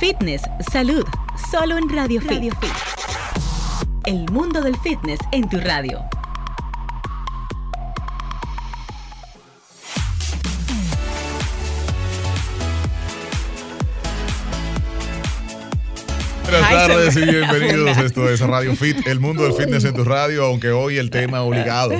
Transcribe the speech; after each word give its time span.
Fitness, 0.00 0.40
salud, 0.72 1.04
solo 1.50 1.76
en 1.76 1.86
Radio 1.94 2.22
Fit. 2.22 2.30
Radio 2.30 2.52
Fit. 2.58 2.70
El 4.06 4.24
mundo 4.32 4.62
del 4.62 4.74
fitness 4.78 5.18
en 5.30 5.46
tu 5.46 5.60
radio. 5.60 6.00
Buenas 16.44 16.70
tardes 16.70 17.16
y 17.16 17.20
bienvenidos. 17.20 17.98
Esto 17.98 18.30
es 18.30 18.40
Radio 18.40 18.74
Fit, 18.76 19.06
el 19.06 19.20
mundo 19.20 19.42
del 19.42 19.52
fitness 19.52 19.84
en 19.84 19.92
tu 19.92 20.04
radio, 20.04 20.46
aunque 20.46 20.70
hoy 20.70 20.96
el 20.96 21.10
tema 21.10 21.42
obligado 21.42 21.92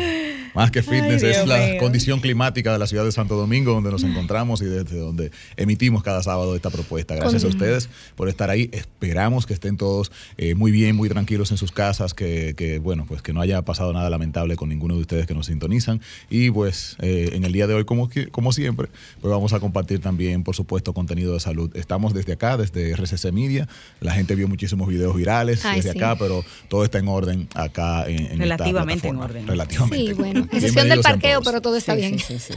más 0.55 0.71
que 0.71 0.83
fitness, 0.83 1.23
es 1.23 1.47
la 1.47 1.79
condición 1.79 2.21
climática 2.21 2.73
de 2.73 2.79
la 2.79 2.87
ciudad 2.87 3.05
de 3.05 3.13
Santo 3.13 3.37
Domingo, 3.37 3.73
donde 3.73 3.91
nos 3.91 4.03
encontramos 4.03 4.63
y 4.63 4.67
desde 4.67 4.99
donde 4.99 5.31
emitimos 5.57 6.03
cada 6.03 6.23
sábado 6.23 6.57
esta 6.57 6.71
propuesta. 6.71 7.15
Gracias 7.15 7.45
a 7.45 7.49
ustedes 7.49 7.89
por 8.17 8.29
estar 8.29 8.51
ahí. 8.51 8.71
Esperamos 8.73 9.47
que 9.47 9.55
estén 9.55 9.77
todos 9.77 10.13
eh, 10.37 10.55
muy 10.55 10.71
bien, 10.71 10.97
muy 10.97 11.09
tranquilos 11.09 11.51
en 11.51 11.57
sus 11.57 11.73
casas, 11.73 12.15
que, 12.15 12.81
bueno, 12.83 13.05
pues 13.07 13.23
que 13.23 13.33
no 13.33 13.41
haya 13.41 13.63
pasado 13.63 13.93
nada 13.93 14.11
lamentable 14.11 14.57
con 14.57 14.69
ninguno 14.69 14.95
de 14.95 15.03
ustedes 15.03 15.27
que 15.27 15.35
nos 15.35 15.47
sintonizan. 15.47 16.01
Y 16.29 16.51
pues 16.51 16.97
eh, 17.01 17.31
en 17.33 17.45
el 17.45 17.53
día 17.53 17.67
de 17.67 17.75
hoy, 17.75 17.85
como, 17.85 18.09
como 18.31 18.53
siempre, 18.53 18.89
pues 19.21 19.31
vamos 19.31 19.53
a 19.53 19.61
compartir 19.61 20.01
también, 20.01 20.43
por 20.43 20.57
supuesto, 20.57 20.93
contenido 20.93 21.35
de 21.35 21.41
salud. 21.41 21.71
Estamos 21.75 22.15
desde 22.15 22.33
acá, 22.33 22.57
desde 22.57 22.93
RCC 22.93 23.33
Media. 23.33 23.69
La 24.01 24.13
gente 24.13 24.35
vio 24.35 24.49
muchísimos 24.49 24.89
videos 24.89 25.15
virales 25.17 25.63
desde 25.63 25.91
acá, 25.91 26.17
pero 26.19 26.45
todo 26.69 26.85
está 26.85 26.99
en 26.99 27.09
orden 27.09 27.49
acá 27.55 28.05
en, 28.07 28.39
Relativamente 28.39 29.09
en 29.09 29.17
orden. 29.17 29.47
Relativamente. 29.47 30.07
Sí, 30.07 30.13
bueno. 30.13 30.40
Excepción 30.53 30.89
del 30.89 31.01
parqueo, 31.01 31.43
pero 31.43 31.61
todo 31.61 31.77
está 31.77 31.95
bien. 31.95 32.17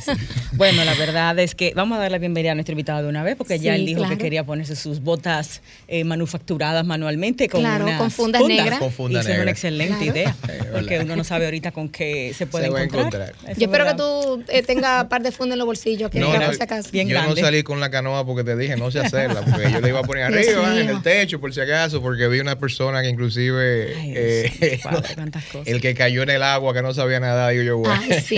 bueno, 0.54 0.84
la 0.86 0.94
verdad 0.96 1.38
es 1.40 1.56
que 1.56 1.74
vamos 1.76 1.98
a 1.98 2.02
dar 2.02 2.12
la 2.12 2.18
bienvenida 2.18 2.52
a 2.52 2.56
nuestro 2.56 2.74
invitado 2.74 3.04
de 3.04 3.10
una 3.10 3.24
vez, 3.24 3.36
porque 3.36 3.60
ya 3.60 3.76
él 3.76 3.86
dijo 3.86 4.08
que 4.08 4.18
quería 4.18 4.46
ponerse 4.46 4.76
sus 4.76 5.02
botas 5.02 5.62
eh, 5.88 6.04
manufacturadas 6.04 6.86
manualmente 6.86 7.50
con 7.50 7.62
claro, 7.62 7.88
con 7.98 8.12
fundas 8.12 8.44
negras. 8.44 8.80
Con 8.80 8.92
funda 8.92 9.24
y 9.24 9.32
es 9.32 9.40
una 9.40 9.52
excelente 9.52 10.06
idea, 10.06 10.36
porque 10.72 11.00
uno 11.00 11.16
no 11.16 11.24
sabe 11.24 11.46
ahorita 11.46 11.72
con 11.72 11.90
qué 11.90 12.34
se 12.36 12.48
puede 12.48 12.68
encontrar. 12.68 13.34
Yo 13.58 13.66
espero 13.66 13.86
que 13.86 13.94
tú 13.96 14.44
eh, 14.50 14.64
tengas 14.64 15.04
un 15.04 15.10
par 15.10 15.22
de 15.22 15.32
fundas 15.32 15.54
en 15.54 15.60
los 15.60 15.68
bolsillos, 15.68 16.10
que 16.10 16.20
no, 16.20 16.34
no, 16.34 16.46
por 16.46 16.56
si 16.56 16.64
acaso. 16.64 16.90
Bien 16.92 17.08
yo 17.08 17.22
no 17.22 17.36
salí 17.36 17.64
con 17.64 17.80
la 17.80 17.90
canoa 17.90 18.26
porque 18.26 18.44
te 18.44 18.56
dije, 18.56 18.76
no 18.76 18.92
sé 18.92 19.00
hacerla, 19.00 19.42
porque 19.42 19.72
yo 19.72 19.82
le 19.82 19.90
iba 19.90 20.00
a 20.00 20.04
poner 20.04 20.24
arriba, 20.24 20.80
en 20.80 20.90
el 20.90 21.02
techo, 21.02 21.40
por 21.40 21.54
si 21.54 21.62
acaso, 21.62 22.02
porque 22.02 22.28
vi 22.28 22.40
una 22.40 22.58
persona 22.58 23.02
que 23.02 23.10
inclusive 23.10 23.94
eh, 23.96 24.80
el 25.66 25.82
que 25.82 25.94
cayó 25.94 26.24
en 26.24 26.30
el 26.30 26.44
agua, 26.44 26.74
que 26.74 26.82
no 26.82 26.94
sabía 26.94 27.20
nada, 27.20 27.50
digo 27.50 27.64
yo, 27.64 27.73
bueno. 27.80 28.02
sí, 28.26 28.38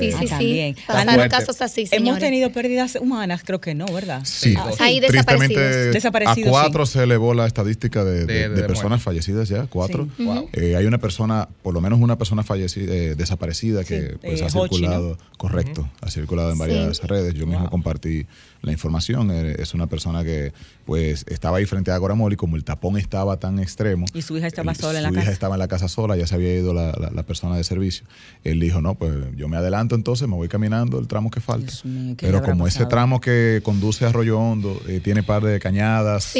sí, 0.00 0.12
sí, 0.12 0.28
sí. 0.38 0.74
Pasaron 0.86 1.28
casos 1.28 1.60
así, 1.62 1.86
señores. 1.86 2.08
Hemos 2.08 2.18
tenido 2.20 2.50
pérdidas 2.50 2.96
humanas, 3.00 3.42
creo 3.44 3.60
que 3.60 3.74
no, 3.74 3.86
¿verdad? 3.86 4.22
Sí. 4.24 4.54
Ah, 4.56 4.70
ahí 4.80 5.00
desaparecidos. 5.00 6.48
A 6.48 6.50
cuatro 6.50 6.86
se 6.86 7.02
elevó 7.02 7.34
la 7.34 7.46
estadística 7.46 8.04
de, 8.04 8.48
personas 8.66 9.02
fallecidas 9.02 9.48
ya, 9.48 9.66
cuatro. 9.66 10.08
Eh, 10.52 10.76
hay 10.76 10.86
una 10.86 10.98
persona, 10.98 11.48
por 11.62 11.74
lo 11.74 11.80
menos 11.80 12.00
una 12.00 12.16
persona 12.16 12.42
fallecida, 12.42 12.92
eh, 12.92 13.14
desaparecida 13.14 13.84
que 13.84 14.16
pues, 14.20 14.42
ha 14.42 14.50
circulado, 14.50 15.18
correcto, 15.36 15.88
ha 16.00 16.10
circulado 16.10 16.52
en 16.52 16.58
varias 16.58 17.02
redes. 17.02 17.34
Yo 17.34 17.46
mismo 17.46 17.68
compartí 17.70 18.26
la 18.66 18.72
información. 18.72 19.30
Eh, 19.30 19.56
es 19.58 19.72
una 19.72 19.86
persona 19.86 20.24
que 20.24 20.52
pues 20.84 21.24
estaba 21.28 21.58
ahí 21.58 21.66
frente 21.66 21.90
a 21.90 21.94
Agoramol 21.94 22.32
y 22.32 22.36
como 22.36 22.56
el 22.56 22.64
tapón 22.64 22.98
estaba 22.98 23.38
tan 23.38 23.58
extremo. 23.60 24.06
Y 24.12 24.22
su 24.22 24.36
hija 24.36 24.48
estaba 24.48 24.74
sola 24.74 24.98
en 24.98 25.04
la 25.04 25.08
casa. 25.10 25.20
Su 25.20 25.24
hija 25.24 25.32
estaba 25.32 25.54
en 25.54 25.58
la 25.60 25.68
casa 25.68 25.88
sola, 25.88 26.16
ya 26.16 26.26
se 26.26 26.34
había 26.34 26.54
ido 26.54 26.74
la, 26.74 26.92
la, 26.92 27.22
persona 27.22 27.56
de 27.56 27.64
servicio. 27.64 28.06
Él 28.44 28.60
dijo, 28.60 28.82
no, 28.82 28.96
pues 28.96 29.12
yo 29.36 29.48
me 29.48 29.56
adelanto 29.56 29.94
entonces, 29.94 30.28
me 30.28 30.34
voy 30.34 30.48
caminando 30.48 30.98
el 30.98 31.06
tramo 31.06 31.30
que 31.30 31.40
falta. 31.40 31.72
Pero 32.18 32.42
como 32.42 32.66
ese 32.66 32.84
tramo 32.86 33.20
que 33.20 33.60
conduce 33.62 34.04
a 34.04 34.08
Arroyo 34.08 34.38
Hondo 34.38 34.80
eh, 34.88 35.00
tiene 35.02 35.22
par 35.22 35.42
de 35.42 35.58
cañadas 35.60 36.34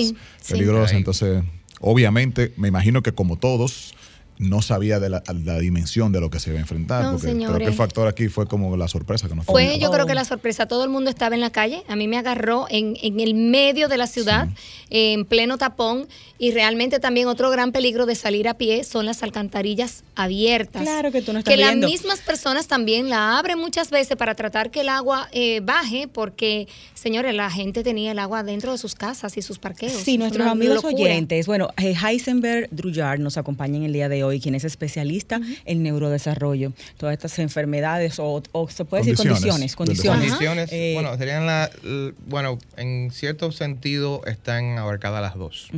peligrosas, 0.48 0.92
entonces 0.92 1.44
obviamente 1.80 2.52
me 2.56 2.68
imagino 2.68 3.02
que 3.02 3.12
como 3.12 3.36
todos 3.36 3.94
no 4.38 4.62
sabía 4.62 5.00
de 5.00 5.08
la, 5.08 5.22
dimensión 5.58 6.12
de 6.12 6.20
lo 6.20 6.30
que 6.30 6.40
se 6.40 6.50
iba 6.50 6.58
a 6.58 6.62
enfrentar. 6.62 7.12
porque 7.12 7.34
creo 7.34 7.58
que 7.58 7.64
el 7.64 7.74
factor 7.74 8.08
aquí 8.08 8.28
fue 8.28 8.46
como 8.46 8.76
la 8.76 8.88
sorpresa 8.88 9.28
que 9.28 9.34
nos 9.34 9.46
fue. 9.46 9.66
Fue, 9.66 9.78
yo 9.78 9.90
creo 9.90 10.06
que 10.06 10.14
la 10.14 10.24
sorpresa. 10.24 10.66
Todo 10.66 10.84
el 10.84 10.90
mundo 10.90 11.10
estaba 11.10 11.34
en 11.34 11.40
la 11.40 11.50
calle. 11.50 11.84
A 11.88 11.96
mí 11.96 12.08
me 12.08 12.18
agarró 12.18 12.66
en, 12.68 12.96
en 13.02 13.20
el 13.20 13.34
medio 13.34 13.88
de 13.88 13.96
la 13.96 14.06
ciudad, 14.06 14.48
en 14.90 15.24
pleno 15.24 15.58
tapón. 15.58 16.06
Y 16.38 16.50
realmente 16.50 17.00
también 17.00 17.28
otro 17.28 17.50
gran 17.50 17.72
peligro 17.72 18.04
de 18.04 18.14
salir 18.14 18.46
a 18.46 18.54
pie 18.54 18.84
son 18.84 19.06
las 19.06 19.22
alcantarillas 19.22 20.04
abiertas. 20.14 20.82
Claro 20.82 21.10
que 21.10 21.22
tú 21.22 21.32
no 21.32 21.38
estás 21.38 21.54
Que 21.54 21.58
las 21.58 21.76
mismas 21.76 22.20
personas 22.20 22.66
también 22.66 23.08
la 23.08 23.38
abren 23.38 23.58
muchas 23.58 23.90
veces 23.90 24.16
para 24.16 24.34
tratar 24.34 24.70
que 24.70 24.82
el 24.82 24.90
agua 24.90 25.28
eh, 25.32 25.60
baje, 25.62 26.08
porque, 26.08 26.68
señores, 27.06 27.36
la 27.36 27.48
gente 27.52 27.84
tenía 27.84 28.10
el 28.10 28.18
agua 28.18 28.42
dentro 28.42 28.72
de 28.72 28.78
sus 28.78 28.96
casas 28.96 29.36
y 29.36 29.42
sus 29.42 29.60
parqueos. 29.60 29.92
Sí, 29.92 30.18
nuestros 30.18 30.44
amigos 30.44 30.82
oyentes. 30.82 31.46
Bueno, 31.46 31.68
eh, 31.76 31.94
Heisenberg 31.94 32.68
Druyard 32.72 33.20
nos 33.20 33.36
acompaña 33.36 33.76
en 33.76 33.84
el 33.84 33.92
día 33.92 34.08
de 34.08 34.24
hoy, 34.24 34.40
quien 34.40 34.56
es 34.56 34.64
especialista 34.64 35.40
en 35.66 35.84
neurodesarrollo. 35.84 36.72
Todas 36.96 37.12
estas 37.12 37.38
enfermedades, 37.38 38.16
o, 38.18 38.42
se 38.68 38.84
puede 38.84 39.04
decir 39.04 39.16
condiciones. 39.16 39.76
Condiciones. 39.76 40.30
condiciones 40.32 40.72
eh, 40.72 40.94
bueno, 40.94 41.16
serían 41.16 41.46
la, 41.46 41.70
bueno, 42.26 42.58
en 42.76 43.12
cierto 43.12 43.52
sentido 43.52 44.22
están 44.26 44.76
abarcadas 44.76 45.22
las 45.22 45.36
dos. 45.36 45.68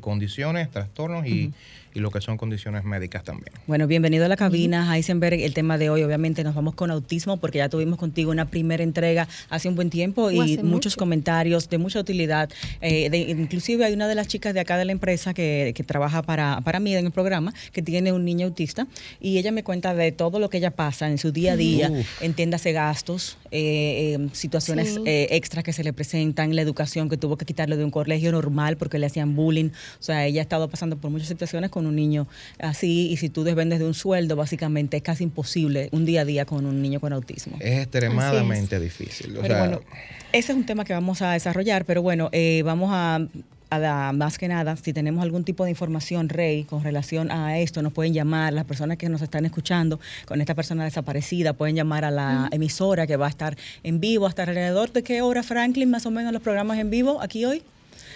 condiciones, 0.00 0.70
trastornos 0.70 1.26
y 1.26 1.52
y 1.94 2.00
lo 2.00 2.10
que 2.10 2.20
son 2.20 2.36
condiciones 2.36 2.84
médicas 2.84 3.24
también. 3.24 3.52
Bueno, 3.66 3.86
bienvenido 3.86 4.24
a 4.24 4.28
la 4.28 4.36
cabina, 4.36 4.94
Heisenberg. 4.94 5.40
El 5.40 5.54
tema 5.54 5.78
de 5.78 5.90
hoy, 5.90 6.02
obviamente, 6.02 6.44
nos 6.44 6.54
vamos 6.54 6.74
con 6.74 6.90
autismo 6.90 7.38
porque 7.38 7.58
ya 7.58 7.68
tuvimos 7.68 7.98
contigo 7.98 8.30
una 8.30 8.46
primera 8.46 8.82
entrega 8.82 9.28
hace 9.48 9.68
un 9.68 9.74
buen 9.74 9.90
tiempo 9.90 10.30
y 10.30 10.58
muchos 10.58 10.96
comentarios 10.96 11.68
de 11.68 11.78
mucha 11.78 12.00
utilidad. 12.00 12.50
Eh, 12.80 13.10
inclusive 13.28 13.84
hay 13.84 13.94
una 13.94 14.08
de 14.08 14.14
las 14.14 14.28
chicas 14.28 14.54
de 14.54 14.60
acá 14.60 14.76
de 14.76 14.84
la 14.84 14.92
empresa 14.92 15.34
que, 15.34 15.74
trabaja 15.86 16.22
para, 16.22 16.60
para 16.62 16.80
mí 16.80 16.94
en 16.94 17.06
el 17.06 17.12
programa 17.12 17.54
que 17.72 17.80
tiene 17.80 18.12
un 18.12 18.24
niño 18.24 18.46
autista 18.46 18.86
y 19.20 19.38
ella 19.38 19.52
me 19.52 19.62
cuenta 19.62 19.94
de 19.94 20.12
todo 20.12 20.38
lo 20.38 20.50
que 20.50 20.58
ella 20.58 20.70
pasa 20.70 21.08
en 21.08 21.16
su 21.16 21.32
día 21.32 21.52
a 21.54 21.56
día, 21.56 21.90
entiéndase 22.20 22.72
gastos, 22.72 23.38
eh, 23.50 24.16
eh, 24.18 24.28
situaciones 24.32 24.98
extras 25.06 25.64
que 25.64 25.72
se 25.72 25.82
le 25.82 25.92
presentan, 25.92 26.54
la 26.54 26.62
educación 26.62 27.08
que 27.08 27.16
tuvo 27.16 27.36
que 27.36 27.46
quitarle 27.46 27.76
de 27.76 27.84
un 27.84 27.90
colegio 27.90 28.32
normal 28.32 28.76
porque 28.76 28.98
le 28.98 29.06
hacían 29.06 29.34
bullying. 29.34 29.70
O 29.98 30.02
sea, 30.02 30.26
ella 30.26 30.40
ha 30.40 30.42
estado 30.42 30.68
pasando 30.68 30.96
por 30.96 31.10
muchas 31.10 31.28
situaciones 31.28 31.70
con 31.70 31.77
un 31.86 31.96
niño 31.96 32.26
así 32.58 33.08
y 33.10 33.16
si 33.16 33.28
tú 33.28 33.44
dependes 33.44 33.78
de 33.78 33.86
un 33.86 33.94
sueldo, 33.94 34.36
básicamente 34.36 34.96
es 34.96 35.02
casi 35.02 35.24
imposible 35.24 35.88
un 35.92 36.04
día 36.04 36.22
a 36.22 36.24
día 36.24 36.44
con 36.44 36.66
un 36.66 36.82
niño 36.82 37.00
con 37.00 37.12
autismo. 37.12 37.56
Es 37.60 37.80
extremadamente 37.80 38.78
difícil. 38.80 39.34
bueno, 39.34 39.80
ese 40.32 40.52
es 40.52 40.58
un 40.58 40.66
tema 40.66 40.84
que 40.84 40.92
vamos 40.92 41.22
a 41.22 41.32
desarrollar, 41.32 41.84
pero 41.84 42.02
bueno, 42.02 42.28
eh, 42.32 42.62
vamos 42.64 42.90
a 42.92 43.20
más 43.70 44.38
que 44.38 44.48
nada, 44.48 44.76
si 44.76 44.92
tenemos 44.92 45.22
algún 45.22 45.44
tipo 45.44 45.64
de 45.64 45.70
información, 45.70 46.28
Rey, 46.28 46.64
con 46.64 46.82
relación 46.82 47.30
a 47.30 47.58
esto, 47.58 47.82
nos 47.82 47.92
pueden 47.92 48.14
llamar, 48.14 48.52
las 48.52 48.64
personas 48.64 48.96
que 48.96 49.08
nos 49.08 49.20
están 49.20 49.44
escuchando 49.44 50.00
con 50.26 50.40
esta 50.40 50.54
persona 50.54 50.84
desaparecida, 50.84 51.52
pueden 51.52 51.76
llamar 51.76 52.04
a 52.04 52.10
la 52.10 52.48
emisora 52.50 53.06
que 53.06 53.16
va 53.16 53.26
a 53.26 53.30
estar 53.30 53.56
en 53.82 54.00
vivo 54.00 54.26
hasta 54.26 54.42
alrededor 54.42 54.92
de 54.92 55.02
qué 55.02 55.20
hora, 55.22 55.42
Franklin, 55.42 55.90
más 55.90 56.06
o 56.06 56.10
menos 56.10 56.32
los 56.32 56.42
programas 56.42 56.78
en 56.78 56.90
vivo 56.90 57.20
aquí 57.20 57.44
hoy. 57.44 57.62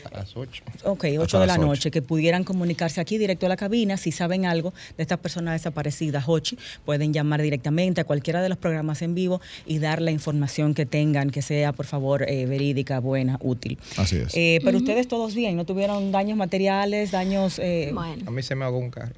A 0.04 0.18
las 0.18 0.36
8. 0.36 0.64
Ok, 0.84 1.04
8 1.18 1.40
de 1.40 1.46
la 1.46 1.58
noche, 1.58 1.90
que 1.90 2.02
pudieran 2.02 2.44
comunicarse 2.44 3.00
aquí 3.00 3.18
directo 3.18 3.46
a 3.46 3.48
la 3.48 3.56
cabina. 3.56 3.96
Si 3.96 4.12
saben 4.12 4.46
algo 4.46 4.72
de 4.96 5.02
estas 5.02 5.18
personas 5.18 5.54
desaparecidas, 5.54 6.24
Hochi, 6.26 6.58
pueden 6.84 7.12
llamar 7.12 7.42
directamente 7.42 8.00
a 8.00 8.04
cualquiera 8.04 8.42
de 8.42 8.48
los 8.48 8.58
programas 8.58 9.02
en 9.02 9.14
vivo 9.14 9.40
y 9.66 9.78
dar 9.78 10.00
la 10.02 10.10
información 10.10 10.74
que 10.74 10.86
tengan, 10.86 11.30
que 11.30 11.42
sea, 11.42 11.72
por 11.72 11.86
favor, 11.86 12.24
eh, 12.28 12.46
verídica, 12.46 13.00
buena, 13.00 13.38
útil. 13.40 13.78
Así 13.96 14.16
es. 14.16 14.34
Eh, 14.34 14.60
pero 14.64 14.78
ustedes 14.78 15.08
todos 15.08 15.34
bien, 15.34 15.56
¿no 15.56 15.64
tuvieron 15.64 16.12
daños 16.12 16.36
materiales, 16.36 17.10
daños...? 17.10 17.58
Eh? 17.58 17.90
Bueno. 17.92 18.24
A 18.26 18.30
mí 18.30 18.42
se 18.42 18.54
me 18.54 18.64
ahogó 18.64 18.78
un 18.78 18.90
carro. 18.90 19.14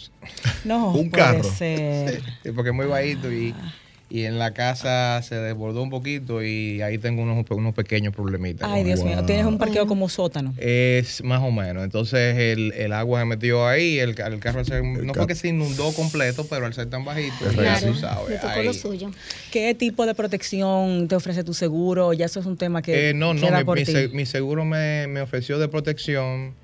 No, 0.64 0.90
un 0.94 1.10
carro. 1.10 1.44
Ser. 1.44 2.22
Sí, 2.42 2.52
porque 2.52 2.70
es 2.70 2.76
muy 2.76 2.86
bajito 2.86 3.32
y... 3.32 3.54
Ah 3.56 3.74
y 4.14 4.26
en 4.26 4.38
la 4.38 4.54
casa 4.54 5.20
se 5.22 5.34
desbordó 5.34 5.82
un 5.82 5.90
poquito 5.90 6.40
y 6.40 6.80
ahí 6.82 6.98
tengo 6.98 7.22
unos, 7.22 7.44
unos 7.50 7.74
pequeños 7.74 8.14
problemitas. 8.14 8.70
Ay, 8.70 8.84
Dios 8.84 9.02
mío, 9.02 9.24
tienes 9.24 9.44
un 9.44 9.58
parqueo 9.58 9.88
como 9.88 10.08
sótano. 10.08 10.54
Es 10.56 11.24
más 11.24 11.42
o 11.42 11.50
menos. 11.50 11.82
Entonces 11.82 12.36
el, 12.38 12.72
el 12.74 12.92
agua 12.92 13.18
se 13.18 13.26
metió 13.26 13.66
ahí, 13.66 13.98
el, 13.98 14.10
el 14.10 14.38
carro 14.38 14.62
no 15.02 15.14
fue 15.14 15.26
que 15.26 15.34
se 15.34 15.48
inundó 15.48 15.92
completo, 15.94 16.46
pero 16.48 16.66
al 16.66 16.74
ser 16.74 16.88
tan 16.88 17.04
bajito, 17.04 17.34
claro, 17.54 17.92
tocó 18.40 18.62
lo 18.62 18.72
suyo. 18.72 19.10
¿Qué 19.50 19.74
tipo 19.74 20.06
de 20.06 20.14
protección 20.14 21.08
te 21.08 21.16
ofrece 21.16 21.42
tu 21.42 21.52
seguro? 21.52 22.12
Ya 22.12 22.26
eso 22.26 22.38
es 22.38 22.46
un 22.46 22.56
tema 22.56 22.82
que... 22.82 23.10
Eh, 23.10 23.14
no, 23.14 23.34
no, 23.34 23.48
mi, 23.50 23.84
mi, 24.12 24.26
seguro 24.26 24.64
me, 24.64 25.08
me 25.08 25.22
ofreció 25.22 25.58
de 25.58 25.66
protección 25.66 26.54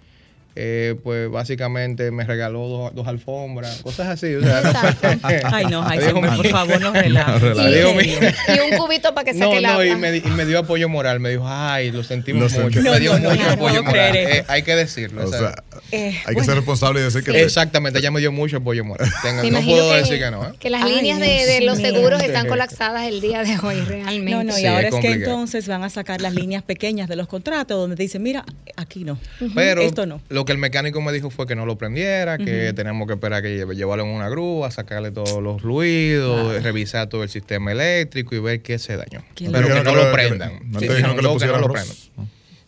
eh, 0.56 0.96
pues 1.02 1.30
básicamente 1.30 2.10
me 2.10 2.24
regaló 2.24 2.90
dos, 2.92 3.06
alfombras, 3.06 3.82
cosas 3.82 4.08
así. 4.08 4.34
O 4.34 4.42
sea, 4.42 4.62
Ay, 5.44 5.66
no, 5.66 5.86
ay, 5.86 6.00
por 6.12 6.48
favor, 6.48 6.80
no 6.80 6.92
relajes. 6.92 7.56
y, 7.56 8.60
un 8.60 8.78
cubito 8.78 9.14
para 9.14 9.24
que 9.24 9.38
saque 9.38 9.58
el 9.58 9.64
agua. 9.64 9.86
Y 9.86 9.94
me, 9.94 10.16
y 10.16 10.22
me, 10.22 10.44
dio 10.44 10.58
apoyo 10.58 10.88
moral. 10.88 11.20
Me 11.20 11.30
dijo, 11.30 11.44
ay, 11.46 11.92
lo 11.92 12.02
sentimos 12.02 12.52
mucho. 12.58 12.82
No, 12.82 12.90
me 12.92 13.00
dio 13.00 13.16
mucho 13.18 13.50
apoyo 13.50 13.82
moral. 13.82 14.16
Eh, 14.16 14.44
hay 14.48 14.62
que 14.62 14.74
decirlo. 14.74 15.24
O 15.24 15.28
sea, 15.28 15.54
Eh, 15.92 16.20
hay 16.24 16.34
que 16.34 16.44
ser 16.44 16.54
responsable 16.54 17.00
y 17.00 17.04
decir 17.04 17.22
que... 17.22 17.42
Exactamente, 17.42 17.98
ella 17.98 18.10
me 18.10 18.20
dio 18.20 18.32
mucho 18.32 18.58
apoyo 18.58 18.84
moral. 18.84 19.08
no 19.50 19.60
puedo 19.62 19.94
decir 19.94 20.18
que 20.18 20.30
no. 20.30 20.44
¿eh? 20.44 20.52
Que 20.58 20.70
las 20.70 20.84
líneas 20.84 21.18
de, 21.20 21.60
los 21.62 21.78
seguros 21.78 22.22
están 22.22 22.46
colapsadas 22.46 23.06
el 23.06 23.20
día 23.20 23.42
de 23.42 23.58
hoy, 23.58 23.80
realmente. 23.80 24.30
No, 24.30 24.44
no, 24.44 24.58
y 24.58 24.66
ahora 24.66 24.88
es, 24.88 24.94
que 24.96 25.12
entonces 25.12 25.68
van 25.68 25.82
a 25.82 25.90
sacar 25.90 26.20
las 26.20 26.34
líneas 26.34 26.62
pequeñas 26.62 27.08
de 27.08 27.16
los 27.16 27.28
contratos 27.28 27.78
donde 27.78 27.96
dicen, 27.96 28.22
mira, 28.22 28.44
aquí 28.76 29.04
no. 29.04 29.18
Pero 29.54 29.82
Esto 29.82 30.06
no. 30.06 30.20
Lo 30.40 30.46
que 30.46 30.52
el 30.52 30.58
mecánico 30.58 31.02
me 31.02 31.12
dijo 31.12 31.28
fue 31.28 31.46
que 31.46 31.54
no 31.54 31.66
lo 31.66 31.76
prendiera, 31.76 32.38
que 32.38 32.72
tenemos 32.72 33.06
que 33.06 33.12
esperar 33.12 33.42
que 33.42 33.66
llevarlo 33.74 34.04
en 34.04 34.10
una 34.10 34.30
grúa, 34.30 34.70
sacarle 34.70 35.10
todos 35.10 35.42
los 35.42 35.60
ruidos, 35.60 36.62
revisar 36.62 37.08
todo 37.08 37.22
el 37.22 37.28
sistema 37.28 37.72
eléctrico 37.72 38.34
y 38.34 38.38
ver 38.38 38.62
qué 38.62 38.78
se 38.78 38.96
dañó. 38.96 39.22
Pero 39.36 39.68
que 39.68 39.82
no 39.82 39.94
lo 39.94 40.10
prendan. 40.12 40.60
No 40.64 40.78
te 40.78 40.88
dijeron 40.88 41.14
que 41.14 41.22
lo 41.22 41.36
prendan. 41.36 41.96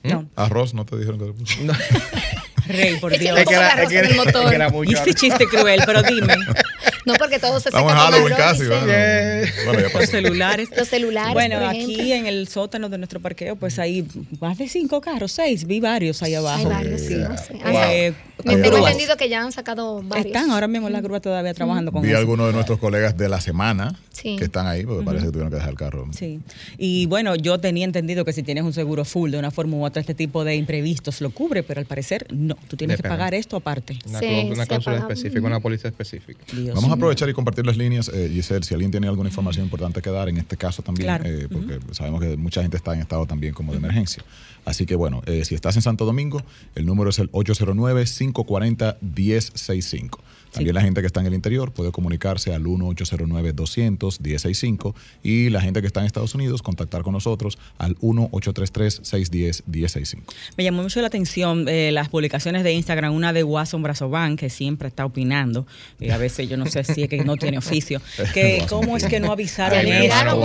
No. 0.03 0.29
Arroz, 0.37 0.75
no 0.75 0.85
te 0.85 0.99
dijeron 0.99 1.19
que 1.19 1.27
lo 1.27 1.35
pusieran. 1.35 1.75
Rey, 2.69 2.97
por 2.99 3.17
Dios. 3.19 3.39
Es 3.39 3.47
que 3.47 3.55
era, 3.55 3.83
es 3.83 3.89
que 3.89 3.97
era, 3.97 4.09
es 4.09 4.73
que 4.73 4.93
Ese 4.93 5.15
chiste 5.15 5.47
cruel, 5.47 5.81
pero 5.87 6.03
dime. 6.03 6.35
No, 7.05 7.15
porque 7.15 7.39
todo 7.39 7.59
se 7.61 7.69
Estamos 7.69 7.93
en 7.93 7.99
Halloween 7.99 8.35
casi. 8.37 8.65
los 8.65 10.09
celulares. 10.09 10.69
Los 10.77 10.89
celulares. 10.89 11.35
Bueno, 11.35 11.59
aquí 11.69 12.13
en 12.13 12.27
el 12.27 12.49
sótano 12.49 12.89
de 12.89 12.99
nuestro 12.99 13.21
parqueo, 13.21 13.57
pues 13.57 13.79
hay 13.79 14.07
más 14.41 14.59
de 14.59 14.69
cinco 14.69 15.01
carros, 15.01 15.33
seis. 15.33 15.67
Vi 15.67 15.81
varios 15.81 16.23
ahí 16.23 16.35
abajo. 16.35 16.59
Hay 16.61 16.67
varios, 16.67 17.01
sí. 17.01 17.15
Eh, 17.65 18.13
Me 18.45 18.57
tengo 18.57 18.79
entendido 18.79 19.17
que 19.17 19.29
ya 19.29 19.43
han 19.43 19.53
sacado 19.53 20.03
varios. 20.03 20.27
Están 20.27 20.51
ahora 20.51 20.69
mismo 20.69 20.87
en 20.89 20.93
la 20.93 21.01
grúa 21.01 21.21
todavía 21.21 21.55
trabajando 21.55 21.93
con 21.93 22.03
Vi 22.03 22.13
algunos 22.13 22.47
de 22.49 22.53
nuestros 22.53 22.79
colegas 22.79 23.17
de 23.17 23.29
la 23.29 23.41
semana 23.41 23.99
que 24.23 24.45
están 24.45 24.67
ahí, 24.69 24.85
porque 24.85 25.05
parece 25.05 25.27
que 25.27 25.33
tuvieron 25.33 25.51
que 25.51 25.57
dejar 25.57 25.71
el 25.71 25.77
carro. 25.77 26.09
Sí. 26.17 26.41
Y 26.79 27.07
bueno, 27.07 27.35
yo 27.35 27.59
tenía 27.59 27.85
entendido 27.85 28.25
que 28.25 28.33
si 28.33 28.43
tienes 28.45 28.63
un 28.63 28.73
seguro 28.73 29.05
full 29.05 29.31
de 29.33 29.39
una 29.39 29.51
forma 29.51 29.77
u 29.77 29.85
otra, 29.85 30.01
este 30.01 30.15
tipo 30.15 30.45
de 30.45 30.55
imprevistos 30.55 31.21
lo 31.21 31.31
cubre, 31.31 31.63
pero 31.65 31.81
al 31.81 31.87
parecer 31.87 32.27
no. 32.31 32.57
Tú 32.69 32.77
tienes 32.77 32.99
que 32.99 33.09
pagar 33.09 33.35
esto 33.35 33.57
aparte. 33.57 33.99
Una, 34.07 34.21
una 34.53 34.67
cláusula 34.67 34.99
específica, 34.99 35.47
una 35.47 35.61
póliza 35.61 35.89
específica. 35.89 36.41
Vamos 36.75 36.92
a 36.93 36.97
aprovechar 36.97 37.29
y 37.29 37.33
compartir 37.33 37.67
las 37.67 37.77
líneas. 37.77 38.11
Eh, 38.13 38.31
Giselle, 38.33 38.65
si 38.65 38.75
alguien 38.75 38.91
tiene 38.91 39.09
alguna 39.09 39.29
información 39.29 39.65
importante 39.65 40.01
que 40.01 40.11
dar, 40.11 40.29
en 40.29 40.37
este 40.37 40.57
caso 40.57 40.83
también, 40.83 41.21
eh, 41.25 41.49
porque 41.51 41.81
sabemos 41.93 42.21
que 42.21 42.37
mucha 42.37 42.63
gente 42.63 42.77
está 42.77 42.95
en 42.95 43.01
estado 43.01 43.27
también 43.27 43.55
como 43.55 43.73
de 43.73 43.79
emergencia. 43.79 44.23
Así 44.65 44.87
que 44.87 44.95
bueno, 44.95 45.23
eh, 45.27 45.45
si 45.45 45.55
estás 45.55 45.77
en 45.77 45.83
Santo 45.83 46.05
Domingo, 46.05 46.43
el 46.75 46.87
número 46.87 47.11
es 47.11 47.19
el 47.19 47.31
809-540-1065. 47.33 50.19
También 50.53 50.75
la 50.75 50.83
gente 50.83 51.01
que 51.01 51.07
está 51.07 51.21
en 51.21 51.27
el 51.27 51.35
interior 51.35 51.73
puede 51.73 51.93
comunicarse 51.93 52.55
al 52.55 52.65
1-809-200-1065 52.65 54.95
y 55.23 55.51
la 55.51 55.61
gente 55.61 55.81
que 55.81 55.87
está 55.87 56.01
en 56.01 56.07
Estados 56.07 56.35
Unidos 56.35 56.63
contactar 56.63 57.03
con 57.03 57.13
nosotros 57.15 57.59
al 57.79 57.97
1-833-610-1065. 57.99 60.23
Me 60.57 60.65
llamó 60.65 60.83
mucho 60.83 61.01
la 61.01 61.07
atención 61.07 61.69
eh, 61.69 61.93
las 61.93 62.09
publicaciones 62.09 62.65
de 62.65 62.73
Instagram, 62.73 63.15
una 63.15 63.33
de 63.33 63.45
Watson 63.45 63.83
Brazoban, 63.83 64.37
que 64.37 64.51
siempre 64.51 64.89
está 64.89 65.07
opinando, 65.07 65.67
y 65.99 66.11
a 66.11 66.19
veces 66.19 66.49
yo 66.49 66.57
no 66.57 66.67
sé 66.67 66.85
si 66.85 67.03
es 67.05 67.09
que 67.09 67.25
no 67.25 67.37
tiene 67.37 67.59
oficio, 67.59 68.01
que 68.35 68.65
cómo 68.69 68.97
es 68.97 69.05
que 69.05 69.21
no 69.21 69.31
avisaron 69.33 69.87
esto, 69.87 70.43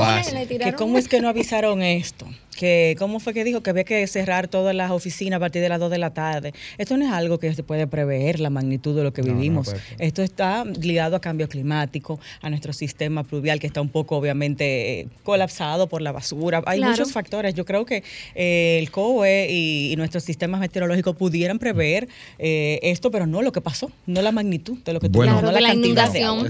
que 0.64 0.74
cómo 0.74 0.98
es 0.98 1.08
que 1.08 1.22
no 1.22 1.30
avisaron 1.30 1.82
esto 1.82 2.28
que 2.58 2.96
cómo 2.98 3.22
fue 3.22 3.34
que 3.34 3.44
dijo 3.46 3.62
que 3.62 3.70
había 3.70 3.86
que 3.86 4.06
cerrar 4.08 4.50
todas 4.50 4.76
las 4.76 4.92
oficinas 4.92 5.38
a 5.38 5.40
partir 5.40 5.62
de 5.62 5.70
las 5.70 5.80
2 5.80 5.92
de 5.92 5.98
la 6.00 6.14
tarde. 6.14 6.54
Esto 6.78 6.98
no 6.98 7.06
es 7.06 7.12
algo 7.12 7.40
que 7.40 7.54
se 7.54 7.64
puede 7.64 7.88
prever, 7.88 8.42
la 8.42 8.50
magnitud 8.50 8.96
de 8.98 9.04
lo 9.04 9.14
que 9.14 9.22
vivimos. 9.22 9.74
Esto 10.00 10.24
está 10.24 10.66
ligado 10.66 11.16
a 11.16 11.22
cambio 11.22 11.48
climático, 11.48 12.20
a 12.42 12.50
nuestro 12.50 12.74
sistema 12.74 13.24
pluvial 13.24 13.60
que 13.60 13.68
está 13.68 13.80
un 13.80 13.90
poco 13.90 14.18
obviamente 14.18 15.08
colapsado 15.24 15.88
por 15.88 16.02
la 16.02 16.12
basura. 16.12 16.64
Hay 16.66 16.82
muchos 16.82 17.12
factores. 17.12 17.54
Yo 17.54 17.64
creo 17.64 17.86
que 17.86 18.04
eh, 18.36 18.80
el 18.82 18.92
COE 18.92 19.48
y, 19.50 19.96
nuestros 19.98 20.24
sistemas 20.24 20.60
meteorológicos 20.60 21.16
pudieran 21.16 21.60
prever 21.60 22.08
eh, 22.38 22.80
esto, 22.84 23.10
pero 23.10 23.26
no 23.26 23.42
lo 23.42 23.52
que 23.52 23.62
pasó, 23.62 23.92
no 24.06 24.22
la 24.22 24.32
magnitud 24.32 24.78
de 24.84 24.94
lo 24.94 25.00
que 25.00 25.08
bueno, 25.08 25.42
no 25.42 25.52
la, 25.52 25.74
inundación. 25.74 26.48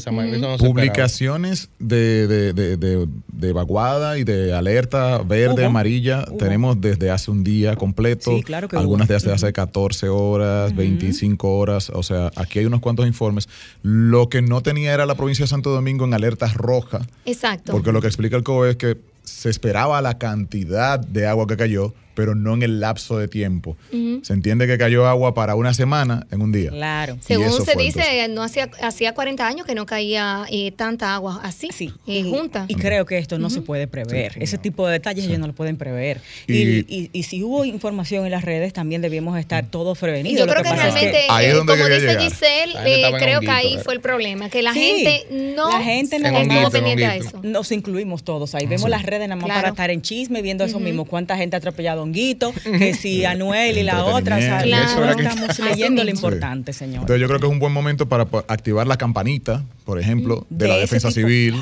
Publicaciones 0.57 1.69
de, 1.79 2.27
de, 2.27 2.53
de, 2.53 2.77
de, 2.77 3.07
evacuada 3.41 4.17
y 4.17 4.23
de 4.23 4.53
alerta 4.53 5.19
verde, 5.19 5.65
amarilla 5.65 6.25
tenemos 6.37 6.79
desde 6.81 7.11
hace 7.11 7.31
un 7.31 7.43
día 7.43 7.75
completo, 7.75 8.31
algunas 8.71 9.07
desde 9.07 9.31
hace 9.31 9.53
14 9.53 10.09
horas, 10.09 10.75
25 10.75 11.57
horas, 11.57 11.89
o 11.93 12.03
sea, 12.03 12.31
aquí 12.35 12.59
hay 12.59 12.65
unos 12.65 12.79
cuantos 12.79 13.07
informes. 13.07 13.47
Lo 13.83 14.29
que 14.29 14.41
no 14.41 14.61
tenía 14.61 14.93
era 14.93 15.05
la 15.05 15.15
provincia 15.15 15.43
de 15.43 15.47
Santo 15.47 15.69
Domingo 15.69 16.05
en 16.05 16.13
alerta 16.13 16.47
roja. 16.53 17.01
Exacto. 17.25 17.71
Porque 17.71 17.91
lo 17.91 18.01
que 18.01 18.07
explica 18.07 18.35
el 18.35 18.43
COE 18.43 18.71
es 18.71 18.75
que 18.77 18.97
se 19.23 19.49
esperaba 19.49 20.01
la 20.01 20.17
cantidad 20.17 20.99
de 20.99 21.27
agua 21.27 21.47
que 21.47 21.57
cayó, 21.57 21.93
pero 22.17 22.33
no 22.33 22.55
en 22.55 22.63
el 22.63 22.79
lapso 22.79 23.19
de 23.19 23.27
tiempo. 23.27 23.77
Se 24.23 24.33
entiende 24.33 24.65
que 24.65 24.79
cayó 24.79 25.05
agua 25.05 25.35
para 25.35 25.53
una 25.53 25.75
semana 25.75 26.25
en 26.31 26.41
un 26.41 26.51
día. 26.51 26.71
Claro. 26.71 27.19
Según 27.21 27.63
se 27.63 27.75
dice, 27.77 28.27
no 28.29 28.41
hacía, 28.41 28.71
hacía 28.81 29.13
40 29.13 29.47
años 29.47 29.67
que 29.67 29.75
no 29.75 29.85
caía 29.85 30.47
eh, 30.49 30.71
tanta 30.71 31.13
agua 31.13 31.39
así, 31.43 31.69
sí. 31.71 31.93
Eh, 32.07 32.23
junta. 32.23 32.65
Y 32.69 32.73
creo 32.73 33.05
que 33.05 33.19
esto 33.19 33.37
no 33.37 33.51
se 33.51 33.61
puede 33.61 33.87
prever. 33.87 34.33
Ese 34.41 34.57
tipo 34.57 34.87
de 34.87 34.93
detalles 34.93 35.25
ellos 35.25 35.37
no 35.37 35.45
lo 35.45 35.53
pueden 35.53 35.77
prever. 35.77 36.19
Y, 36.47 37.09
y, 37.13 37.23
si 37.23 37.43
hubo 37.43 37.65
información 37.65 38.25
en 38.25 38.31
las 38.31 38.43
redes, 38.43 38.73
también 38.73 39.03
debíamos 39.03 39.37
estar 39.37 39.67
todos 39.67 39.99
prevenidos. 39.99 40.39
Yo 40.39 40.51
creo 40.51 40.63
que, 40.63 40.73
realmente, 40.73 41.25
eh, 41.25 41.53
como 41.67 41.85
dice 41.85 42.17
Giselle, 42.19 42.73
creo 43.19 43.41
que 43.41 43.51
ahí 43.51 43.77
fue 43.83 43.93
el 43.93 44.01
problema, 44.01 44.49
que 44.49 44.63
la 44.63 44.73
gente 44.73 45.27
no, 45.55 45.69
la 45.69 45.83
gente 45.83 46.17
no 46.17 46.71
pendiente 46.71 47.05
a 47.05 47.15
eso. 47.15 47.41
Nos 47.43 47.71
incluimos 47.71 48.23
todos 48.23 48.55
ahí. 48.55 48.65
Vemos 48.65 48.89
las 48.89 49.03
redes 49.03 49.29
nada 49.29 49.39
más 49.39 49.55
para 49.55 49.69
estar 49.69 49.91
en 49.91 50.01
chisme, 50.01 50.41
viendo 50.41 50.63
eso 50.63 50.79
mismo, 50.79 51.05
cuánta 51.05 51.37
gente 51.37 51.55
ha 51.55 51.59
atropellado 51.59 52.06
que 52.63 52.93
si 52.93 53.25
Anuel 53.25 53.77
y 53.77 53.83
la 53.83 54.05
otra, 54.05 54.39
estamos 54.39 55.59
leyendo 55.59 56.03
lo 56.03 56.09
importante, 56.09 56.73
señor. 56.73 57.01
Entonces 57.01 57.21
yo 57.21 57.27
creo 57.27 57.39
que 57.39 57.45
es 57.45 57.51
un 57.51 57.59
buen 57.59 57.73
momento 57.73 58.07
para 58.07 58.27
activar 58.47 58.87
la 58.87 58.97
campanita, 58.97 59.63
por 59.85 59.99
ejemplo, 59.99 60.45
de, 60.49 60.67
la 60.67 60.77
defensa 60.77 61.11
civil, 61.11 61.55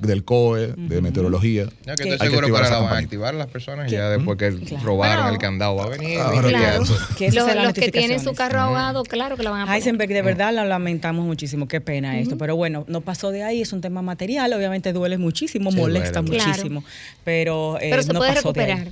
del 0.00 0.24
COE, 0.24 0.74
de 0.76 1.00
meteorología. 1.00 1.66
Ya 1.84 1.94
que 1.94 2.08
estoy 2.08 2.28
seguro 2.28 2.46
que 2.46 2.52
ahora 2.52 2.70
la 2.70 2.78
van 2.78 2.94
a 2.94 2.98
activar 2.98 3.34
las 3.34 3.48
personas 3.48 3.90
ya 3.90 4.08
después 4.08 4.38
que 4.38 4.50
robaron 4.82 5.32
el 5.32 5.38
candado 5.38 5.76
va 5.76 5.84
a 5.84 5.88
venir. 5.88 6.18
Claro. 6.18 6.84
los, 6.84 7.72
que 7.74 7.90
tienen 7.90 8.20
su 8.20 8.32
carro 8.34 8.60
ahogado, 8.60 9.02
claro 9.04 9.36
que 9.36 9.42
lo 9.42 9.50
van 9.50 9.62
a 9.62 9.64
poner. 9.66 9.78
Heisenberg, 9.78 10.10
de 10.10 10.22
verdad 10.22 10.54
lo 10.54 10.64
lamentamos 10.64 11.24
muchísimo, 11.24 11.68
qué 11.68 11.80
pena 11.80 12.18
esto, 12.18 12.38
pero 12.38 12.56
bueno, 12.56 12.84
no 12.88 13.00
pasó 13.00 13.30
de 13.30 13.42
ahí, 13.42 13.60
es 13.60 13.72
un 13.72 13.80
tema 13.80 14.02
material, 14.02 14.52
obviamente 14.52 14.92
duele 14.92 15.18
muchísimo, 15.18 15.70
molesta 15.70 16.22
muchísimo, 16.22 16.84
pero, 17.24 17.78
eh, 17.80 17.88
pero 17.90 18.02
se 18.02 18.14
puede 18.14 18.34
recuperar. 18.34 18.88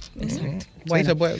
Bueno, 0.86 1.10
se 1.10 1.16
puede. 1.16 1.38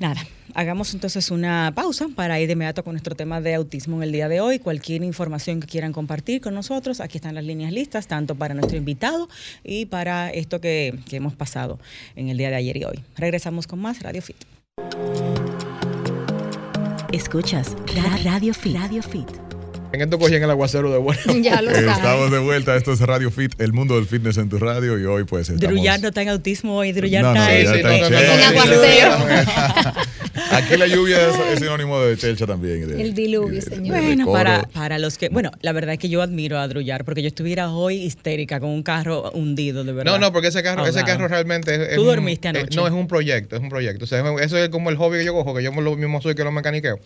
Nada, 0.00 0.20
hagamos 0.54 0.92
entonces 0.94 1.30
una 1.30 1.72
pausa 1.74 2.08
para 2.14 2.40
ir 2.40 2.46
de 2.46 2.52
inmediato 2.54 2.84
con 2.84 2.94
nuestro 2.94 3.14
tema 3.14 3.40
de 3.40 3.54
autismo 3.54 3.96
en 3.96 4.02
el 4.04 4.12
día 4.12 4.28
de 4.28 4.40
hoy. 4.40 4.58
Cualquier 4.58 5.02
información 5.02 5.60
que 5.60 5.66
quieran 5.66 5.92
compartir 5.92 6.40
con 6.40 6.54
nosotros, 6.54 7.00
aquí 7.00 7.18
están 7.18 7.34
las 7.34 7.44
líneas 7.44 7.72
listas, 7.72 8.06
tanto 8.06 8.34
para 8.34 8.54
nuestro 8.54 8.76
invitado 8.76 9.28
y 9.64 9.86
para 9.86 10.30
esto 10.30 10.60
que, 10.60 10.98
que 11.08 11.16
hemos 11.16 11.34
pasado 11.34 11.78
en 12.16 12.28
el 12.28 12.36
día 12.36 12.50
de 12.50 12.56
ayer 12.56 12.76
y 12.76 12.84
hoy. 12.84 13.00
Regresamos 13.16 13.66
con 13.66 13.80
más 13.80 14.02
Radio 14.02 14.22
Fit. 14.22 14.36
Escuchas 17.12 17.76
Radio 18.24 18.54
Fit. 18.54 18.76
Radio 18.76 19.02
Fit. 19.02 19.61
En 19.92 20.00
esto 20.00 20.18
cogían 20.18 20.42
el 20.42 20.50
aguacero 20.50 20.90
de 20.90 20.98
vuelta. 20.98 21.32
Ya 21.42 21.60
lo 21.60 21.70
Estamos 21.70 22.30
de 22.30 22.38
vuelta. 22.38 22.76
Esto 22.76 22.92
es 22.92 23.00
Radio 23.00 23.30
Fit, 23.30 23.60
el 23.60 23.72
mundo 23.72 23.96
del 23.96 24.06
fitness 24.06 24.38
en 24.38 24.48
tu 24.48 24.58
radio. 24.58 24.98
Y 24.98 25.04
hoy, 25.04 25.24
pues. 25.24 25.50
Estamos... 25.50 25.74
Druyar 25.74 26.00
no 26.00 26.08
está 26.08 26.22
en 26.22 26.28
autismo 26.30 26.76
hoy. 26.76 26.92
Druyar 26.92 27.22
no, 27.22 27.34
está, 27.34 27.76
en 27.76 28.42
aguacero. 28.42 29.12
Aquí 30.50 30.76
la 30.76 30.86
lluvia 30.86 31.18
es, 31.28 31.58
sinónimo 31.58 32.00
de 32.00 32.16
chelcha 32.16 32.46
también. 32.46 32.98
el 32.98 33.14
diluvio, 33.14 33.60
señor. 33.60 33.98
bueno, 33.98 34.32
para, 34.32 34.62
para 34.72 34.98
los 34.98 35.18
que. 35.18 35.28
Bueno, 35.28 35.50
la 35.60 35.72
verdad 35.72 35.94
es 35.94 35.98
que 35.98 36.08
yo 36.08 36.22
admiro 36.22 36.58
a 36.58 36.68
Druyar 36.68 37.04
porque 37.04 37.22
yo 37.22 37.28
estuviera 37.28 37.70
hoy 37.70 37.96
histérica 37.96 38.60
con 38.60 38.70
un 38.70 38.82
carro 38.82 39.30
hundido, 39.32 39.84
de 39.84 39.92
verdad. 39.92 40.12
No, 40.12 40.18
no, 40.18 40.32
porque 40.32 40.48
ese 40.48 40.62
carro, 40.62 40.86
ese 40.86 41.02
carro 41.04 41.28
realmente 41.28 41.74
es. 41.74 41.96
Tú 41.96 42.04
dormiste 42.04 42.48
anoche. 42.48 42.76
no, 42.76 42.86
es 42.86 42.92
un 42.92 43.08
proyecto, 43.08 43.56
es 43.56 43.62
un 43.62 43.68
proyecto. 43.68 44.04
O 44.04 44.08
sea, 44.08 44.24
eso 44.40 44.56
es 44.56 44.68
como 44.70 44.88
el 44.90 44.96
hobby 44.96 45.18
que 45.18 45.24
yo 45.24 45.34
cojo, 45.34 45.54
que 45.54 45.62
yo 45.62 45.70
lo 45.70 45.96
mismo 45.96 46.22
soy 46.22 46.34
que 46.34 46.44
lo 46.44 46.52
mecaniqueo. 46.52 46.98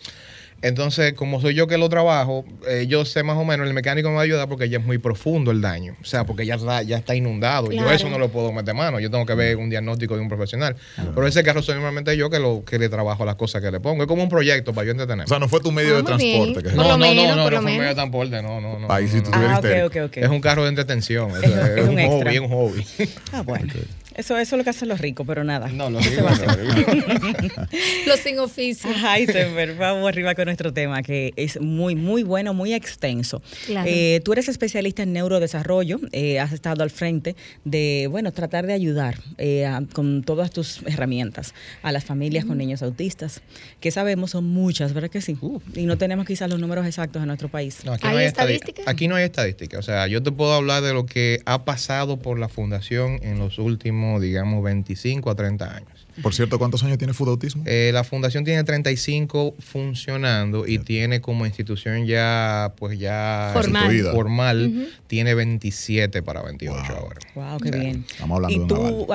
Entonces, 0.61 1.13
como 1.13 1.39
soy 1.39 1.53
yo 1.53 1.67
que 1.67 1.77
lo 1.77 1.87
trabajo, 1.87 2.43
eh, 2.67 2.87
yo 2.87 3.05
sé 3.05 3.21
más 3.21 3.37
o 3.37 3.45
menos, 3.45 3.67
el 3.67 3.73
mecánico 3.73 4.09
me 4.09 4.15
va 4.15 4.21
a 4.21 4.23
ayudar 4.23 4.49
porque 4.49 4.69
ya 4.69 4.79
es 4.79 4.85
muy 4.85 4.97
profundo 4.97 5.51
el 5.51 5.61
daño. 5.61 5.95
O 6.01 6.05
sea, 6.05 6.25
porque 6.25 6.45
ya 6.45 6.55
está, 6.55 6.81
ya 6.81 6.97
está 6.97 7.15
inundado. 7.15 7.71
Yo 7.71 7.89
eso 7.91 8.09
no 8.09 8.17
lo 8.17 8.29
puedo 8.29 8.51
meter 8.51 8.73
mano. 8.73 8.99
Yo 8.99 9.11
tengo 9.11 9.25
que 9.25 9.35
ver 9.35 9.57
un 9.57 9.69
diagnóstico 9.69 10.15
de 10.15 10.21
un 10.21 10.29
profesional. 10.29 10.75
Pero 10.95 11.27
ese 11.27 11.43
carro 11.43 11.61
soy 11.61 11.75
normalmente 11.75 12.17
yo 12.17 12.29
que 12.29 12.39
lo 12.39 12.63
que 12.65 12.79
le 12.79 12.89
trabajo 12.89 13.23
las 13.23 13.35
cosas 13.35 13.61
que 13.61 13.71
le 13.71 13.79
pongo. 13.79 14.03
Es 14.03 14.07
como 14.07 14.23
un 14.23 14.29
proyecto 14.29 14.73
para 14.73 14.85
yo 14.85 14.91
entretener. 14.91 15.25
O 15.25 15.27
sea, 15.27 15.39
no 15.39 15.47
fue 15.47 15.59
tu 15.59 15.71
medio 15.71 15.97
de 15.97 16.03
transporte. 16.03 16.63
Que 16.63 16.75
no, 16.75 16.83
no, 16.83 16.97
no, 16.97 17.13
no, 17.13 17.35
no, 17.35 17.47
fue 17.47 17.59
un 17.59 17.65
medio 17.65 17.83
de 17.83 17.95
transporte. 17.95 18.41
No, 18.41 18.61
no, 18.61 18.79
no. 18.79 18.91
Ahí 18.91 19.07
sí 19.07 19.21
tú 19.21 19.29
ah, 19.33 19.61
Es 19.61 20.29
un 20.29 20.41
carro 20.41 20.63
de 20.63 20.69
entretención. 20.69 21.31
es, 21.43 21.87
un, 21.87 21.97
hobby, 22.07 22.35
es 22.35 22.39
un 22.39 22.49
hobby. 22.49 22.85
Ah, 23.31 23.41
bueno. 23.41 23.71
Eso, 24.17 24.37
eso 24.37 24.55
es 24.55 24.57
lo 24.57 24.63
que 24.63 24.69
hacen 24.71 24.89
los 24.89 24.99
ricos, 24.99 25.25
pero 25.25 25.43
nada. 25.43 25.67
No, 25.69 25.89
los 25.89 26.03
ricos. 26.05 26.39
los 28.07 28.19
sin 28.19 28.39
oficio. 28.39 28.89
Heisenberg, 28.89 29.77
vamos 29.77 30.07
arriba 30.09 30.33
con 30.35 30.45
nuestro 30.45 30.73
tema, 30.73 31.03
que 31.03 31.33
es 31.35 31.61
muy, 31.61 31.95
muy 31.95 32.23
bueno, 32.23 32.53
muy 32.53 32.73
extenso. 32.73 33.41
Eh, 33.85 34.21
tú 34.25 34.33
eres 34.33 34.49
especialista 34.49 35.03
en 35.03 35.13
neurodesarrollo, 35.13 35.99
eh, 36.11 36.39
has 36.39 36.51
estado 36.51 36.83
al 36.83 36.89
frente 36.89 37.35
de, 37.63 38.07
bueno, 38.09 38.31
tratar 38.31 38.65
de 38.65 38.73
ayudar 38.73 39.19
eh, 39.37 39.69
con 39.93 40.23
todas 40.23 40.51
tus 40.51 40.81
herramientas 40.85 41.53
a 41.83 41.91
las 41.91 42.03
familias 42.03 42.45
con 42.45 42.57
niños 42.57 42.81
autistas, 42.81 43.41
que 43.79 43.91
sabemos 43.91 44.31
son 44.31 44.45
muchas, 44.45 44.93
¿verdad 44.93 45.09
que 45.09 45.21
sí? 45.21 45.37
Uh. 45.41 45.59
y 45.75 45.85
no 45.85 45.97
tenemos 45.97 46.25
quizás 46.25 46.49
los 46.49 46.59
números 46.59 46.85
exactos 46.85 47.21
en 47.21 47.27
nuestro 47.27 47.49
país. 47.49 47.79
aquí 47.87 48.07
¿Hay 48.07 48.13
no 48.13 48.19
hay 48.19 48.25
estadística? 48.25 48.81
Aquí 48.85 49.07
no 49.07 49.15
hay 49.15 49.25
estadística. 49.25 49.77
O 49.77 49.83
sea, 49.83 50.07
yo 50.07 50.23
te 50.23 50.31
puedo 50.31 50.53
hablar 50.53 50.81
de 50.81 50.93
lo 50.93 51.05
que 51.05 51.41
ha 51.45 51.65
pasado 51.65 52.17
por 52.17 52.39
la 52.39 52.49
fundación 52.49 53.19
en 53.21 53.39
los 53.39 53.59
últimos, 53.59 54.06
digamos, 54.19 54.63
25 54.63 55.29
a 55.29 55.35
30 55.35 55.75
años. 55.75 56.07
Por 56.21 56.33
cierto, 56.33 56.57
¿cuántos 56.57 56.83
años 56.83 56.97
tiene 56.97 57.13
Food 57.13 57.29
Autismo? 57.29 57.63
Eh, 57.67 57.91
la 57.93 58.03
fundación 58.03 58.43
tiene 58.43 58.63
35 58.63 59.53
funcionando 59.59 60.65
y 60.65 60.79
tiene 60.79 61.21
como 61.21 61.45
institución 61.45 62.07
ya, 62.07 62.73
pues 62.77 62.97
ya 62.97 63.51
formal, 63.53 64.01
formal 64.11 64.89
tiene 65.05 65.35
27 65.35 66.23
para 66.23 66.41
28 66.41 66.79
ahora. 66.97 67.19
Wow, 67.35 67.59
qué 67.59 67.71
bien. 67.71 68.05
Estamos 68.09 68.35
hablando 68.35 68.63
¿Y 68.63 68.67
tú 68.67 69.07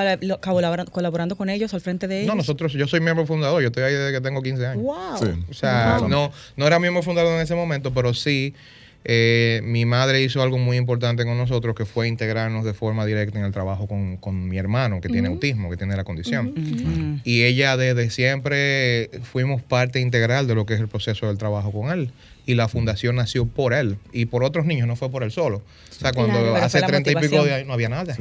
colaborando, 0.93 1.37
con 1.37 1.51
ellos 1.51 1.75
al 1.75 1.81
frente 1.81 2.07
de 2.07 2.21
ellos? 2.21 2.29
No, 2.29 2.37
nosotros, 2.37 2.73
yo 2.73 2.87
soy 2.87 3.01
miembro 3.01 3.27
fundador, 3.27 3.61
yo 3.63 3.69
estoy 3.69 3.83
ahí 3.83 3.95
desde 3.95 4.13
que 4.13 4.21
tengo 4.21 4.41
15 4.41 4.67
años. 4.67 4.85
Wow. 4.85 5.45
O 5.51 5.55
sea, 5.55 6.01
no, 6.09 6.31
no 6.57 6.67
era 6.67 6.79
miembro 6.79 7.03
fundador 7.03 7.35
en 7.35 7.41
ese 7.41 7.55
momento, 7.57 7.93
pero 7.93 8.15
sí 8.15 8.55
eh, 9.05 9.61
mi 9.65 9.85
madre 9.85 10.23
hizo 10.23 10.43
algo 10.43 10.59
muy 10.59 10.77
importante 10.77 11.25
con 11.25 11.37
nosotros 11.37 11.75
que 11.75 11.85
fue 11.85 12.09
integrarnos 12.09 12.65
de 12.65 12.75
forma 12.75 13.05
directa 13.07 13.39
en 13.39 13.45
el 13.45 13.53
trabajo 13.53 13.87
con, 13.87 14.49
mi 14.49 14.59
hermano 14.59 15.01
que 15.01 15.09
tiene 15.09 15.29
autismo, 15.29 15.71
que 15.71 15.77
tiene 15.77 15.97
la 15.97 16.05
condición. 16.05 17.21
Y 17.25 17.43
ella 17.43 17.77
desde 17.77 18.11
siempre 18.11 19.11
fuimos 19.23 19.63
parte 19.63 20.01
integral 20.01 20.47
de 20.47 20.55
lo 20.55 20.67
que 20.67 20.75
es 20.75 20.81
el 20.81 20.89
proceso 20.89 21.27
del 21.27 21.39
trabajo 21.39 21.73
con 21.73 21.91
él 21.91 22.11
y 22.45 22.55
la 22.55 22.69
fundación 22.69 23.17
nació 23.17 23.47
por 23.47 23.73
él 23.73 23.99
y 24.13 24.27
por 24.27 24.43
otros 24.43 24.67
niños, 24.67 24.89
no 24.89 24.97
fue 24.97 25.11
por 25.11 25.23
él 25.23 25.31
solo. 25.31 25.63
O 25.91 25.95
sea, 26.03 26.13
cuando 26.13 26.57
hace 26.57 26.83
treinta 26.83 27.13
y 27.13 27.15
pico 27.15 27.45
de 27.45 27.55
años 27.55 27.69
no 27.69 27.75
había 27.75 27.89
nada. 27.89 28.17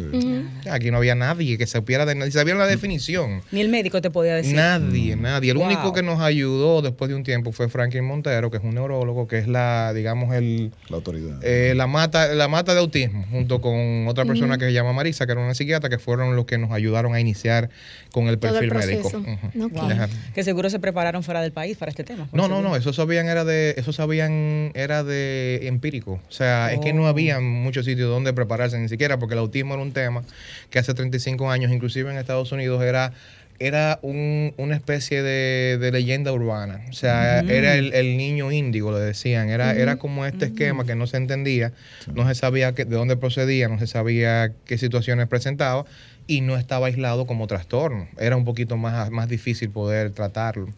Aquí 0.69 0.91
no 0.91 0.97
había 0.97 1.15
nadie 1.15 1.57
que 1.57 1.65
supiera 1.65 2.05
de 2.05 2.13
nadie, 2.13 2.31
sabía 2.31 2.53
la 2.53 2.67
definición. 2.67 3.41
Ni 3.51 3.61
el 3.61 3.69
médico 3.69 4.01
te 4.01 4.11
podía 4.11 4.35
decir. 4.35 4.55
Nadie, 4.55 5.15
nadie. 5.15 5.51
El 5.51 5.57
único 5.57 5.91
que 5.93 6.03
nos 6.03 6.19
ayudó 6.21 6.81
después 6.83 7.09
de 7.09 7.15
un 7.15 7.23
tiempo 7.23 7.51
fue 7.51 7.69
Franklin 7.69 8.05
Montero, 8.05 8.51
que 8.51 8.57
es 8.57 8.63
un 8.63 8.75
neurólogo, 8.75 9.27
que 9.27 9.39
es 9.39 9.47
la, 9.47 9.93
digamos, 9.93 10.35
el 10.35 10.71
la 10.89 10.97
autoridad. 10.97 11.39
Eh, 11.43 11.73
la 11.75 11.87
mata, 11.87 12.35
la 12.35 12.47
mata 12.47 12.73
de 12.73 12.79
autismo, 12.79 13.25
junto 13.31 13.61
con 13.61 14.07
otra 14.07 14.25
persona 14.25 14.59
que 14.59 14.65
se 14.65 14.73
llama 14.73 14.93
Marisa, 14.93 15.25
que 15.25 15.31
era 15.31 15.41
una 15.41 15.55
psiquiatra, 15.55 15.89
que 15.89 15.97
fueron 15.97 16.35
los 16.35 16.45
que 16.45 16.59
nos 16.59 16.71
ayudaron 16.71 17.15
a 17.15 17.19
iniciar 17.19 17.69
con 18.11 18.27
el 18.27 18.37
perfil 18.37 18.71
médico. 18.73 19.09
Que 20.35 20.43
seguro 20.43 20.69
se 20.69 20.79
prepararon 20.79 21.23
fuera 21.23 21.41
del 21.41 21.51
país 21.51 21.77
para 21.77 21.89
este 21.89 22.03
tema. 22.03 22.27
No, 22.31 22.47
no, 22.47 22.61
no, 22.61 22.75
eso 22.75 22.93
sabían 22.93 23.27
era 23.27 23.43
de, 23.43 23.73
eso 23.77 23.91
sabían 23.91 24.10
era 24.19 25.03
de 25.03 25.67
empírico. 25.67 26.19
O 26.27 26.31
sea, 26.31 26.73
es 26.73 26.79
que 26.79 26.93
no 26.93 27.03
oh. 27.03 27.07
había 27.07 27.39
muchos 27.39 27.85
sitios 27.85 28.09
donde 28.09 28.33
prepararse, 28.33 28.77
ni 28.79 28.89
siquiera, 28.89 29.19
porque 29.19 29.33
el 29.33 29.39
autismo 29.39 29.73
era 29.73 29.83
un 29.83 29.93
tema 29.93 30.23
que 30.69 30.79
hace 30.79 30.93
35 30.93 31.49
años, 31.49 31.71
inclusive 31.71 32.11
en 32.11 32.17
Estados 32.17 32.51
Unidos, 32.51 32.83
era 32.83 33.13
era 33.61 33.99
una 34.01 34.75
especie 34.75 35.21
de, 35.21 35.89
leyenda 35.91 36.33
urbana. 36.33 36.81
O 36.89 36.93
sea, 36.93 37.41
era 37.41 37.75
el, 37.75 38.17
niño 38.17 38.51
índigo, 38.51 38.91
le 38.91 38.99
decían. 38.99 39.49
Era, 39.49 39.73
era 39.73 39.97
como 39.97 40.25
este 40.25 40.45
esquema 40.45 40.83
que 40.83 40.95
no 40.95 41.05
se 41.05 41.17
entendía, 41.17 41.71
no 42.13 42.27
se 42.27 42.33
sabía 42.33 42.71
de 42.71 42.85
dónde 42.85 43.17
procedía, 43.17 43.67
no 43.67 43.77
se 43.77 43.85
sabía 43.85 44.51
qué 44.65 44.79
situaciones 44.79 45.27
presentaba 45.27 45.85
y 46.25 46.41
no 46.41 46.57
estaba 46.57 46.87
aislado 46.87 47.27
como 47.27 47.45
trastorno. 47.45 48.07
Era 48.17 48.35
un 48.35 48.45
poquito 48.45 48.77
más, 48.77 49.11
más 49.11 49.29
difícil 49.29 49.69
poder 49.69 50.11
tratarlo. 50.11 50.69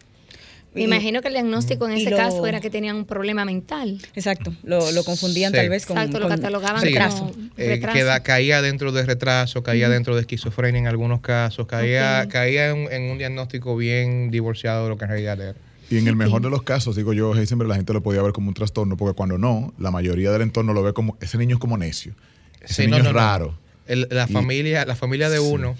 Me 0.74 0.82
imagino 0.82 1.22
que 1.22 1.28
el 1.28 1.34
diagnóstico 1.34 1.86
en 1.86 1.92
ese 1.92 2.10
caso 2.10 2.46
era 2.46 2.60
que 2.60 2.70
tenían 2.70 2.96
un 2.96 3.04
problema 3.04 3.44
mental. 3.44 4.00
Exacto, 4.14 4.52
lo, 4.62 5.04
confundían 5.04 5.52
tal 5.52 5.68
vez 5.68 5.86
con. 5.86 5.96
Exacto, 5.96 6.18
lo 6.18 6.28
catalogaban 6.28 6.82
como 6.82 7.32
eh, 7.56 7.80
caía 8.22 8.62
dentro 8.62 8.92
de 8.92 9.04
retraso, 9.04 9.62
caía 9.62 9.88
dentro 9.88 10.14
de 10.14 10.22
esquizofrenia 10.22 10.80
en 10.80 10.86
algunos 10.86 11.20
casos, 11.20 11.66
caía, 11.66 12.26
caía 12.28 12.70
en, 12.70 13.10
un 13.10 13.18
diagnóstico 13.18 13.76
bien 13.76 14.30
divorciado 14.30 14.84
de 14.84 14.88
lo 14.90 14.96
que 14.96 15.04
en 15.04 15.10
realidad 15.10 15.40
era. 15.40 15.58
Y 15.90 15.98
en 15.98 16.08
el 16.08 16.16
mejor 16.16 16.42
de 16.42 16.50
los 16.50 16.62
casos, 16.62 16.96
digo 16.96 17.12
yo, 17.12 17.34
siempre 17.46 17.68
la 17.68 17.76
gente 17.76 17.92
lo 17.92 18.02
podía 18.02 18.22
ver 18.22 18.32
como 18.32 18.48
un 18.48 18.54
trastorno, 18.54 18.96
porque 18.96 19.14
cuando 19.14 19.38
no, 19.38 19.72
la 19.78 19.90
mayoría 19.90 20.32
del 20.32 20.42
entorno 20.42 20.72
lo 20.72 20.82
ve 20.82 20.92
como, 20.92 21.16
ese 21.20 21.38
niño 21.38 21.56
es 21.56 21.60
como 21.60 21.76
necio. 21.76 22.14
Ese 22.60 22.86
niño 22.86 23.04
es 23.04 23.12
raro. 23.12 23.56
la, 23.86 24.26
familia, 24.26 24.86
la 24.86 24.96
familia 24.96 25.28
de 25.28 25.40
uno 25.40 25.76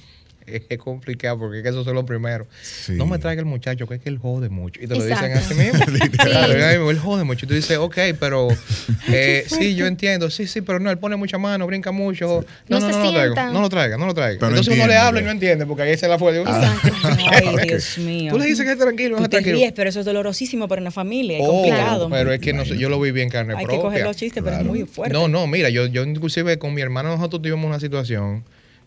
es 0.68 0.78
complicado 0.78 1.38
porque 1.38 1.58
es 1.58 1.62
que 1.62 1.68
eso 1.70 1.80
es 1.80 1.86
lo 1.86 2.04
primero. 2.04 2.46
No 2.88 3.06
me 3.06 3.18
traiga 3.18 3.40
el 3.40 3.46
muchacho, 3.46 3.86
que 3.86 3.94
es 3.94 4.00
que 4.00 4.08
él 4.08 4.18
jode 4.18 4.48
mucho. 4.48 4.80
Y 4.82 4.86
te 4.86 4.94
lo 4.94 5.04
dicen 5.04 5.32
así 5.32 5.54
mismo. 5.54 5.84
él 6.90 6.98
jode 6.98 7.24
mucho. 7.24 7.46
Y 7.46 7.48
tú 7.48 7.54
dices, 7.54 7.78
ok, 7.78 7.96
pero 8.18 8.48
eh, 9.08 9.44
sí, 9.46 9.74
yo 9.74 9.86
entiendo. 9.86 10.30
Sí, 10.30 10.46
sí, 10.46 10.60
pero 10.60 10.80
no, 10.80 10.90
él 10.90 10.98
pone 10.98 11.16
mucha 11.16 11.38
mano, 11.38 11.66
brinca 11.66 11.92
mucho. 11.92 12.44
No, 12.68 12.80
no, 12.80 12.88
no, 12.88 12.98
no, 12.98 13.04
lo 13.04 13.12
traiga, 13.12 13.50
no 13.50 13.60
lo 13.60 13.68
traiga, 13.68 13.96
no 13.96 14.06
lo 14.06 14.14
traiga. 14.14 14.48
Entonces 14.48 14.74
uno 14.74 14.86
le 14.86 14.96
habla 14.96 15.20
y 15.20 15.24
no 15.24 15.30
entiende 15.30 15.66
porque 15.66 15.82
ahí 15.82 15.96
se 15.96 16.08
la 16.08 16.18
fue 16.18 16.32
de 16.32 16.40
uno. 16.40 16.50
Ay, 16.52 17.66
Dios 17.66 17.98
mío. 17.98 18.32
Tú 18.32 18.38
le 18.38 18.46
dices 18.46 18.64
que 18.64 18.72
es 18.72 18.78
tranquilo, 18.78 19.16
tú 19.16 19.28
te 19.28 19.40
ríes, 19.40 19.72
pero 19.72 19.90
eso 19.90 20.00
es 20.00 20.06
dolorosísimo 20.06 20.68
para 20.68 20.80
una 20.80 20.90
familia, 20.90 21.38
es 21.38 21.44
oh, 21.46 21.52
complicado. 21.52 22.08
Pero 22.10 22.32
es 22.32 22.40
que 22.40 22.52
no, 22.52 22.64
yo 22.64 22.88
lo 22.88 23.00
viví 23.00 23.20
en 23.20 23.28
carne 23.28 23.54
propia. 23.54 23.68
Hay 23.68 23.76
que 23.76 23.82
coger 23.82 24.04
los 24.04 24.16
chistes, 24.16 24.42
pero 24.42 24.56
es 24.56 24.64
muy 24.64 24.84
fuerte. 24.84 25.12
No, 25.12 25.28
no, 25.28 25.46
mira, 25.46 25.70
yo, 25.70 25.86
yo 25.86 26.04
inclusive 26.04 26.58
con 26.58 26.74
mi 26.74 26.82
hermano 26.82 27.10
nosotros 27.10 27.42
tuvimos 27.42 27.64
una 27.64 27.80
situación 27.80 28.44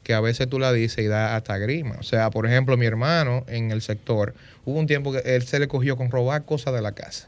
que 0.07 0.13
a 0.13 0.21
veces 0.21 0.49
tú 0.49 0.57
la 0.57 0.71
dices 0.71 1.03
y 1.03 1.07
da 1.09 1.35
hasta 1.35 1.57
grima. 1.57 1.97
O 1.99 2.03
sea, 2.03 2.29
por 2.29 2.45
ejemplo, 2.45 2.77
mi 2.77 2.85
hermano 2.85 3.43
en 3.49 3.71
el 3.71 3.81
sector, 3.81 4.35
hubo 4.63 4.79
un 4.79 4.87
tiempo 4.87 5.11
que 5.11 5.19
él 5.35 5.43
se 5.43 5.59
le 5.59 5.67
cogió 5.67 5.97
con 5.97 6.09
robar 6.09 6.45
cosas 6.45 6.73
de 6.73 6.81
la 6.81 6.93
casa. 6.93 7.27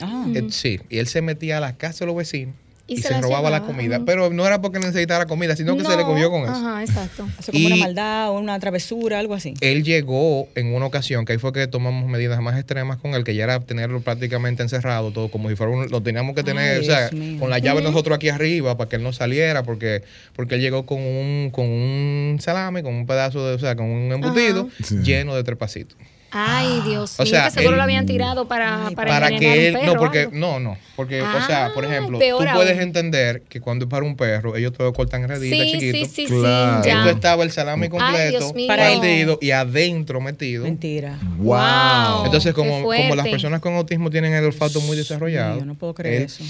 Ah. 0.00 0.26
Eh, 0.34 0.46
sí, 0.50 0.80
y 0.88 0.98
él 0.98 1.06
se 1.06 1.22
metía 1.22 1.58
a 1.58 1.60
la 1.60 1.76
casa 1.76 2.00
de 2.00 2.06
los 2.06 2.16
vecinos 2.16 2.56
y, 2.90 2.98
se, 2.98 3.20
robaba 3.20 3.50
la 3.50 3.62
comida. 3.62 4.02
Pero 4.04 4.30
no 4.30 4.46
era 4.46 4.60
porque 4.60 4.80
necesitara 4.80 5.26
comida, 5.26 5.54
sino 5.54 5.76
que 5.76 5.84
se 5.84 5.96
le 5.96 6.04
cogió 6.04 6.30
con 6.30 6.42
eso. 6.42 6.52
Ajá, 6.52 6.82
exacto. 6.82 7.28
Eso 7.38 7.52
como 7.52 7.66
una 7.66 7.76
maldad 7.76 8.30
o 8.30 8.38
una 8.38 8.58
travesura, 8.58 9.18
algo 9.18 9.34
así. 9.34 9.54
Él 9.60 9.84
llegó 9.84 10.48
en 10.56 10.74
una 10.74 10.86
ocasión, 10.86 11.24
que 11.24 11.32
ahí 11.32 11.38
fue 11.38 11.52
que 11.52 11.66
tomamos 11.68 12.08
medidas 12.08 12.40
más 12.40 12.58
extremas 12.58 12.98
con 12.98 13.14
él, 13.14 13.22
que 13.22 13.34
ya 13.34 13.44
era 13.44 13.60
tenerlo 13.60 14.00
prácticamente 14.00 14.62
encerrado, 14.62 15.12
todo 15.12 15.30
como 15.30 15.48
si 15.48 15.56
fuera 15.56 15.72
un, 15.72 15.88
lo 15.88 16.02
teníamos 16.02 16.34
que 16.34 16.42
tener, 16.42 16.80
o 16.80 16.84
sea, 16.84 17.10
con 17.38 17.48
la 17.48 17.58
llave 17.58 17.80
nosotros 17.82 18.16
aquí 18.16 18.28
arriba 18.28 18.76
para 18.76 18.88
que 18.88 18.96
él 18.96 19.02
no 19.02 19.12
saliera, 19.12 19.62
porque, 19.62 20.02
porque 20.34 20.56
él 20.56 20.60
llegó 20.60 20.84
con 20.84 20.98
un, 20.98 21.50
con 21.52 21.66
un 21.66 22.38
salame, 22.40 22.82
con 22.82 22.94
un 22.94 23.06
pedazo 23.06 23.46
de, 23.46 23.54
o 23.54 23.58
sea, 23.58 23.76
con 23.76 23.86
un 23.86 24.12
embutido 24.12 24.68
lleno 25.02 25.34
de 25.36 25.44
trepacitos. 25.44 25.96
Ay, 26.32 26.78
ah. 26.80 26.84
Dios 26.86 27.18
mío, 27.18 27.32
que 27.44 27.50
seguro 27.50 27.76
lo 27.76 27.82
habían 27.82 28.06
tirado 28.06 28.46
para, 28.46 28.90
para, 28.94 29.10
para 29.10 29.28
que 29.30 29.68
él, 29.68 29.78
no, 29.84 29.94
porque, 29.96 30.28
no, 30.32 30.60
no, 30.60 30.78
porque, 30.94 31.22
o 31.22 31.46
sea, 31.46 31.72
por 31.74 31.84
ejemplo, 31.84 32.18
tú 32.18 32.44
puedes 32.54 32.78
entender 32.78 33.42
que 33.42 33.60
cuando 33.60 33.84
es 33.84 33.90
para 33.90 34.04
un 34.04 34.16
perro, 34.16 34.56
ellos 34.56 34.72
te 34.72 34.82
lo 34.82 34.92
cortan 34.92 35.22
en 35.22 35.28
reditas 35.28 35.58
sí, 35.58 35.72
chiquito. 35.72 36.06
Sí, 36.06 36.06
sí, 36.06 36.26
claro. 36.26 36.82
sí, 36.82 36.90
Entonces 36.90 37.14
estaba 37.14 37.42
el 37.42 37.50
salami 37.50 37.88
completo, 37.88 38.54
partido 38.66 39.38
y 39.40 39.50
adentro 39.50 40.20
metido. 40.20 40.64
Mentira. 40.64 41.18
Wow. 41.38 42.26
Entonces, 42.26 42.54
como, 42.54 42.82
como 42.82 43.14
las 43.14 43.28
personas 43.28 43.60
con 43.60 43.74
autismo 43.74 44.10
tienen 44.10 44.32
el 44.32 44.44
olfato 44.44 44.80
muy 44.82 44.96
desarrollado. 44.96 45.58
Yo 45.58 45.64
no 45.64 45.74
puedo 45.74 45.94
creer 45.94 46.22
eso. 46.22 46.44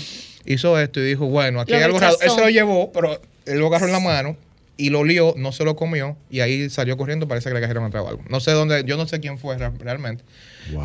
Hizo 0.44 0.78
esto 0.78 1.00
y 1.00 1.04
dijo, 1.04 1.26
bueno, 1.26 1.60
aquí 1.60 1.74
hay 1.74 1.82
algo 1.82 1.98
raro. 1.98 2.16
Él 2.20 2.30
se 2.30 2.40
lo 2.40 2.48
llevó, 2.48 2.92
pero 2.92 3.20
él 3.46 3.58
lo 3.58 3.66
agarró 3.68 3.86
en 3.86 3.92
la 3.92 4.00
mano 4.00 4.36
y 4.80 4.88
lo 4.88 5.04
lió, 5.04 5.34
no 5.36 5.52
se 5.52 5.64
lo 5.64 5.76
comió 5.76 6.16
y 6.30 6.40
ahí 6.40 6.70
salió 6.70 6.96
corriendo, 6.96 7.28
parece 7.28 7.50
que 7.50 7.54
le 7.54 7.60
cajeron 7.60 7.84
a 7.84 7.98
algo. 7.98 8.22
No 8.28 8.40
sé 8.40 8.52
dónde, 8.52 8.82
yo 8.86 8.96
no 8.96 9.06
sé 9.06 9.20
quién 9.20 9.38
fue 9.38 9.58
realmente, 9.58 10.24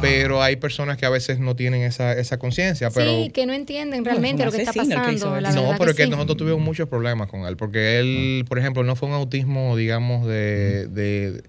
pero 0.02 0.44
hay 0.44 0.58
personas 0.58 0.98
que 0.98 1.06
a 1.06 1.10
veces 1.10 1.40
no 1.40 1.56
tienen 1.56 1.82
esa, 1.82 2.14
esa 2.14 2.38
conciencia. 2.38 2.92
Sí, 2.92 3.32
que 3.34 3.46
no 3.46 3.54
entienden 3.54 4.04
realmente 4.04 4.44
lo 4.44 4.52
que 4.52 4.62
está 4.62 4.74
pasando. 4.74 5.42
no, 5.42 5.76
pero 5.78 5.92
es 5.92 5.98
que, 5.98 6.08
nosotros 6.08 6.38
tuvimos 6.38 6.60
muchos 6.60 6.90
problemas 6.90 7.30
con 7.30 7.46
él, 7.46 7.56
porque 7.56 8.00
él, 8.00 8.46
por 8.48 8.60
ejemplo, 8.60 8.84
no 8.84 8.96
fue 8.96 9.08
un 9.08 9.16
autismo, 9.16 9.78
digamos, 9.78 10.28
de, 10.28 10.88
de 10.88 11.44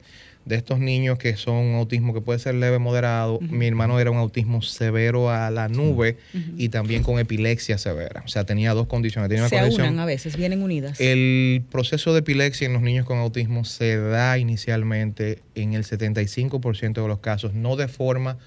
de 0.47 0.55
estos 0.55 0.79
niños 0.79 1.19
que 1.19 1.37
son 1.37 1.75
autismo 1.75 2.15
que 2.15 2.21
puede 2.21 2.39
ser 2.39 2.55
leve, 2.55 2.79
moderado. 2.79 3.41
Mi 3.41 3.67
hermano 3.67 3.99
era 3.99 4.13
un 4.13 4.17
autismo 4.17 4.63
severo 4.63 5.29
a 5.29 5.51
la 5.51 5.69
nube 5.69 6.17
y 6.57 6.69
también 6.69 7.03
con 7.03 7.19
epilepsia 7.19 7.77
severa. 7.79 8.23
O 8.25 8.29
sea, 8.29 8.45
tenía 8.45 8.73
dos 8.73 8.87
condiciones. 8.87 9.29
Tenía 9.29 9.49
se 9.49 9.57
unan 9.57 9.99
a 9.99 10.07
veces, 10.07 10.37
vienen 10.37 10.63
unidas. 10.63 11.01
El 11.01 11.65
proceso 11.71 12.13
de 12.13 12.21
epilepsia 12.21 12.67
en 12.67 12.73
los 12.73 12.83
niños 12.83 13.05
con 13.05 13.19
autismo 13.19 13.65
se 13.65 13.99
da 13.99 14.39
inicialmente 14.39 15.43
en 15.57 15.75
el 15.75 15.85
75% 15.85 17.03
de 17.03 17.09
los 17.09 17.19
casos, 17.19 17.53
no 17.53 17.75
de 17.75 17.89
forma 17.89 18.39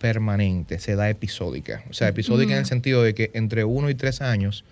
permanente, 0.00 0.78
se 0.78 0.96
da 0.96 1.10
episódica. 1.10 1.84
O 1.90 1.92
sea, 1.92 2.08
episódica 2.08 2.54
en 2.54 2.60
el 2.60 2.66
sentido 2.66 3.02
de 3.02 3.14
que 3.14 3.30
entre 3.34 3.64
uno 3.64 3.90
y 3.90 3.94
tres 3.94 4.22
años, 4.22 4.64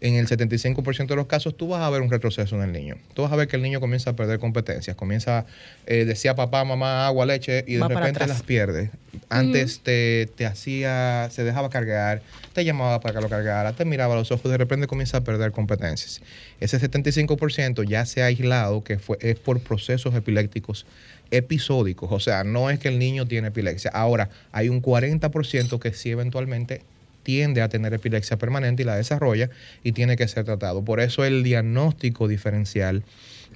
en 0.00 0.14
el 0.14 0.28
75% 0.28 1.08
de 1.08 1.16
los 1.16 1.26
casos, 1.26 1.56
tú 1.56 1.68
vas 1.68 1.82
a 1.82 1.90
ver 1.90 2.00
un 2.00 2.10
retroceso 2.10 2.54
en 2.54 2.62
el 2.62 2.72
niño. 2.72 2.96
Tú 3.12 3.22
vas 3.22 3.32
a 3.32 3.36
ver 3.36 3.48
que 3.48 3.56
el 3.56 3.62
niño 3.62 3.80
comienza 3.80 4.10
a 4.10 4.12
perder 4.16 4.38
competencias, 4.38 4.94
comienza, 4.94 5.46
eh, 5.86 6.04
decía 6.04 6.36
papá, 6.36 6.64
mamá, 6.64 7.06
agua, 7.06 7.26
leche, 7.26 7.64
y 7.66 7.74
de 7.74 7.88
repente 7.88 8.24
las 8.26 8.44
pierde. 8.44 8.92
Antes 9.28 9.80
te, 9.80 10.30
te, 10.36 10.46
hacía, 10.46 11.28
se 11.32 11.42
dejaba 11.42 11.70
cargar, 11.70 12.22
te 12.52 12.64
llamaba 12.64 13.00
para 13.00 13.16
que 13.16 13.20
lo 13.20 13.28
cargara, 13.28 13.72
te 13.72 13.84
miraba 13.84 14.14
a 14.14 14.18
los 14.18 14.30
ojos, 14.30 14.48
de 14.48 14.58
repente 14.58 14.86
comienza 14.86 15.18
a 15.18 15.24
perder 15.24 15.50
competencias. 15.50 16.22
Ese 16.60 16.80
75% 16.80 17.84
ya 17.84 18.06
se 18.06 18.22
ha 18.22 18.26
aislado, 18.26 18.84
que 18.84 19.00
fue, 19.00 19.18
es 19.20 19.36
por 19.40 19.60
procesos 19.60 20.14
epilépticos 20.14 20.86
episódicos, 21.30 22.10
o 22.12 22.20
sea, 22.20 22.44
no 22.44 22.70
es 22.70 22.78
que 22.78 22.88
el 22.88 22.98
niño 22.98 23.26
tiene 23.26 23.48
epilepsia. 23.48 23.90
Ahora, 23.92 24.30
hay 24.52 24.68
un 24.68 24.82
40% 24.82 25.78
que 25.78 25.92
sí 25.92 26.10
eventualmente 26.10 26.82
tiende 27.22 27.60
a 27.60 27.68
tener 27.68 27.92
epilepsia 27.92 28.38
permanente 28.38 28.82
y 28.82 28.86
la 28.86 28.96
desarrolla 28.96 29.50
y 29.84 29.92
tiene 29.92 30.16
que 30.16 30.26
ser 30.28 30.44
tratado. 30.44 30.82
Por 30.82 31.00
eso 31.00 31.24
el 31.24 31.42
diagnóstico 31.42 32.26
diferencial 32.26 33.02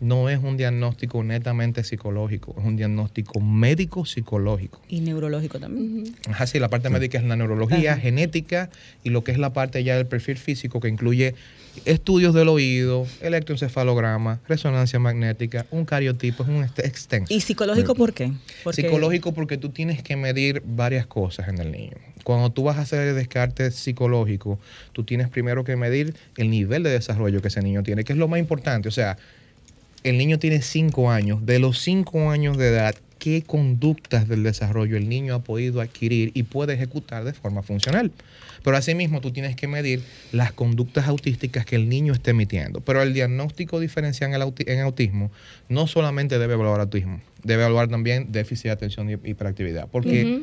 no 0.00 0.28
es 0.28 0.40
un 0.42 0.56
diagnóstico 0.56 1.22
netamente 1.22 1.84
psicológico, 1.84 2.54
es 2.58 2.64
un 2.64 2.76
diagnóstico 2.76 3.40
médico-psicológico. 3.40 4.80
Y 4.88 5.00
neurológico 5.00 5.58
también. 5.58 6.14
Así, 6.38 6.58
la 6.58 6.68
parte 6.68 6.90
médica 6.90 7.18
es 7.18 7.24
la 7.24 7.36
neurología, 7.36 7.96
genética 7.96 8.68
y 9.04 9.10
lo 9.10 9.24
que 9.24 9.32
es 9.32 9.38
la 9.38 9.52
parte 9.52 9.82
ya 9.84 9.96
del 9.96 10.06
perfil 10.06 10.38
físico 10.38 10.80
que 10.80 10.88
incluye 10.88 11.34
estudios 11.84 12.34
del 12.34 12.48
oído, 12.48 13.06
electroencefalograma, 13.20 14.40
resonancia 14.48 14.98
magnética, 14.98 15.66
un 15.70 15.84
cariotipo, 15.84 16.42
es 16.42 16.48
un 16.48 16.64
extenso. 16.64 17.32
¿Y 17.32 17.40
psicológico 17.40 17.94
por 17.94 18.12
qué? 18.12 18.32
Psicológico 18.72 19.32
porque 19.32 19.56
tú 19.56 19.70
tienes 19.70 20.02
que 20.02 20.16
medir 20.16 20.62
varias 20.64 21.06
cosas 21.06 21.48
en 21.48 21.58
el 21.58 21.72
niño. 21.72 21.96
Cuando 22.24 22.50
tú 22.50 22.64
vas 22.64 22.78
a 22.78 22.82
hacer 22.82 23.08
el 23.08 23.16
descarte 23.16 23.70
psicológico, 23.70 24.58
tú 24.92 25.04
tienes 25.04 25.28
primero 25.28 25.64
que 25.64 25.76
medir 25.76 26.14
el 26.36 26.50
nivel 26.50 26.82
de 26.82 26.90
desarrollo 26.90 27.42
que 27.42 27.48
ese 27.48 27.62
niño 27.62 27.82
tiene, 27.82 28.04
que 28.04 28.12
es 28.12 28.18
lo 28.18 28.28
más 28.28 28.38
importante. 28.38 28.88
O 28.88 28.92
sea, 28.92 29.16
el 30.04 30.18
niño 30.18 30.38
tiene 30.38 30.62
cinco 30.62 31.10
años. 31.10 31.44
De 31.44 31.58
los 31.58 31.80
cinco 31.80 32.30
años 32.30 32.56
de 32.56 32.68
edad, 32.68 32.94
¿qué 33.22 33.44
conductas 33.44 34.26
del 34.26 34.42
desarrollo 34.42 34.96
el 34.96 35.08
niño 35.08 35.36
ha 35.36 35.44
podido 35.44 35.80
adquirir 35.80 36.32
y 36.34 36.42
puede 36.42 36.74
ejecutar 36.74 37.22
de 37.22 37.32
forma 37.32 37.62
funcional? 37.62 38.10
Pero 38.64 38.76
asimismo 38.76 39.20
tú 39.20 39.30
tienes 39.30 39.54
que 39.54 39.68
medir 39.68 40.02
las 40.32 40.50
conductas 40.50 41.06
autísticas 41.06 41.64
que 41.64 41.76
el 41.76 41.88
niño 41.88 42.14
esté 42.14 42.32
emitiendo. 42.32 42.80
Pero 42.80 43.00
el 43.00 43.14
diagnóstico 43.14 43.78
diferencial 43.78 44.32
en, 44.66 44.80
autismo 44.80 45.30
no 45.68 45.86
solamente 45.86 46.40
debe 46.40 46.54
evaluar 46.54 46.80
autismo, 46.80 47.20
debe 47.44 47.62
evaluar 47.62 47.86
también 47.86 48.32
déficit 48.32 48.64
de 48.64 48.70
atención 48.72 49.08
y 49.08 49.12
hiperactividad. 49.12 49.86
Porque 49.86 50.42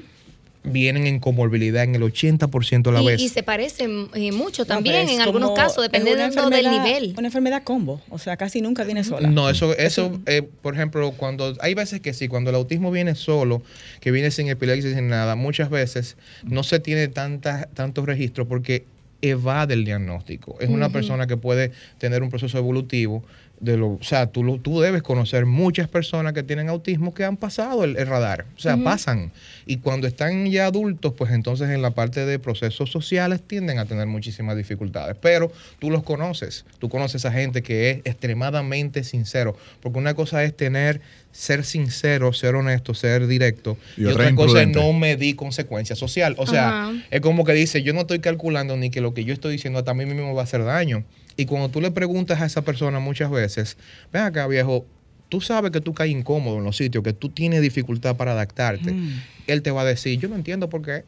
vienen 0.63 1.07
en 1.07 1.19
comorbilidad 1.19 1.83
en 1.83 1.95
el 1.95 2.01
80% 2.01 2.83
de 2.83 2.91
la 2.91 3.01
vez. 3.01 3.21
Y 3.21 3.29
se 3.29 3.43
parecen 3.43 4.09
eh, 4.13 4.31
mucho 4.31 4.65
también 4.65 5.07
en 5.09 5.21
algunos 5.21 5.51
casos, 5.51 5.83
dependiendo 5.83 6.49
del 6.49 6.69
nivel. 6.69 7.13
Una 7.17 7.27
enfermedad 7.27 7.63
combo, 7.63 8.01
o 8.09 8.17
sea, 8.17 8.37
casi 8.37 8.61
nunca 8.61 8.83
viene 8.83 9.03
sola. 9.03 9.29
No, 9.29 9.49
eso, 9.49 9.75
eso 9.77 10.19
eh, 10.25 10.41
por 10.41 10.73
ejemplo, 10.73 11.11
cuando 11.11 11.55
hay 11.61 11.73
veces 11.73 12.01
que 12.01 12.13
sí, 12.13 12.27
cuando 12.27 12.49
el 12.49 12.55
autismo 12.55 12.91
viene 12.91 13.15
solo, 13.15 13.61
que 14.01 14.11
viene 14.11 14.31
sin 14.31 14.49
epilepsia, 14.49 14.93
sin 14.93 15.07
nada, 15.07 15.35
muchas 15.35 15.69
veces 15.69 16.17
no 16.43 16.63
se 16.63 16.79
tiene 16.79 17.07
tantas, 17.07 17.67
tantos 17.73 18.05
registros 18.05 18.47
porque 18.47 18.85
evade 19.21 19.73
el 19.73 19.85
diagnóstico. 19.85 20.57
Es 20.59 20.69
una 20.69 20.89
persona 20.89 21.27
que 21.27 21.37
puede 21.37 21.71
tener 21.97 22.23
un 22.23 22.29
proceso 22.29 22.57
evolutivo 22.57 23.23
de 23.59 23.77
lo, 23.77 23.93
o 23.93 23.99
sea, 24.01 24.27
tú, 24.27 24.57
tú 24.59 24.79
debes 24.79 25.01
conocer 25.01 25.45
muchas 25.45 25.87
personas 25.87 26.33
que 26.33 26.43
tienen 26.43 26.69
autismo 26.69 27.13
que 27.13 27.25
han 27.25 27.37
pasado 27.37 27.83
el, 27.83 27.95
radar, 28.07 28.45
o 28.55 28.59
sea, 28.59 28.77
pasan. 28.77 29.31
Y 29.65 29.77
cuando 29.77 30.07
están 30.07 30.49
ya 30.49 30.67
adultos, 30.67 31.13
pues 31.17 31.31
entonces 31.31 31.69
en 31.69 31.81
la 31.81 31.91
parte 31.91 32.25
de 32.25 32.39
procesos 32.39 32.89
sociales 32.89 33.41
tienden 33.45 33.79
a 33.79 33.85
tener 33.85 34.07
muchísimas 34.07 34.55
dificultades. 34.55 35.15
Pero 35.21 35.51
tú 35.79 35.89
los 35.89 36.03
conoces, 36.03 36.65
tú 36.79 36.89
conoces 36.89 37.25
a 37.25 37.31
gente 37.31 37.61
que 37.61 37.89
es 37.89 37.97
extremadamente 38.05 39.03
sincero, 39.03 39.55
porque 39.81 39.99
una 39.99 40.13
cosa 40.13 40.43
es 40.43 40.55
tener, 40.55 41.01
ser 41.31 41.65
sincero, 41.65 42.31
ser 42.33 42.55
honesto, 42.55 42.93
ser 42.93 43.27
directo, 43.27 43.77
y, 43.97 44.05
otra 44.05 44.33
cosa 44.35 44.61
es 44.61 44.69
no 44.69 44.93
medir 44.93 45.35
consecuencias 45.35 45.99
social. 45.99 46.35
O 46.37 46.47
sea, 46.47 46.91
es 47.11 47.21
como 47.21 47.43
que 47.43 47.53
dice, 47.53 47.83
yo 47.83 47.93
no 47.93 48.01
estoy 48.01 48.19
calculando 48.19 48.77
ni 48.77 48.89
que 48.89 49.01
lo 49.01 49.13
que 49.13 49.25
yo 49.25 49.33
estoy 49.33 49.53
diciendo 49.53 49.83
a 49.85 49.93
mí 49.93 50.05
mismo 50.05 50.33
va 50.33 50.41
a 50.41 50.43
hacer 50.43 50.63
daño. 50.63 51.03
Y 51.39 51.45
cuando 51.45 51.69
tú 51.69 51.79
le 51.79 51.89
preguntas 51.89 52.41
a 52.41 52.45
esa 52.45 52.63
persona 52.63 52.99
muchas 52.99 53.31
veces, 53.31 53.77
ven 54.11 54.23
acá 54.23 54.45
viejo, 54.45 54.85
tú 55.29 55.39
sabes 55.39 55.71
que 55.71 55.79
tú 55.79 55.93
caes 55.93 56.11
incómodo 56.11 56.57
en 56.57 56.65
los 56.65 56.75
sitios, 56.75 57.01
que 57.01 57.13
tú 57.13 57.29
tienes 57.29 57.61
dificultad 57.61 58.17
para 58.17 58.33
adaptarte, 58.33 58.91
mm. 58.91 59.21
él 59.47 59.61
te 59.61 59.71
va 59.71 59.83
a 59.83 59.85
decir, 59.85 60.19
yo 60.19 60.27
no 60.27 60.35
entiendo 60.35 60.67
por 60.67 60.81
qué. 60.81 61.05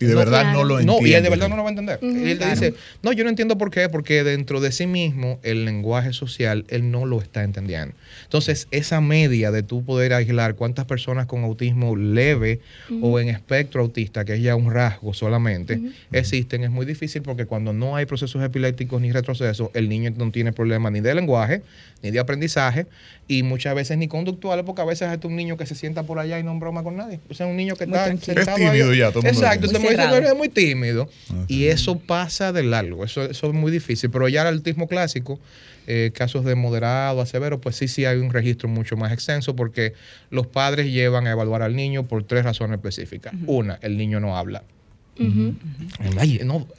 Y 0.00 0.06
de 0.06 0.14
verdad 0.14 0.52
no 0.52 0.64
lo 0.64 0.78
entiende. 0.78 1.00
No, 1.00 1.06
y 1.06 1.14
él 1.14 1.22
de 1.22 1.30
verdad 1.30 1.48
no 1.48 1.56
lo 1.56 1.62
va 1.62 1.68
a 1.68 1.72
entender. 1.72 1.98
él 2.02 2.38
te 2.38 2.50
dice, 2.50 2.74
no, 3.02 3.12
yo 3.12 3.24
no 3.24 3.30
entiendo 3.30 3.58
por 3.58 3.70
qué, 3.70 3.88
porque 3.88 4.22
dentro 4.22 4.60
de 4.60 4.72
sí 4.72 4.86
mismo 4.86 5.38
el 5.42 5.64
lenguaje 5.64 6.12
social 6.12 6.64
él 6.68 6.90
no 6.90 7.06
lo 7.06 7.20
está 7.20 7.42
entendiendo. 7.42 7.94
Entonces, 8.24 8.68
esa 8.70 9.00
media 9.00 9.50
de 9.50 9.62
tú 9.62 9.84
poder 9.84 10.12
aislar 10.12 10.54
cuántas 10.54 10.84
personas 10.84 11.26
con 11.26 11.44
autismo 11.44 11.96
leve 11.96 12.60
o 13.02 13.18
en 13.18 13.28
espectro 13.28 13.82
autista, 13.82 14.24
que 14.24 14.34
es 14.34 14.42
ya 14.42 14.54
un 14.54 14.72
rasgo 14.72 15.14
solamente, 15.14 15.80
existen, 16.12 16.64
es 16.64 16.70
muy 16.70 16.86
difícil 16.86 17.22
porque 17.22 17.46
cuando 17.46 17.72
no 17.72 17.96
hay 17.96 18.06
procesos 18.06 18.42
epilépticos 18.42 19.00
ni 19.00 19.12
retrocesos, 19.12 19.70
el 19.74 19.88
niño 19.88 20.12
no 20.16 20.30
tiene 20.30 20.52
problema 20.52 20.90
ni 20.90 21.00
de 21.00 21.14
lenguaje, 21.14 21.62
ni 22.02 22.10
de 22.10 22.20
aprendizaje, 22.20 22.86
y 23.26 23.42
muchas 23.42 23.74
veces 23.74 23.98
ni 23.98 24.08
conductuales, 24.08 24.64
porque 24.64 24.82
a 24.82 24.84
veces 24.84 25.10
es 25.12 25.24
un 25.24 25.36
niño 25.36 25.56
que 25.56 25.66
se 25.66 25.74
sienta 25.74 26.02
por 26.04 26.18
allá 26.18 26.38
y 26.38 26.42
no 26.42 26.58
broma 26.58 26.82
con 26.82 26.96
nadie. 26.96 27.20
O 27.28 27.34
sea, 27.34 27.46
un 27.46 27.56
niño 27.56 27.76
que 27.76 27.84
está 27.84 28.06
sentado 28.16 28.40
es 28.40 28.54
tímido 28.54 28.94
ya, 28.94 29.12
todo 29.12 29.26
Exacto, 29.26 29.66
es 29.90 30.36
muy 30.36 30.48
tímido. 30.48 31.08
Y 31.46 31.66
eso 31.66 31.98
pasa 31.98 32.52
de 32.52 32.62
largo, 32.62 33.04
eso, 33.04 33.22
eso 33.22 33.46
es 33.46 33.52
muy 33.54 33.70
difícil. 33.72 34.10
Pero 34.10 34.28
ya 34.28 34.48
el 34.48 34.56
autismo 34.56 34.88
clásico, 34.88 35.38
eh, 35.86 36.10
casos 36.14 36.44
de 36.44 36.54
moderado 36.54 37.20
a 37.20 37.26
severo, 37.26 37.60
pues 37.60 37.76
sí, 37.76 37.88
sí 37.88 38.04
hay 38.04 38.18
un 38.18 38.30
registro 38.30 38.68
mucho 38.68 38.96
más 38.96 39.12
extenso 39.12 39.56
porque 39.56 39.94
los 40.30 40.46
padres 40.46 40.86
llevan 40.86 41.26
a 41.26 41.30
evaluar 41.30 41.62
al 41.62 41.74
niño 41.74 42.06
por 42.06 42.24
tres 42.24 42.44
razones 42.44 42.76
específicas. 42.76 43.32
Una, 43.46 43.78
el 43.82 43.96
niño 43.96 44.20
no 44.20 44.36
habla. 44.36 44.62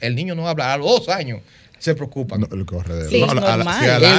el 0.00 0.14
niño 0.14 0.34
no 0.34 0.48
habla 0.48 0.72
a 0.72 0.78
los 0.78 0.86
dos 0.86 1.08
años 1.08 1.40
se 1.80 1.94
preocupan. 1.94 2.46
el 2.52 2.66
corredero. 2.66 3.08
Sí, 3.08 3.22
es 3.22 3.34
normal. 3.34 3.66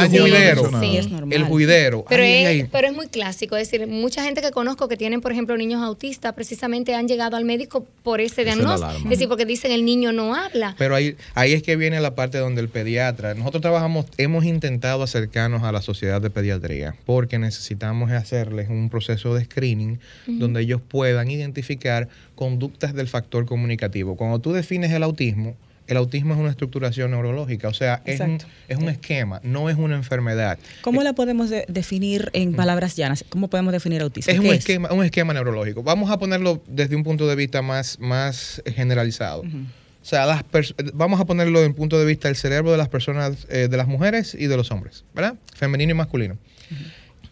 el 0.04 0.10
juidero. 0.10 0.80
Sí, 0.82 0.97
es 0.97 1.10
normal. 1.10 1.34
El 1.34 1.43
juidero. 1.43 2.06
Pero, 2.10 2.24
es, 2.24 2.67
pero 2.69 2.88
es 2.88 2.93
muy 2.93 3.08
clásico. 3.08 3.56
Es 3.56 3.69
decir, 3.69 3.88
mucha 3.88 4.24
gente 4.24 4.41
que 4.41 4.50
conozco 4.50 4.88
que 4.88 4.97
tienen, 4.97 5.21
por 5.21 5.32
ejemplo, 5.32 5.56
niños 5.56 5.82
autistas, 5.84 6.34
precisamente 6.34 6.95
han 6.95 7.08
llegado 7.08 7.38
al 7.38 7.45
médico 7.45 7.86
por 8.04 8.19
ese 8.19 8.43
diagnóstico. 8.43 9.04
Es, 9.04 9.10
decir, 9.10 9.28
porque 9.28 9.45
dicen 9.45 9.71
el 9.71 9.86
niño 9.86 10.12
no 10.12 10.34
habla. 10.34 10.76
Pero 10.80 10.95
ahí, 10.95 11.15
ahí 11.36 11.54
es 11.54 11.62
que 11.62 11.76
viene 11.76 12.02
la 12.02 12.15
parte 12.15 12.39
donde 12.39 12.62
el 12.62 12.69
pediatra, 12.69 13.36
nosotros 13.36 13.62
trabajamos, 13.62 14.08
hemos 14.17 14.43
intentado 14.43 15.04
acercarnos 15.04 15.62
a 15.62 15.71
la 15.71 15.84
sociedad 15.84 16.19
de 16.19 16.32
pediatría, 16.32 16.95
porque 17.06 17.38
necesitamos 17.38 18.12
hacerles 18.12 18.69
un 18.69 18.89
proceso 18.89 19.36
de 19.36 19.45
screening 19.45 20.00
donde 20.26 20.62
ellos 20.62 20.82
puedan 20.82 21.30
identificar 21.30 22.10
conductas 22.34 22.95
del 22.95 23.08
factor 23.08 23.45
comunicativo. 23.45 24.15
Cuando 24.15 24.39
tú 24.39 24.52
defines 24.52 24.91
el 24.91 25.04
autismo, 25.04 25.56
el 25.91 25.97
autismo 25.97 26.34
es 26.34 26.39
una 26.39 26.49
estructuración 26.49 27.12
neurológica, 27.12 27.67
o 27.67 27.73
sea, 27.73 28.01
es 28.06 28.21
un, 28.21 28.38
es 28.69 28.77
un, 28.77 28.88
esquema, 28.88 29.41
no 29.43 29.69
es 29.69 29.75
una 29.75 29.97
enfermedad. 29.97 30.58
¿Cómo 30.82 31.04
la 31.04 31.12
podemos 31.12 31.49
definir 31.67 32.30
en 32.32 32.54
palabras 32.54 32.95
llanas? 32.95 33.25
¿Cómo 33.27 33.49
podemos 33.49 33.73
definir 33.73 34.01
autismo? 34.01 34.32
Es 34.32 34.39
un, 34.39 34.45
esquema, 34.47 34.91
un 34.93 35.04
esquema 35.04 35.34
neurológico. 35.34 35.84
Vamos 35.84 36.10
a 36.10 36.17
ponerlo 36.17 36.63
desde 36.65 36.95
un 36.95 37.04
punto 37.04 37.27
de 37.27 37.36
vista 37.36 37.62
más, 37.62 37.99
más 37.99 38.62
generalizado. 38.73 39.41
O 39.41 40.06
sea, 40.06 40.25
las 40.25 40.45
vamos 40.93 41.19
a 41.19 41.25
ponerlo 41.25 41.60
desde 41.60 41.69
un 41.69 41.75
punto 41.75 41.99
de 41.99 42.06
vista 42.06 42.30
del 42.30 42.38
cerebro 42.38 42.71
de 42.71 42.77
las 42.77 42.88
personas, 42.88 43.45
eh, 43.49 43.67
de 43.69 43.77
las 43.77 43.88
mujeres 43.88 44.34
y 44.34 44.47
de 44.47 44.56
los 44.56 44.71
hombres, 44.71 45.04
¿verdad? 45.13 45.36
Femenino 45.54 45.91
y 45.91 45.95
masculino. 45.95 46.38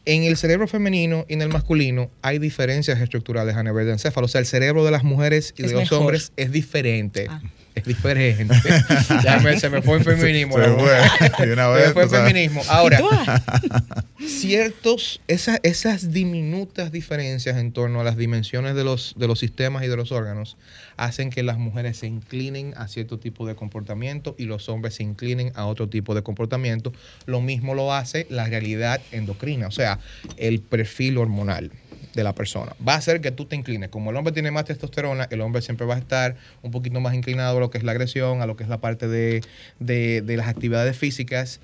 En 0.04 0.24
el 0.24 0.36
cerebro 0.36 0.68
femenino 0.68 1.26
y 1.30 1.34
en 1.36 1.42
el 1.42 1.50
masculino 1.50 2.12
hay 2.22 2.40
diferencias 2.40 3.00
estructurales 3.00 3.56
a 3.56 3.64
nivel 3.64 3.86
de 3.86 3.94
encéfalo. 3.94 4.26
O 4.26 4.28
sea, 4.28 4.40
el 4.40 4.48
cerebro 4.48 4.84
de 4.84 4.92
las 4.92 5.06
mujeres 5.06 5.54
y 5.58 5.64
de 5.64 5.74
los 5.74 5.92
hombres 5.94 6.34
es 6.36 6.52
diferente. 6.52 7.28
Ah 7.30 7.42
es 7.80 7.86
diferente. 7.86 8.56
ya 9.24 9.60
se 9.60 9.70
me 9.70 9.82
fue 9.82 9.98
el 9.98 10.04
feminismo. 10.04 10.56
Se, 10.58 10.68
me 10.68 11.94
fue 11.94 12.04
el 12.04 12.10
feminismo. 12.10 12.62
Ahora, 12.70 13.00
ciertos, 14.26 15.22
esas, 15.28 15.60
esas 15.64 16.12
diminutas 16.12 16.92
diferencias 16.92 17.58
en 17.58 17.72
torno 17.72 18.02
a 18.02 18.04
las 18.04 18.18
dimensiones 18.18 18.76
de 18.76 18.84
los, 18.84 19.16
de 19.18 19.28
los 19.28 19.40
sistemas 19.40 19.84
y 19.84 19.88
de 19.88 19.98
los 19.98 20.12
órganos 20.12 20.58
hacen 20.98 21.30
que 21.30 21.44
las 21.44 21.58
mujeres 21.58 21.98
se 21.98 22.08
inclinen 22.08 22.74
a 22.78 22.88
cierto 22.88 23.20
tipo 23.20 23.48
de 23.48 23.56
comportamiento 23.56 24.36
y 24.38 24.46
los 24.46 24.70
hombres 24.70 24.96
se 24.96 25.04
inclinen 25.04 25.52
a 25.56 25.66
otro 25.66 25.88
tipo 25.90 26.14
de 26.14 26.24
comportamiento. 26.24 26.92
Lo 27.26 27.42
mismo 27.42 27.74
lo 27.74 27.94
hace 27.94 28.28
la 28.30 28.46
realidad 28.46 29.02
endocrina, 29.12 29.68
o 29.68 29.72
sea, 29.72 30.00
el 30.38 30.60
perfil 30.60 31.18
hormonal 31.18 31.72
de 32.14 32.24
la 32.24 32.34
persona. 32.34 32.76
Va 32.86 32.94
a 32.94 32.98
hacer 32.98 33.22
que 33.22 33.32
tú 33.32 33.46
te 33.46 33.56
inclines. 33.56 33.90
Como 33.90 34.12
el 34.12 34.18
hombre 34.18 34.34
tiene 34.34 34.52
más 34.52 34.66
testosterona, 34.66 35.28
el 35.30 35.42
hombre 35.42 35.62
siempre 35.62 35.86
va 35.86 35.96
a 35.96 36.00
estar 36.00 36.36
un 36.62 36.72
poquito 36.72 37.00
más 37.00 37.14
inclinado 37.14 37.58
a 37.58 37.60
lo 37.60 37.70
que 37.70 37.78
es 37.78 37.84
la 37.84 37.92
agresión, 37.92 38.42
a 38.42 38.46
lo 38.46 38.56
que 38.56 38.64
es 38.64 38.70
la 38.70 38.80
parte 38.80 39.08
de, 39.08 39.42
las 39.80 40.48
actividades 40.48 40.98
físicas. 40.98 41.60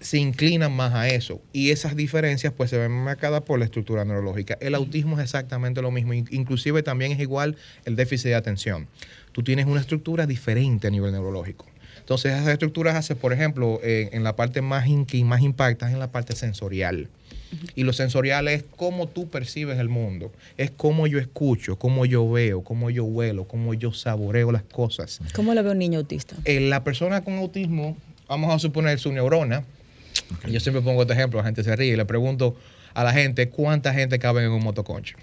Se 0.00 0.16
inclinan 0.16 0.72
más 0.72 0.94
a 0.94 1.08
eso. 1.08 1.42
Y 1.52 1.70
esas 1.70 1.94
diferencias 1.94 2.52
pues 2.56 2.70
se 2.70 2.78
ven 2.78 2.90
marcadas 2.90 3.42
por 3.42 3.58
la 3.58 3.66
estructura 3.66 4.04
neurológica. 4.04 4.56
El 4.60 4.74
autismo 4.74 5.18
es 5.18 5.24
exactamente 5.24 5.82
lo 5.82 5.90
mismo. 5.90 6.14
Inclusive 6.14 6.82
también 6.82 7.12
es 7.12 7.20
igual 7.20 7.56
el 7.84 7.96
déficit 7.96 8.28
de 8.28 8.34
atención. 8.34 8.88
Tú 9.32 9.42
tienes 9.42 9.66
una 9.66 9.80
estructura 9.80 10.26
diferente 10.26 10.86
a 10.86 10.90
nivel 10.90 11.12
neurológico. 11.12 11.66
Entonces 11.98 12.32
esas 12.32 12.48
estructuras 12.48 12.96
hacen, 12.96 13.18
por 13.18 13.32
ejemplo, 13.32 13.78
en 13.82 14.24
la 14.24 14.34
parte 14.34 14.62
más 14.62 14.86
que 15.06 15.22
más 15.22 15.42
impacta 15.42 15.86
es 15.86 15.92
en 15.92 16.00
la 16.00 16.10
parte 16.10 16.34
sensorial. 16.34 17.08
Y 17.74 17.84
lo 17.84 17.92
sensorial 17.92 18.48
es 18.48 18.64
cómo 18.76 19.08
tú 19.08 19.28
percibes 19.28 19.78
el 19.78 19.88
mundo, 19.88 20.32
es 20.56 20.70
cómo 20.70 21.06
yo 21.06 21.18
escucho, 21.18 21.76
cómo 21.76 22.06
yo 22.06 22.30
veo, 22.30 22.62
cómo 22.62 22.90
yo 22.90 23.04
huelo, 23.04 23.44
cómo 23.44 23.74
yo 23.74 23.92
saboreo 23.92 24.52
las 24.52 24.62
cosas. 24.62 25.20
¿Cómo 25.34 25.54
lo 25.54 25.62
ve 25.62 25.70
un 25.70 25.78
niño 25.78 25.98
autista? 25.98 26.36
Eh, 26.44 26.60
la 26.60 26.84
persona 26.84 27.22
con 27.22 27.38
autismo, 27.38 27.96
vamos 28.28 28.54
a 28.54 28.58
suponer 28.58 28.98
su 28.98 29.12
neurona, 29.12 29.64
yo 30.48 30.60
siempre 30.60 30.82
pongo 30.82 31.02
este 31.02 31.14
ejemplo, 31.14 31.38
la 31.38 31.44
gente 31.44 31.64
se 31.64 31.74
ríe 31.74 31.92
y 31.92 31.96
le 31.96 32.04
pregunto 32.04 32.56
a 32.94 33.04
la 33.04 33.12
gente 33.12 33.48
cuánta 33.48 33.92
gente 33.92 34.18
cabe 34.18 34.44
en 34.44 34.50
un 34.50 34.62
motoconcho. 34.62 35.16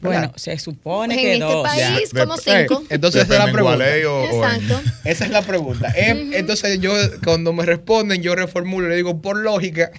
Bueno, 0.00 0.32
se 0.36 0.58
supone 0.58 1.14
pues 1.14 1.24
que 1.24 1.34
en 1.36 1.42
este 1.42 1.62
país 1.62 2.10
como 2.10 2.36
cinco. 2.36 2.82
entonces 2.90 3.22
esa 3.22 3.34
es 3.34 3.46
la 3.46 3.52
pregunta. 3.52 3.96
Exacto. 3.96 4.80
Esa 5.04 5.24
es 5.24 5.30
la 5.30 5.42
pregunta. 5.42 5.92
Em, 5.96 6.34
entonces 6.34 6.78
yo 6.80 6.92
cuando 7.24 7.52
me 7.54 7.64
responden 7.64 8.20
yo 8.20 8.34
reformulo 8.34 8.86
y 8.86 8.90
le 8.90 8.96
digo 8.96 9.22
por 9.22 9.38
lógica 9.38 9.90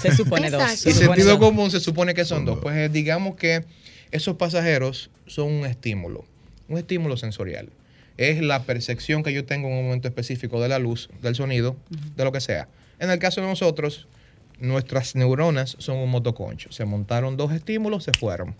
se 0.00 0.14
supone 0.14 0.50
dos. 0.50 0.86
Y 0.86 0.92
sentido 0.92 1.38
común 1.38 1.70
se 1.70 1.80
supone 1.80 2.14
que 2.14 2.24
son 2.24 2.44
dos. 2.44 2.58
Pues 2.60 2.92
digamos 2.92 3.36
que 3.36 3.64
esos 4.10 4.36
pasajeros 4.36 5.10
son 5.26 5.52
un 5.52 5.66
estímulo, 5.66 6.24
un 6.68 6.78
estímulo 6.78 7.16
sensorial. 7.16 7.68
Es 8.16 8.40
la 8.40 8.62
percepción 8.62 9.22
que 9.22 9.32
yo 9.32 9.44
tengo 9.44 9.68
en 9.68 9.74
un 9.74 9.84
momento 9.84 10.06
específico 10.06 10.60
de 10.60 10.68
la 10.68 10.78
luz, 10.78 11.08
del 11.20 11.34
sonido, 11.34 11.76
de 12.16 12.24
lo 12.24 12.30
que 12.30 12.40
sea. 12.40 12.68
En 13.00 13.10
el 13.10 13.18
caso 13.18 13.40
de 13.40 13.48
nosotros, 13.48 14.06
nuestras 14.60 15.16
neuronas 15.16 15.76
son 15.78 15.96
un 15.96 16.10
motoconcho. 16.10 16.70
Se 16.70 16.84
montaron 16.84 17.36
dos 17.36 17.52
estímulos, 17.52 18.04
se 18.04 18.12
fueron. 18.12 18.54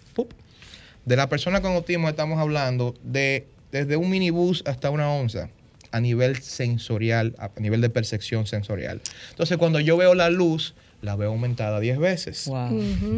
De 1.04 1.16
la 1.16 1.28
persona 1.28 1.60
con 1.60 1.72
autismo 1.72 2.08
estamos 2.08 2.40
hablando 2.40 2.94
de 3.02 3.46
desde 3.70 3.96
un 3.96 4.08
minibús 4.10 4.62
hasta 4.66 4.90
una 4.90 5.10
onza 5.10 5.50
a 5.90 6.00
nivel 6.00 6.42
sensorial, 6.42 7.34
a 7.38 7.50
nivel 7.60 7.80
de 7.80 7.90
percepción 7.90 8.46
sensorial. 8.46 9.00
Entonces, 9.30 9.56
cuando 9.58 9.78
yo 9.78 9.96
veo 9.96 10.14
la 10.14 10.30
luz, 10.30 10.74
la 11.04 11.16
veo 11.16 11.30
aumentada 11.30 11.78
10 11.80 11.98
veces. 11.98 12.50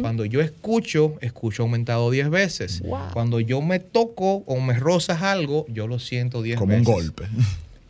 Cuando 0.01 0.25
yo 0.25 0.41
escucho, 0.41 1.15
escucho 1.21 1.63
aumentado 1.63 2.11
10 2.11 2.29
veces. 2.29 2.83
Cuando 3.13 3.39
yo 3.39 3.61
me 3.61 3.79
toco 3.79 4.43
o 4.45 4.59
me 4.59 4.73
rozas 4.73 5.21
algo, 5.21 5.65
yo 5.69 5.87
lo 5.87 5.97
siento 5.97 6.41
10 6.41 6.59
veces. 6.59 6.59
Como 6.59 6.77
un 6.77 6.83
golpe. 6.83 7.23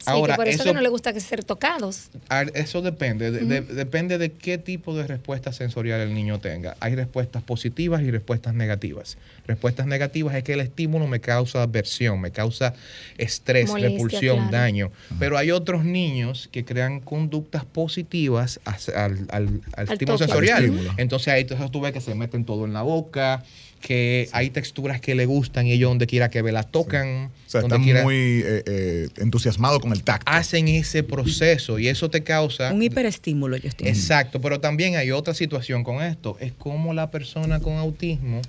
Ahora, 0.05 0.35
por 0.35 0.47
eso, 0.47 0.63
que 0.63 0.73
no 0.73 0.81
le 0.81 0.89
gusta 0.89 1.13
que 1.13 1.19
ser 1.19 1.43
tocados. 1.43 2.09
Eso 2.53 2.81
depende, 2.81 3.31
depende 3.31 4.17
de 4.17 4.31
qué 4.31 4.57
tipo 4.57 4.95
de 4.95 5.07
respuesta 5.07 5.51
sensorial 5.51 6.01
el 6.01 6.13
niño 6.13 6.39
tenga. 6.39 6.77
Hay 6.79 6.95
respuestas 6.95 7.43
positivas 7.43 8.01
y 8.01 8.11
respuestas 8.11 8.53
negativas. 8.53 9.17
Respuestas 9.47 9.87
negativas 9.87 10.35
es 10.35 10.43
que 10.43 10.53
el 10.53 10.61
estímulo 10.61 11.07
me 11.07 11.19
causa 11.19 11.63
aversión, 11.63 12.21
me 12.21 12.31
causa 12.31 12.73
estrés, 13.17 13.71
repulsión, 13.71 14.51
daño. 14.51 14.91
Pero 15.19 15.37
hay 15.37 15.51
otros 15.51 15.83
niños 15.83 16.49
que 16.51 16.65
crean 16.65 16.99
conductas 16.99 17.65
positivas 17.65 18.59
al, 18.65 19.61
estímulo 19.89 20.17
sensorial. 20.17 20.71
Entonces 20.97 21.27
ahí 21.29 21.45
tú 21.45 21.81
ves 21.81 21.93
que 21.93 22.01
se 22.01 22.15
meten 22.15 22.45
todo 22.45 22.65
en 22.65 22.73
la 22.73 22.81
boca, 22.81 23.43
que 23.79 24.29
hay 24.31 24.49
texturas 24.49 24.99
que 25.01 25.15
le 25.15 25.25
gustan 25.25 25.67
y 25.67 25.71
ellos 25.71 25.89
donde 25.89 26.07
quiera 26.07 26.29
que 26.29 26.41
ve 26.41 26.51
las 26.51 26.71
tocan. 26.71 27.31
O 27.47 27.49
sea, 27.49 27.61
están 27.61 27.81
muy 27.81 28.15
eh, 28.15 28.63
eh, 28.65 29.09
entusiasmados 29.17 29.79
con 29.79 29.91
el 29.91 30.03
tacto. 30.03 30.29
Hacen 30.31 30.67
ese 30.67 31.03
proceso 31.03 31.79
y 31.79 31.87
eso 31.87 32.09
te 32.09 32.23
causa... 32.23 32.73
Un 32.73 32.83
hiperestímulo, 32.83 33.57
yo 33.57 33.69
estoy 33.69 33.87
Exacto, 33.87 34.41
pero 34.41 34.59
también 34.59 34.95
hay 34.95 35.11
otra 35.11 35.33
situación 35.33 35.83
con 35.83 36.03
esto. 36.03 36.37
Es 36.39 36.51
como 36.51 36.93
la 36.93 37.11
persona 37.11 37.59
con 37.59 37.77
autismo, 37.77 38.41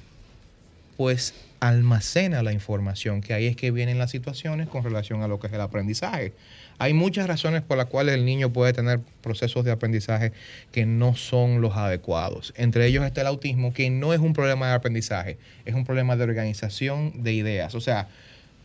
pues 0.98 1.32
almacena 1.60 2.42
la 2.42 2.52
información, 2.52 3.20
que 3.20 3.32
ahí 3.32 3.46
es 3.46 3.54
que 3.54 3.70
vienen 3.70 3.98
las 3.98 4.10
situaciones 4.10 4.68
con 4.68 4.82
relación 4.82 5.22
a 5.22 5.28
lo 5.28 5.38
que 5.38 5.46
es 5.46 5.52
el 5.52 5.60
aprendizaje. 5.60 6.32
Hay 6.78 6.92
muchas 6.92 7.28
razones 7.28 7.62
por 7.62 7.78
las 7.78 7.86
cuales 7.86 8.16
el 8.16 8.24
niño 8.24 8.52
puede 8.52 8.72
tener 8.72 8.98
procesos 9.22 9.64
de 9.64 9.70
aprendizaje 9.70 10.32
que 10.72 10.86
no 10.86 11.14
son 11.14 11.60
los 11.60 11.76
adecuados. 11.76 12.52
Entre 12.56 12.84
ellos 12.86 13.04
está 13.04 13.20
el 13.20 13.28
autismo, 13.28 13.72
que 13.72 13.90
no 13.90 14.12
es 14.12 14.18
un 14.18 14.32
problema 14.32 14.66
de 14.66 14.74
aprendizaje, 14.74 15.38
es 15.64 15.76
un 15.76 15.84
problema 15.84 16.16
de 16.16 16.24
organización 16.24 17.22
de 17.22 17.32
ideas. 17.32 17.76
O 17.76 17.80
sea, 17.80 18.08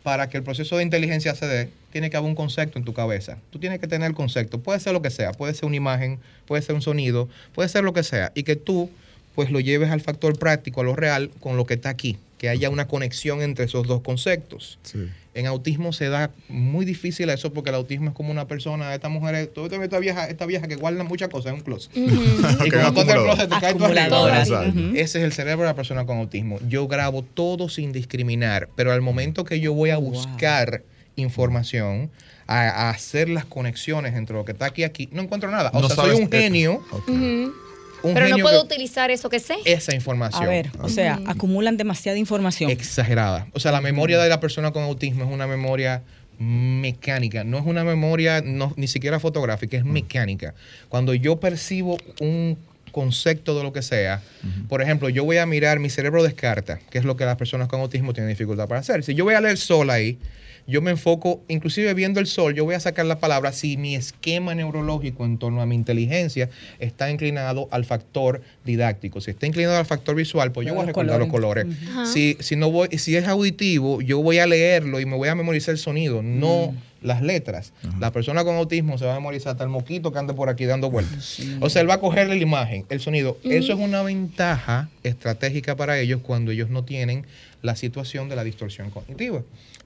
para 0.02 0.28
que 0.28 0.38
el 0.38 0.44
proceso 0.44 0.78
de 0.78 0.84
inteligencia 0.84 1.36
se 1.36 1.46
dé, 1.46 1.70
tiene 1.92 2.10
que 2.10 2.18
haber 2.18 2.30
un 2.30 2.36
concepto 2.36 2.80
en 2.80 2.84
tu 2.84 2.94
cabeza. 2.94 3.38
Tú 3.52 3.60
tienes 3.60 3.80
que 3.80 3.88
tener 3.88 4.10
el 4.10 4.16
concepto. 4.16 4.60
Puede 4.60 4.80
ser 4.80 4.94
lo 4.94 5.04
que 5.04 5.12
sea, 5.12 5.34
puede 5.34 5.54
ser 5.54 5.66
una 5.66 5.76
imagen, 5.76 6.20
puede 6.48 6.64
ser 6.64 6.74
un 6.74 6.82
sonido, 6.82 7.30
puede 7.54 7.70
ser 7.70 7.84
lo 7.84 7.94
que 7.94 8.02
sea. 8.02 8.32
Y 8.34 8.42
que 8.42 8.56
tú 8.56 8.90
pues 9.36 9.52
lo 9.52 9.60
lleves 9.60 9.90
al 9.90 10.02
factor 10.02 10.38
práctico, 10.38 10.82
a 10.82 10.84
lo 10.84 10.96
real, 10.96 11.32
con 11.40 11.58
lo 11.58 11.66
que 11.66 11.76
está 11.76 11.90
aquí, 11.90 12.18
que 12.38 12.50
haya 12.50 12.70
una 12.70 12.88
conexión 12.88 13.42
entre 13.42 13.66
esos 13.66 13.88
dos 13.88 14.02
conceptos. 14.02 14.78
En 15.34 15.48
autismo 15.48 15.94
se 15.94 16.10
da 16.10 16.30
muy 16.48 16.86
difícil 16.86 17.30
eso 17.30 17.52
porque 17.52 17.72
el 17.72 17.76
autismo 17.76 18.10
es 18.10 18.16
como 18.16 18.30
una 18.30 18.46
persona, 18.48 18.94
esta 18.94 19.10
mujer, 19.10 19.50
esta 19.56 20.00
vieja, 20.00 20.28
esta 20.28 20.46
vieja 20.46 20.68
que 20.68 20.76
guarda 20.76 21.04
muchas 21.04 21.30
cosas 21.30 21.54
en 21.54 21.56
un 21.56 21.62
closet. 21.62 21.92
y 21.96 22.70
cuando 22.70 23.02
el 23.02 23.08
closet 23.08 23.50
te 23.50 23.60
cae 23.60 23.76
Ese 24.96 25.20
es 25.20 25.24
el 25.24 25.34
cerebro 25.34 25.64
de 25.64 25.70
la 25.70 25.76
persona 25.76 26.06
con 26.06 26.20
autismo. 26.20 26.60
Yo 26.68 26.88
grabo 26.88 27.24
todo 27.24 27.70
sin 27.70 27.92
discriminar, 27.92 28.70
pero 28.76 28.92
al 28.92 29.02
momento 29.02 29.44
que 29.44 29.60
yo 29.60 29.74
voy 29.74 29.90
a 29.90 29.98
buscar 29.98 30.84
información, 31.16 32.12
a, 32.46 32.90
hacer 32.90 33.30
las 33.30 33.46
conexiones 33.46 34.16
entre 34.16 34.36
lo 34.36 34.46
que 34.46 34.52
está 34.52 34.68
aquí 34.68 34.82
y 34.82 34.86
aquí, 34.86 35.10
no 35.12 35.22
encuentro 35.24 35.50
nada. 35.50 35.72
O 35.74 35.88
sea, 35.88 35.96
soy 35.96 36.22
un 36.22 36.30
genio. 36.30 36.84
Pero 38.04 38.28
no 38.28 38.38
puedo 38.40 38.62
utilizar 38.62 39.12
eso 39.12 39.30
que 39.30 39.40
sé. 39.40 39.56
Esa 39.66 39.96
información. 39.96 40.44
A 40.44 40.48
ver, 40.48 40.70
o 40.82 40.90
sea, 40.90 41.20
acumulan 41.26 41.78
demasiada 41.78 42.18
información. 42.18 42.70
Exagerada. 42.70 43.48
O 43.54 43.60
sea, 43.60 43.72
la 43.72 43.82
memoria 43.82 44.22
de 44.22 44.30
la 44.30 44.40
persona 44.40 44.72
con 44.72 44.84
autismo 44.84 45.24
es 45.24 45.32
una 45.32 45.48
memoria 45.48 46.04
mecánica, 46.40 47.44
no 47.44 47.60
es 47.60 47.66
una 47.66 47.84
memoria 47.84 48.42
no, 48.44 48.74
ni 48.76 48.88
siquiera 48.88 49.20
fotográfica, 49.20 49.78
es 49.78 49.86
mecánica. 49.86 50.54
Cuando 50.90 51.14
yo 51.14 51.40
percibo 51.40 51.98
un 52.20 52.58
concepto 52.94 53.58
de 53.58 53.64
lo 53.64 53.74
que 53.74 53.82
sea, 53.82 54.22
por 54.70 54.82
ejemplo, 54.82 55.10
yo 55.10 55.26
voy 55.26 55.38
a 55.38 55.46
mirar, 55.46 55.80
mi 55.80 55.90
cerebro 55.90 56.24
descarta, 56.24 56.80
que 56.90 57.00
es 57.00 57.04
lo 57.04 57.18
que 57.18 57.26
las 57.26 57.36
personas 57.36 57.68
con 57.68 57.82
autismo 57.82 58.14
tienen 58.14 58.30
dificultad 58.30 58.70
para 58.70 58.80
hacer. 58.80 59.04
Si 59.04 59.16
yo 59.16 59.26
voy 59.26 59.34
a 59.34 59.42
leer 59.42 59.58
sol 59.58 59.90
ahí, 59.90 60.18
yo 60.68 60.82
me 60.82 60.92
enfoco, 60.92 61.42
inclusive 61.48 61.94
viendo 61.94 62.20
el 62.20 62.28
sol, 62.28 62.54
yo 62.54 62.64
voy 62.64 62.76
a 62.76 62.80
sacar 62.80 63.06
la 63.06 63.20
palabra 63.20 63.52
si 63.52 63.76
mi 63.78 63.96
esquema 63.96 64.56
neurológico 64.56 65.26
en 65.26 65.38
torno 65.38 65.62
a 65.62 65.66
mi 65.66 65.76
inteligencia 65.76 66.50
está 66.80 67.10
inclinado 67.10 67.68
al 67.72 67.84
factor 67.84 68.42
didáctico. 68.64 69.20
Si 69.20 69.32
está 69.32 69.48
inclinado 69.48 69.78
al 69.78 69.86
factor 69.86 70.16
visual, 70.16 70.52
pues 70.52 70.68
yo 70.68 70.74
voy 70.76 70.84
a 70.84 70.86
recordar 70.86 71.20
los 71.20 71.30
colores. 71.30 71.66
Si, 72.06 72.38
si, 72.40 72.56
no 72.56 72.72
voy, 72.72 72.90
si 72.98 73.16
es 73.18 73.28
auditivo, 73.28 74.02
yo 74.02 74.22
voy 74.22 74.38
a 74.38 74.48
leerlo 74.48 75.00
y 75.00 75.06
me 75.06 75.18
voy 75.18 75.30
a 75.30 75.36
memorizar 75.36 75.74
el 75.74 75.80
sonido, 75.80 76.22
no 76.22 76.72
mm. 76.72 76.93
Las 77.04 77.22
letras. 77.22 77.74
La 78.00 78.12
persona 78.12 78.44
con 78.44 78.56
autismo 78.56 78.98
se 78.98 79.06
va 79.06 79.12
a 79.12 79.16
memorizar 79.16 79.52
hasta 79.52 79.64
el 79.64 79.70
moquito 79.70 80.12
que 80.12 80.20
ande 80.20 80.34
por 80.34 80.50
aquí 80.50 80.66
dando 80.66 80.90
vueltas. 80.90 81.40
O 81.60 81.70
sea, 81.70 81.82
él 81.82 81.90
va 81.90 81.96
a 81.96 82.00
cogerle 82.00 82.36
la 82.36 82.42
imagen, 82.42 82.86
el 82.90 83.00
sonido. 83.00 83.38
Eso 83.44 83.74
es 83.74 83.80
una 83.80 84.02
ventaja 84.04 84.90
estratégica 85.04 85.76
para 85.76 86.00
ellos 86.00 86.22
cuando 86.24 86.52
ellos 86.52 86.70
no 86.70 86.84
tienen 86.84 87.26
la 87.62 87.76
situación 87.76 88.30
de 88.30 88.36
la 88.36 88.44
distorsión 88.44 88.90
cognitiva 88.90 89.42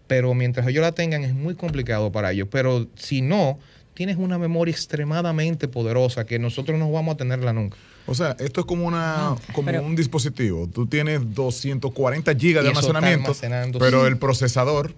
pero 0.08 0.34
mientras 0.34 0.66
ellos 0.68 0.82
la 0.82 0.94
tengan 0.94 1.24
es 1.24 1.34
muy 1.34 1.56
complicado 1.56 2.12
para 2.12 2.32
ellos. 2.32 2.48
Pero 2.50 2.88
si 2.96 3.22
no, 3.22 3.60
tienes 3.94 4.18
una 4.18 4.38
memoria 4.38 4.72
extremadamente 4.72 5.68
poderosa 5.68 6.26
que 6.26 6.40
nosotros 6.40 6.80
no 6.80 6.92
vamos 6.92 7.16
a 7.16 7.18
tenerla 7.18 7.54
nunca. 7.54 7.78
O 8.06 8.16
sea, 8.16 8.38
esto 8.40 8.62
es 8.62 8.66
como 8.66 8.86
una 8.86 9.36
como 9.54 9.72
un 9.82 9.96
dispositivo. 9.96 10.68
Tú 10.68 10.88
tienes 10.88 11.34
240 11.36 12.36
gigas 12.36 12.64
de 12.64 12.70
almacenamiento, 12.70 13.34
pero 13.80 14.08
el 14.08 14.18
procesador 14.18 14.94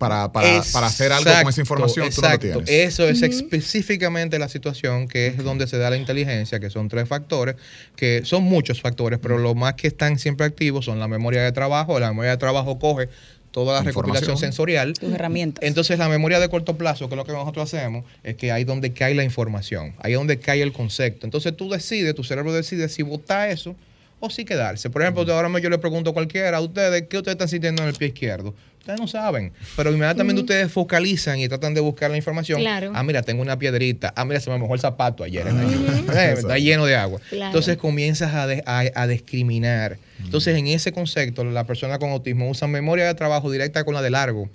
para, 0.00 0.32
para, 0.32 0.62
para, 0.72 0.86
hacer 0.86 1.12
algo 1.12 1.30
con 1.30 1.50
esa 1.50 1.60
información 1.60 2.08
tú 2.08 2.22
no 2.22 2.30
lo 2.30 2.38
tienes. 2.38 2.70
Eso 2.70 3.06
es 3.06 3.20
específicamente 3.20 4.38
la 4.38 4.48
situación 4.48 5.06
que 5.08 5.26
es 5.26 5.44
donde 5.44 5.66
se 5.66 5.76
da 5.76 5.90
la 5.90 5.98
inteligencia, 5.98 6.58
que 6.58 6.70
son 6.70 6.88
tres 6.88 7.06
factores, 7.06 7.56
que 7.96 8.22
son 8.24 8.44
muchos 8.44 8.80
factores, 8.80 9.18
pero 9.20 9.36
lo 9.36 9.54
más 9.54 9.74
que 9.74 9.88
están 9.88 10.18
siempre 10.18 10.46
activos 10.46 10.86
son 10.86 10.98
la 10.98 11.06
memoria 11.06 11.42
de 11.42 11.52
trabajo. 11.52 12.00
La 12.00 12.08
memoria 12.08 12.30
de 12.30 12.38
trabajo 12.38 12.78
coge 12.78 13.10
toda 13.50 13.74
la 13.74 13.82
recopilación 13.82 14.38
sensorial. 14.38 14.94
Tus 14.94 15.12
herramientas. 15.12 15.62
Entonces, 15.62 15.98
la 15.98 16.08
memoria 16.08 16.40
de 16.40 16.48
corto 16.48 16.78
plazo, 16.78 17.08
que 17.08 17.14
es 17.14 17.18
lo 17.18 17.26
que 17.26 17.32
nosotros 17.32 17.72
hacemos, 17.72 18.06
es 18.24 18.36
que 18.36 18.52
ahí 18.52 18.64
donde 18.64 18.94
cae 18.94 19.14
la 19.14 19.24
información, 19.24 19.94
ahí 19.98 20.14
donde 20.14 20.38
cae 20.38 20.62
el 20.62 20.72
concepto. 20.72 21.26
Entonces, 21.26 21.54
tú 21.54 21.68
decides, 21.68 22.14
tu 22.14 22.24
cerebro 22.24 22.54
decide 22.54 22.88
si 22.88 23.02
votar 23.02 23.50
eso 23.50 23.76
o 24.18 24.30
si 24.30 24.46
quedarse. 24.46 24.88
Por 24.88 25.02
ejemplo, 25.02 25.30
ahora 25.34 25.58
yo 25.58 25.68
le 25.68 25.78
pregunto 25.78 26.10
a 26.10 26.14
cualquiera, 26.14 26.56
a 26.56 26.60
ustedes, 26.60 27.02
¿qué 27.08 27.18
ustedes 27.18 27.34
están 27.34 27.48
sintiendo 27.48 27.82
en 27.82 27.88
el 27.88 27.94
pie 27.94 28.08
izquierdo? 28.08 28.54
Ustedes 28.80 28.98
no 28.98 29.06
saben, 29.06 29.52
pero 29.76 29.92
inmediatamente 29.92 30.40
ustedes 30.40 30.72
focalizan 30.72 31.38
y 31.38 31.46
tratan 31.48 31.74
de 31.74 31.82
buscar 31.82 32.10
la 32.10 32.16
información. 32.16 32.66
Ah, 32.66 33.02
mira, 33.02 33.20
tengo 33.20 33.42
una 33.42 33.58
piedrita. 33.58 34.10
Ah, 34.16 34.24
mira, 34.24 34.40
se 34.40 34.48
me 34.48 34.56
mojó 34.56 34.72
el 34.72 34.80
zapato 34.80 35.22
ayer. 35.22 35.46
Eh, 35.46 36.34
está 36.36 36.56
lleno 36.58 36.86
de 36.86 36.96
agua. 36.96 37.20
Entonces 37.30 37.76
comienzas 37.76 38.32
a, 38.34 38.48
a, 38.94 39.06
discriminar. 39.06 39.98
Entonces, 40.24 40.56
en 40.56 40.66
ese 40.66 40.92
concepto, 40.92 41.44
la 41.44 41.64
persona 41.64 41.98
con 41.98 42.10
autismo 42.10 42.48
usa 42.48 42.68
memoria 42.68 43.06
de 43.06 43.14
trabajo 43.14 43.50
directa 43.50 43.84
con 43.84 43.94
la 43.94 44.00
de 44.00 44.10
largo. 44.10 44.48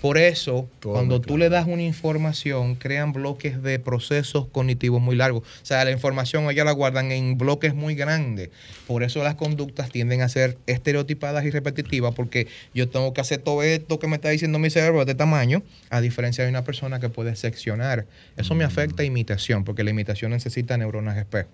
Por 0.00 0.16
eso, 0.16 0.68
cuando 0.82 1.20
tú 1.20 1.38
le 1.38 1.48
das 1.48 1.66
una 1.66 1.82
información, 1.82 2.76
crean 2.76 3.12
bloques 3.12 3.62
de 3.62 3.78
procesos 3.78 4.46
cognitivos 4.46 5.00
muy 5.00 5.16
largos. 5.16 5.42
O 5.42 5.66
sea, 5.66 5.84
la 5.84 5.90
información 5.90 6.48
ellas 6.50 6.64
la 6.64 6.72
guardan 6.72 7.10
en 7.10 7.36
bloques 7.36 7.74
muy 7.74 7.94
grandes. 7.94 8.50
Por 8.86 9.02
eso 9.02 9.22
las 9.22 9.34
conductas 9.34 9.90
tienden 9.90 10.22
a 10.22 10.28
ser 10.28 10.56
estereotipadas 10.66 11.44
y 11.44 11.50
repetitivas, 11.50 12.14
porque 12.14 12.46
yo 12.74 12.88
tengo 12.88 13.12
que 13.12 13.20
hacer 13.20 13.38
todo 13.38 13.62
esto 13.74 13.98
que 13.98 14.06
me 14.06 14.16
está 14.16 14.30
diciendo 14.30 14.58
mi 14.58 14.70
cerebro 14.70 15.00
es 15.00 15.06
de 15.06 15.14
tamaño, 15.14 15.62
a 15.90 16.00
diferencia 16.00 16.44
de 16.44 16.50
una 16.50 16.64
persona 16.64 17.00
que 17.00 17.08
puede 17.08 17.36
seccionar. 17.36 18.06
Eso 18.36 18.54
me 18.54 18.64
afecta 18.64 19.02
a 19.02 19.06
imitación, 19.06 19.64
porque 19.64 19.84
la 19.84 19.90
imitación 19.90 20.32
necesita 20.32 20.76
neuronas 20.76 21.16
espejo. 21.16 21.48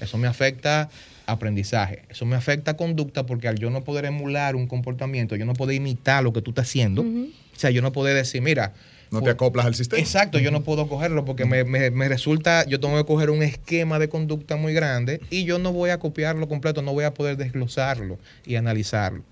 Eso 0.00 0.18
me 0.18 0.28
afecta 0.28 0.90
aprendizaje. 1.26 2.02
Eso 2.08 2.24
me 2.26 2.36
afecta 2.36 2.76
conducta 2.76 3.26
porque 3.26 3.48
al 3.48 3.58
yo 3.58 3.70
no 3.70 3.82
poder 3.82 4.04
emular 4.04 4.56
un 4.56 4.66
comportamiento, 4.66 5.36
yo 5.36 5.44
no 5.44 5.54
puedo 5.54 5.72
imitar 5.72 6.22
lo 6.22 6.32
que 6.32 6.42
tú 6.42 6.50
estás 6.50 6.68
haciendo. 6.68 7.02
O 7.02 7.58
sea, 7.58 7.70
yo 7.70 7.82
no 7.82 7.92
puedo 7.92 8.14
decir, 8.14 8.42
mira, 8.42 8.74
no 9.10 9.22
te 9.22 9.30
acoplas 9.30 9.66
al 9.66 9.74
sistema. 9.74 10.00
Exacto, 10.00 10.38
yo 10.38 10.50
no 10.50 10.62
puedo 10.62 10.88
cogerlo 10.88 11.24
porque 11.24 11.44
me, 11.44 11.64
me, 11.64 12.08
resulta, 12.08 12.66
yo 12.66 12.80
tengo 12.80 12.96
que 12.96 13.04
coger 13.04 13.30
un 13.30 13.42
esquema 13.42 13.98
de 13.98 14.08
conducta 14.08 14.56
muy 14.56 14.74
grande 14.74 15.20
y 15.30 15.44
yo 15.44 15.58
no 15.58 15.72
voy 15.72 15.90
a 15.90 15.98
copiarlo 15.98 16.48
completo, 16.48 16.82
no 16.82 16.92
voy 16.92 17.04
a 17.04 17.14
poder 17.14 17.36
desglosarlo 17.36 18.18
y 18.44 18.56
analizarlo. 18.56 19.22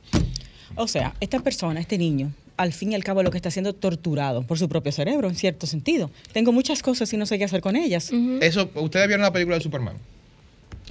O 0.76 0.88
sea, 0.88 1.14
esta 1.20 1.40
persona, 1.40 1.80
este 1.80 1.98
niño, 1.98 2.32
al 2.56 2.72
fin 2.72 2.92
y 2.92 2.94
al 2.94 3.04
cabo 3.04 3.22
lo 3.22 3.30
que 3.30 3.38
está 3.38 3.50
siendo 3.50 3.72
torturado 3.72 4.42
por 4.42 4.58
su 4.58 4.68
propio 4.68 4.92
cerebro, 4.92 5.28
en 5.28 5.34
cierto 5.34 5.66
sentido. 5.66 6.10
Tengo 6.32 6.52
muchas 6.52 6.82
cosas 6.82 7.12
y 7.12 7.16
no 7.16 7.26
sé 7.26 7.38
qué 7.38 7.44
hacer 7.44 7.60
con 7.60 7.76
ellas. 7.76 8.10
Eso, 8.40 8.70
¿ustedes 8.74 9.06
vieron 9.06 9.22
la 9.22 9.32
película 9.32 9.56
de 9.56 9.62
Superman? 9.62 9.96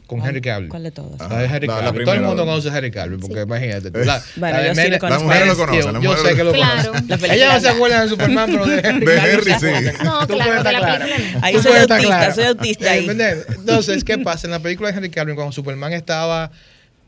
con 0.08 0.26
Henry 0.26 0.42
Cavill. 0.42 0.70
¿Cuál 0.70 0.84
de 0.84 0.92
todos? 0.92 1.20
La 1.20 1.40
de 1.40 1.46
Henry 1.46 1.68
Cavill. 1.68 2.04
Todo 2.04 2.16
el 2.16 2.22
mundo 2.22 2.46
conoce 2.46 2.70
a 2.70 2.78
Henry 2.78 2.92
Cavill, 2.92 3.20
porque 3.20 3.42
imagínate. 3.42 4.06
La, 4.06 4.22
bueno, 4.36 4.64
yo 4.64 4.76
sí 4.76 4.90
lo 4.90 5.00
conozco. 5.00 5.30
La 5.30 5.46
lo 5.46 5.56
conocen. 5.56 6.02
Yo 6.02 6.18
sé 6.18 6.36
que 6.36 6.44
lo 6.44 6.52
claro. 6.52 6.92
conocen. 6.92 7.32
Ella 7.32 7.54
no 7.54 7.60
se 7.60 7.70
acuerda 7.70 8.02
de 8.04 8.10
Superman, 8.10 8.50
pero 8.52 8.66
de 8.66 8.80
Henry 8.84 9.06
De 9.06 9.18
Henry, 9.18 9.54
sí. 9.60 10.04
No, 10.04 10.28
claro, 10.28 10.64
de 10.64 10.72
la 10.72 10.98
película. 10.98 11.40
Ahí 11.42 11.62
soy 11.62 11.78
autista, 11.78 12.34
soy 12.34 12.44
autista 12.46 12.92
ahí. 12.92 13.08
Entonces, 13.10 14.04
¿qué 14.04 14.18
pasa? 14.18 14.48
En 14.48 14.52
la 14.52 14.60
película 14.60 14.92
de 14.92 14.98
Henry 14.98 15.10
Cavill, 15.10 15.36
cuando 15.36 15.52
Superman 15.52 15.94
estaba, 15.94 16.52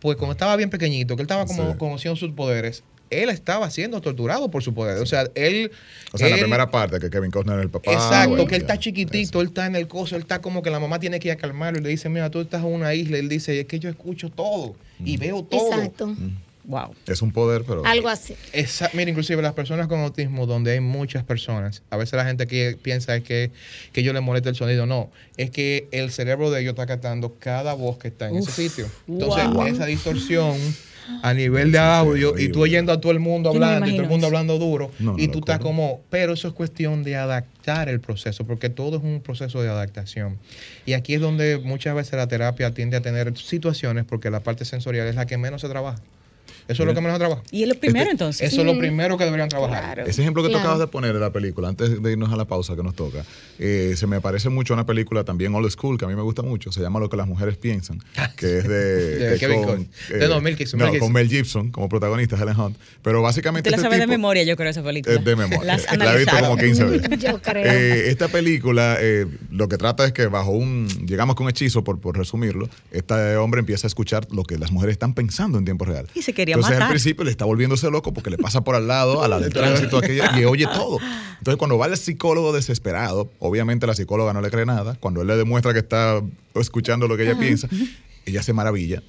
pues 0.06 0.18
como 0.18 0.34
estaba 0.34 0.56
bien 0.56 0.70
pequeñito, 0.70 1.16
que 1.16 1.24
él 1.24 1.26
estaba 1.26 1.48
como 1.48 1.80
conociendo 1.80 2.16
sus 2.16 2.30
poderes, 2.34 2.84
él 3.10 3.30
estaba 3.30 3.72
siendo 3.72 4.02
torturado 4.02 4.52
por 4.52 4.62
su 4.62 4.72
poder. 4.72 5.02
O 5.02 5.06
sea, 5.08 5.28
él. 5.34 5.72
O 6.14 6.18
sea, 6.20 6.28
en 6.28 6.34
la 6.34 6.40
primera 6.40 6.70
parte, 6.70 7.00
que 7.00 7.10
Kevin 7.10 7.32
Costner 7.32 7.56
era 7.56 7.64
el 7.64 7.72
papá. 7.72 7.92
Exacto, 7.92 8.46
que 8.46 8.54
él 8.54 8.62
está 8.62 8.78
chiquitito, 8.78 9.42
él 9.42 9.48
está 9.48 9.66
en 9.66 9.76
el 9.76 9.88
coso, 9.88 10.16
él 10.16 10.22
está 10.22 10.42
como 10.42 10.62
que 10.62 10.70
la 10.70 10.80
mamá 10.80 11.00
tiene 11.00 11.20
que 11.20 11.30
ir 11.30 11.32
a 11.32 11.38
calmarlo 11.38 11.80
y 11.80 11.82
le 11.82 11.90
dice: 11.90 12.08
Mira, 12.08 12.30
tú 12.30 12.40
estás 12.40 12.64
en 12.64 12.72
una 12.72 12.94
isla. 12.94 13.18
Él 13.18 13.28
dice: 13.28 13.60
Es 13.60 13.66
que 13.66 13.80
yo 13.80 13.90
escucho 13.90 14.30
todo 14.30 14.76
y 15.04 15.18
mm. 15.18 15.20
veo 15.20 15.44
todo. 15.44 15.74
Exacto. 15.74 16.06
Mm. 16.06 16.38
Wow. 16.68 16.96
Es 17.08 17.22
un 17.22 17.32
poder, 17.32 17.64
pero. 17.66 17.86
Algo 17.86 18.10
así. 18.10 18.36
mira, 18.94 19.10
inclusive 19.10 19.42
las 19.42 19.54
personas 19.54 19.88
con 19.88 20.00
autismo, 20.00 20.46
donde 20.46 20.72
hay 20.72 20.80
muchas 20.80 21.24
personas, 21.24 21.84
a 21.90 21.98
veces 21.98 22.14
la 22.14 22.26
gente 22.26 22.48
que 22.48 22.78
piensa 22.82 23.16
es 23.16 23.24
que, 23.24 23.52
que 23.94 24.04
yo 24.04 24.14
le 24.14 24.22
molesta 24.22 24.50
el 24.50 24.56
sonido. 24.56 24.86
No, 24.86 25.12
es 25.38 25.52
que 25.52 25.88
el 25.92 26.12
cerebro 26.12 26.52
de 26.52 26.62
ellos 26.62 26.72
está 26.72 26.86
captando 26.86 27.36
cada 27.40 27.74
voz 27.74 27.98
que 27.98 28.08
está 28.08 28.30
en 28.30 28.38
ese 28.38 28.52
sitio. 28.52 28.88
Entonces, 29.08 29.46
esa 29.68 29.86
distorsión 29.86 30.56
a 31.22 31.34
nivel 31.34 31.72
de 31.72 31.78
audio 31.78 32.38
y 32.38 32.50
tú 32.50 32.62
oyendo 32.62 32.92
a 32.92 33.00
todo 33.00 33.12
el 33.12 33.20
mundo 33.20 33.50
hablando 33.50 33.88
y 33.88 33.92
todo 33.92 34.04
el 34.04 34.10
mundo 34.10 34.28
hablando 34.28 34.58
duro 34.58 34.92
y 35.18 35.28
tú 35.28 35.40
estás 35.40 35.60
como, 35.60 36.02
pero 36.10 36.34
eso 36.34 36.48
es 36.48 36.54
cuestión 36.54 37.04
de 37.04 37.16
adaptar 37.16 37.90
el 37.90 38.00
proceso, 38.00 38.46
porque 38.46 38.70
todo 38.70 38.98
es 38.98 39.04
un 39.04 39.22
proceso 39.22 39.62
de 39.62 39.70
adaptación. 39.70 40.38
Y 40.86 40.94
aquí 40.94 41.14
es 41.14 41.22
donde 41.22 41.58
muchas 41.60 41.96
veces 41.96 42.14
la 42.14 42.28
terapia 42.28 42.74
tiende 42.74 42.98
a 42.98 43.02
tener 43.02 43.38
situaciones 43.38 44.06
porque 44.06 44.30
la 44.30 44.42
parte 44.42 44.66
sensorial 44.66 45.08
es 45.08 45.16
la 45.16 45.26
que 45.26 45.38
menos 45.38 45.62
se 45.62 45.70
trabaja. 45.70 46.02
Eso 46.68 46.82
es 46.82 46.88
lo 46.88 46.96
que 46.96 47.02
menos 47.02 47.20
trabaja. 47.20 47.44
Y 47.52 47.64
es 47.64 47.70
lo 47.70 47.76
primero 47.76 48.06
este, 48.06 48.12
entonces. 48.12 48.52
Eso 48.52 48.62
es 48.62 48.68
lo 48.68 48.78
primero 48.78 49.18
que 49.18 49.24
deberían 49.24 49.50
trabajar. 49.50 50.00
Ese 50.00 50.22
ejemplo 50.22 50.42
que 50.42 50.50
tú 50.50 50.58
acabas 50.58 50.80
de 50.80 50.88
poner 50.88 51.14
de 51.14 51.20
la 51.20 51.32
película, 51.32 51.68
antes 51.68 52.02
de 52.02 52.12
irnos 52.12 52.34
a 52.34 52.36
la 52.36 52.46
pausa 52.46 52.76
que 52.76 52.82
nos 52.82 52.96
toca, 52.96 53.24
eh, 53.60 53.94
se 53.96 54.08
me 54.08 54.20
parece 54.20 54.50
mucho 54.50 54.74
una 54.74 54.86
película 54.86 55.24
también 55.24 55.54
old 55.54 55.70
school 55.70 55.98
que 55.98 56.06
a 56.06 56.08
mí 56.08 56.16
me 56.16 56.24
gusta 56.24 56.42
mucho. 56.42 56.72
Se 56.72 56.82
llama 56.82 57.00
Lo 57.00 57.10
que 57.10 57.18
las 57.18 57.28
mujeres 57.28 57.58
piensan, 57.58 58.00
que 58.36 58.58
es 58.58 58.68
de. 58.68 59.38
Kevin 59.40 59.64
con, 59.64 59.82
eh, 60.10 60.28
no, 60.28 60.42
Mel 60.42 60.58
Gibson, 60.58 60.80
no, 60.80 60.98
con 60.98 61.14
Mel 61.14 61.30
Gibson 61.30 61.72
como 61.72 61.88
protagonista, 61.88 62.36
Helen 62.36 62.60
Hunt. 62.60 62.78
Pero 63.04 63.22
básicamente. 63.22 63.70
Tú 63.70 63.72
la 63.72 63.78
este 63.78 63.86
sabes 63.86 64.00
de 64.00 64.08
memoria, 64.08 64.44
yo 64.44 64.56
creo, 64.56 64.70
esa 64.70 64.84
película. 64.84 65.18
de 65.18 65.36
memoria. 65.36 65.78
la 65.98 66.16
he 66.16 66.18
visto 66.18 66.36
como 66.40 66.58
15 66.58 66.84
veces. 66.86 67.20
yo 67.20 67.42
creo. 67.42 67.64
Eh, 67.66 68.10
esta 68.10 68.28
película 68.28 68.98
lo 69.52 69.68
que 69.70 69.78
trata 69.78 70.06
es 70.06 70.14
que 70.14 70.26
bajo 70.28 70.52
un. 70.52 70.88
Llegamos 71.06 71.36
con 71.36 71.46
un 71.46 71.52
hechizo, 71.52 71.84
por, 71.84 72.00
por 72.00 72.18
resumirlo, 72.18 72.70
este 72.92 73.36
hombre 73.38 73.60
empieza 73.60 73.86
a 73.86 73.90
escuchar 73.90 74.28
lo 74.32 74.44
que 74.44 74.58
las 74.58 74.72
mujeres 74.72 74.94
están 74.94 75.14
pensando 75.14 75.60
en 75.60 75.66
tiempo 75.66 75.86
real. 75.86 76.08
Y 76.16 76.24
se 76.24 76.34
quería 76.34 76.55
Entonces, 76.56 76.76
matar. 76.76 76.84
al 76.84 76.90
principio 76.90 77.24
le 77.24 77.32
está 77.32 77.46
volviéndose 77.46 77.90
loco 77.92 78.14
porque 78.14 78.30
le 78.30 78.38
pasa 78.38 78.64
por 78.64 78.76
al 78.76 78.88
lado 78.88 79.24
a 79.24 79.28
la 79.28 79.40
del 79.40 79.54
tránsito 79.54 79.98
aquella, 79.98 80.40
y 80.40 80.46
oye 80.46 80.66
todo. 80.66 81.00
Entonces, 81.38 81.58
cuando 81.58 81.78
va 81.78 81.88
el 81.88 81.98
psicólogo 81.98 82.54
desesperado, 82.54 83.32
obviamente 83.40 83.86
la 83.88 83.94
psicóloga 83.94 84.34
no 84.34 84.42
le 84.42 84.50
cree 84.50 84.66
nada. 84.66 84.96
Cuando 85.00 85.22
él 85.22 85.28
le 85.28 85.38
demuestra 85.38 85.74
que 85.74 85.80
está 85.80 86.22
escuchando 86.56 87.08
lo 87.08 87.18
que 87.18 87.24
ella 87.24 87.38
piensa, 87.38 87.68
ella 88.26 88.42
se 88.42 88.54
maravilla 88.54 89.04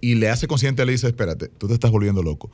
y 0.00 0.16
le 0.16 0.28
hace 0.30 0.46
consciente, 0.46 0.84
le 0.84 0.92
dice, 0.92 1.06
espérate, 1.06 1.48
tú 1.48 1.68
te 1.68 1.74
estás 1.74 1.90
volviendo 1.90 2.22
loco 2.22 2.50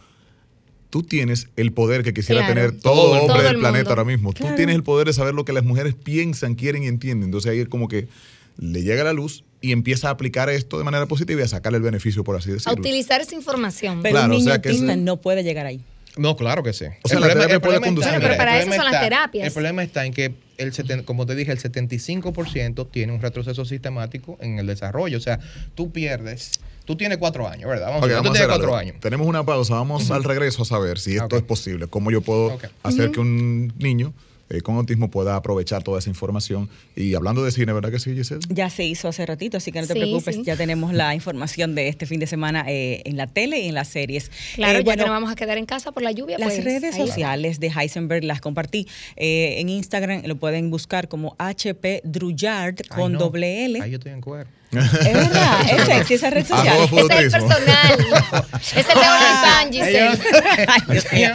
tú 0.91 1.03
tienes 1.03 1.49
el 1.57 1.73
poder 1.73 2.03
que 2.03 2.15
quisiera 2.15 2.47
tener 2.47 2.73
todo, 2.73 3.21
hombre 3.21 3.43
del 3.43 3.59
planeta 3.59 3.91
ahora 3.91 4.05
mismo. 4.05 4.33
Tú 4.33 4.45
tienes 4.57 4.75
el 4.75 4.83
poder 4.83 5.07
de 5.07 5.13
saber 5.13 5.35
lo 5.35 5.45
que 5.45 5.53
las 5.53 5.65
mujeres 5.65 5.95
piensan, 5.95 6.55
quieren 6.55 6.83
y 6.83 6.87
entienden. 6.87 7.25
Entonces 7.27 7.51
ahí 7.51 7.61
es 7.61 7.69
como 7.69 7.89
que 7.89 8.09
le 8.59 8.83
llega 8.83 9.05
la 9.05 9.13
luz 9.13 9.45
y 9.61 9.73
empieza 9.73 10.09
a 10.09 10.11
aplicar 10.13 10.49
esto 10.51 10.79
de 10.79 10.85
manera 10.85 11.07
positiva 11.07 11.41
y 11.41 11.45
a 11.45 11.49
sacarle 11.49 11.79
el 11.79 11.83
beneficio, 11.83 12.23
por 12.23 12.37
así 12.37 12.51
decirlo. 12.51 12.73
A 12.73 12.81
utilizar 12.81 13.21
esa 13.21 13.35
información. 13.35 14.03
Pero 14.03 14.23
un 14.25 14.31
niño 14.31 14.97
no 14.97 15.17
puede 15.17 15.43
llegar 15.43 15.67
ahí. 15.67 15.81
No, 16.17 16.37
claro 16.37 16.63
que 16.65 16.73
sí. 16.73 16.87
O 17.03 17.09
sea, 17.09 17.19
el 17.19 17.23
la 17.27 17.33
terapia 17.33 17.61
puede 17.61 17.81
conducir. 17.81 18.13
pero 18.21 18.37
para 18.37 18.61
eso 18.61 18.73
son 18.73 18.85
las 18.85 19.01
terapias. 19.01 19.47
El 19.47 19.53
problema 19.53 19.83
está 19.83 20.05
en 20.05 20.13
que, 20.13 20.35
el 20.57 21.05
como 21.05 21.27
te 21.27 21.35
dije, 21.37 21.53
el 21.53 21.59
75% 21.59 22.91
tiene 22.91 23.13
un 23.13 23.23
retroceso 23.23 23.65
sistemático 23.65 24.37
en 24.41 24.59
el 24.59 24.67
desarrollo. 24.67 25.17
O 25.17 25.21
sea, 25.21 25.39
tú 25.75 25.93
pierdes 25.93 26.61
Tú 26.89 26.97
tienes 26.97 27.19
cuatro 27.19 27.47
años, 27.47 27.69
¿verdad? 27.69 27.89
Vamos, 27.89 28.03
a 28.03 28.07
ver, 28.07 28.17
tú 28.23 28.33
tienes 28.33 28.49
cuatro 28.49 28.75
años. 28.75 28.97
Tenemos 28.99 29.27
una 29.27 29.45
pausa. 29.45 29.75
Vamos 29.75 30.11
al 30.11 30.25
regreso 30.25 30.63
a 30.63 30.65
saber 30.65 30.99
si 30.99 31.17
esto 31.17 31.37
es 31.37 31.43
posible. 31.43 31.87
Cómo 31.87 32.11
yo 32.11 32.23
puedo 32.23 32.59
hacer 32.83 33.11
que 33.11 33.21
un 33.21 33.75
niño 33.77 34.15
eh, 34.51 34.61
con 34.61 34.77
autismo 34.77 35.11
pueda 35.11 35.37
aprovechar 35.37 35.83
toda 35.83 35.99
esa 35.99 36.11
información. 36.11 36.69
Y 36.97 37.15
hablando 37.15 37.45
de 37.45 37.53
cine, 37.53 37.73
¿verdad 37.73 37.91
que 37.91 37.99
sí, 37.99 38.15
Giselle? 38.15 38.41
Ya 38.49 38.71
se 38.71 38.85
hizo 38.85 39.09
hace 39.09 39.27
ratito, 39.27 39.57
así 39.57 39.73
que 39.73 39.81
no 39.81 39.87
te 39.87 39.95
preocupes, 39.95 40.43
ya 40.43 40.57
tenemos 40.57 40.93
la 40.93 41.15
información 41.15 41.75
de 41.75 41.89
este 41.89 42.07
fin 42.07 42.21
de 42.21 42.27
semana 42.27 42.65
eh, 42.69 43.03
en 43.05 43.17
la 43.17 43.27
tele 43.27 43.61
y 43.61 43.69
en 43.69 43.75
las 43.75 43.89
series. 43.89 44.31
Claro, 44.55 44.79
eh, 44.79 44.83
bueno, 44.83 45.07
no 45.07 45.13
vamos 45.13 45.31
a 45.31 45.37
quedar 45.37 45.59
en 45.59 45.67
casa 45.67 45.93
por 45.93 46.03
la 46.03 46.13
lluvia. 46.13 46.39
Las 46.39 46.55
pues, 46.55 46.65
redes 46.65 46.97
sociales 46.97 47.61
de 47.61 47.69
Heisenberg 47.69 48.25
las 48.25 48.41
compartí. 48.41 48.87
en 49.17 49.69
Instagram 49.69 50.23
lo 50.25 50.37
pueden 50.37 50.71
buscar 50.71 51.09
como 51.09 51.37
HP 51.39 52.03
Druyard 52.05 52.87
con 52.89 53.13
doble 53.15 53.65
L. 53.67 53.81
Ahí 53.83 53.91
yo 53.91 53.97
estoy 53.99 54.13
en 54.13 54.21
cuero. 54.21 54.58
Es 54.71 55.15
verdad, 55.15 55.61
es 55.71 55.85
sexy 55.87 56.15
esa 56.15 56.31
red 56.31 56.47
social. 56.47 56.77
es 56.85 56.93
el 56.93 57.09
personal. 57.09 57.99
es 58.77 58.87
el 58.87 59.71
de 59.71 59.85
Giselle. 61.01 61.35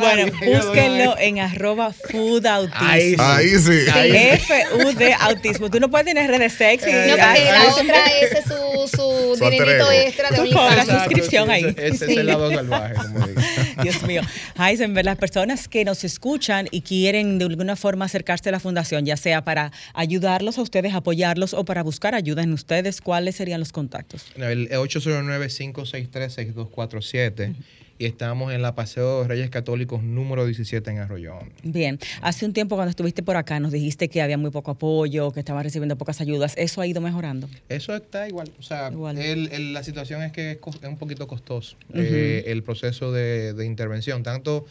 bueno, 0.00 0.32
búsquenlo 0.44 1.16
en 1.18 1.38
arroba 1.38 1.92
food 1.92 2.44
autismo. 2.44 2.82
Ahí, 2.88 3.50
sí. 3.58 3.84
F-U-D 3.86 5.14
autismo. 5.20 5.70
Tú 5.70 5.78
no 5.78 5.90
puedes 5.90 6.06
tener 6.06 6.28
redes 6.28 6.54
sexy. 6.54 6.90
no, 6.90 7.16
porque 7.16 7.44
la 7.44 7.72
otra 7.72 8.06
ese 8.20 8.38
es 8.38 8.44
su, 8.46 8.96
su 8.96 9.44
dinerito 9.44 9.92
extra 9.92 10.30
de 10.30 10.40
OnlyFans. 10.40 10.86
la 10.88 10.98
suscripción 10.98 11.50
ahí. 11.50 11.74
Ese, 11.76 12.10
es 12.10 12.16
el 12.16 12.26
lado 12.26 12.52
salvaje, 12.52 12.94
como 12.94 13.26
digo. 13.26 13.40
Dios 13.82 14.02
mío. 14.02 14.22
Heisenberg, 14.58 15.06
las 15.06 15.18
personas 15.18 15.68
que 15.68 15.84
nos 15.84 16.02
escuchan 16.02 16.66
y 16.72 16.82
quieren 16.82 17.38
de 17.38 17.44
alguna 17.44 17.76
forma 17.76 18.06
acercarse 18.06 18.48
a 18.48 18.52
la 18.52 18.60
fundación, 18.60 19.06
ya 19.06 19.16
sea 19.16 19.44
para 19.44 19.70
ayudarlos 19.94 20.58
a 20.58 20.62
ustedes, 20.62 20.94
apoyarlos 20.94 21.54
o 21.54 21.64
para 21.64 21.84
buscar 21.84 22.14
ayuda 22.16 22.42
en 22.42 22.52
ustedes 22.52 22.71
¿cuáles 23.02 23.36
serían 23.36 23.60
los 23.60 23.72
contactos? 23.72 24.26
El 24.36 24.70
809-563-6247 24.70 27.54
y 27.98 28.06
estamos 28.06 28.52
en 28.52 28.62
la 28.62 28.74
Paseo 28.74 29.22
de 29.22 29.28
Reyes 29.28 29.50
Católicos 29.50 30.02
número 30.02 30.44
17 30.44 30.90
en 30.90 30.98
Arroyón. 30.98 31.52
Bien, 31.62 32.00
hace 32.20 32.46
un 32.46 32.52
tiempo 32.52 32.74
cuando 32.74 32.90
estuviste 32.90 33.22
por 33.22 33.36
acá 33.36 33.60
nos 33.60 33.70
dijiste 33.70 34.08
que 34.08 34.22
había 34.22 34.38
muy 34.38 34.50
poco 34.50 34.72
apoyo, 34.72 35.30
que 35.30 35.40
estaban 35.40 35.62
recibiendo 35.62 35.96
pocas 35.96 36.20
ayudas. 36.20 36.54
¿Eso 36.56 36.80
ha 36.80 36.86
ido 36.86 37.00
mejorando? 37.00 37.48
Eso 37.68 37.94
está 37.94 38.28
igual. 38.28 38.50
O 38.58 38.62
sea, 38.62 38.90
la 38.90 39.84
situación 39.84 40.22
es 40.22 40.32
que 40.32 40.52
es, 40.52 40.58
un 40.82 40.96
poquito 40.96 41.28
costoso 41.28 41.76
eh, 41.94 42.44
el 42.46 42.62
proceso 42.62 43.12
de, 43.12 43.52
de 43.52 43.66
intervención, 43.66 44.22
tanto 44.22 44.64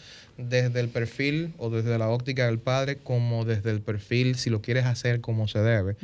desde 0.49 0.79
el 0.79 0.89
perfil 0.89 1.53
o 1.57 1.69
desde 1.69 1.97
la 1.97 2.09
óptica 2.09 2.45
del 2.45 2.59
padre 2.59 2.97
como 2.97 3.45
desde 3.45 3.71
el 3.71 3.81
perfil, 3.81 4.35
si 4.35 4.49
lo 4.49 4.61
quieres 4.61 4.85
hacer 4.85 5.21
como 5.21 5.47
se 5.47 5.59
debe, 5.59 5.95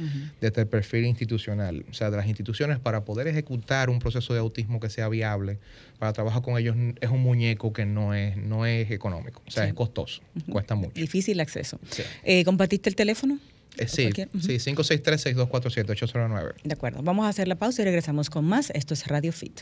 desde 0.41 0.61
el 0.61 0.67
perfil 0.67 1.05
institucional, 1.05 1.85
o 1.89 1.93
sea, 1.93 2.09
de 2.09 2.17
las 2.17 2.27
instituciones 2.27 2.79
para 2.79 3.05
poder 3.05 3.27
ejecutar 3.27 3.89
un 3.89 3.99
proceso 3.99 4.33
de 4.33 4.39
autismo 4.39 4.79
que 4.79 4.89
sea 4.89 5.09
viable, 5.09 5.59
para 5.99 6.13
trabajar 6.13 6.41
con 6.41 6.57
ellos 6.57 6.75
es 7.01 7.09
un 7.09 7.21
muñeco 7.21 7.73
que 7.73 7.85
no 7.85 8.13
es, 8.13 8.37
no 8.37 8.65
es 8.65 8.91
económico, 8.91 9.41
o 9.47 9.51
sea, 9.51 9.65
es 9.65 9.73
costoso, 9.73 10.21
cuesta 10.49 10.75
mucho. 10.75 10.93
Difícil 10.93 11.39
acceso. 11.39 11.79
Eh, 12.23 12.43
¿Compartiste 12.45 12.89
el 12.89 12.95
teléfono? 12.95 13.39
Eh, 13.77 13.87
sí, 13.87 14.09
sí, 14.39 14.71
563-6247-809. 14.73 16.53
De 16.63 16.73
acuerdo, 16.73 17.01
vamos 17.03 17.25
a 17.25 17.29
hacer 17.29 17.47
la 17.47 17.55
pausa 17.55 17.81
y 17.83 17.85
regresamos 17.85 18.29
con 18.29 18.45
más. 18.45 18.71
Esto 18.71 18.93
es 18.93 19.07
Radio 19.07 19.31
Fit. 19.31 19.61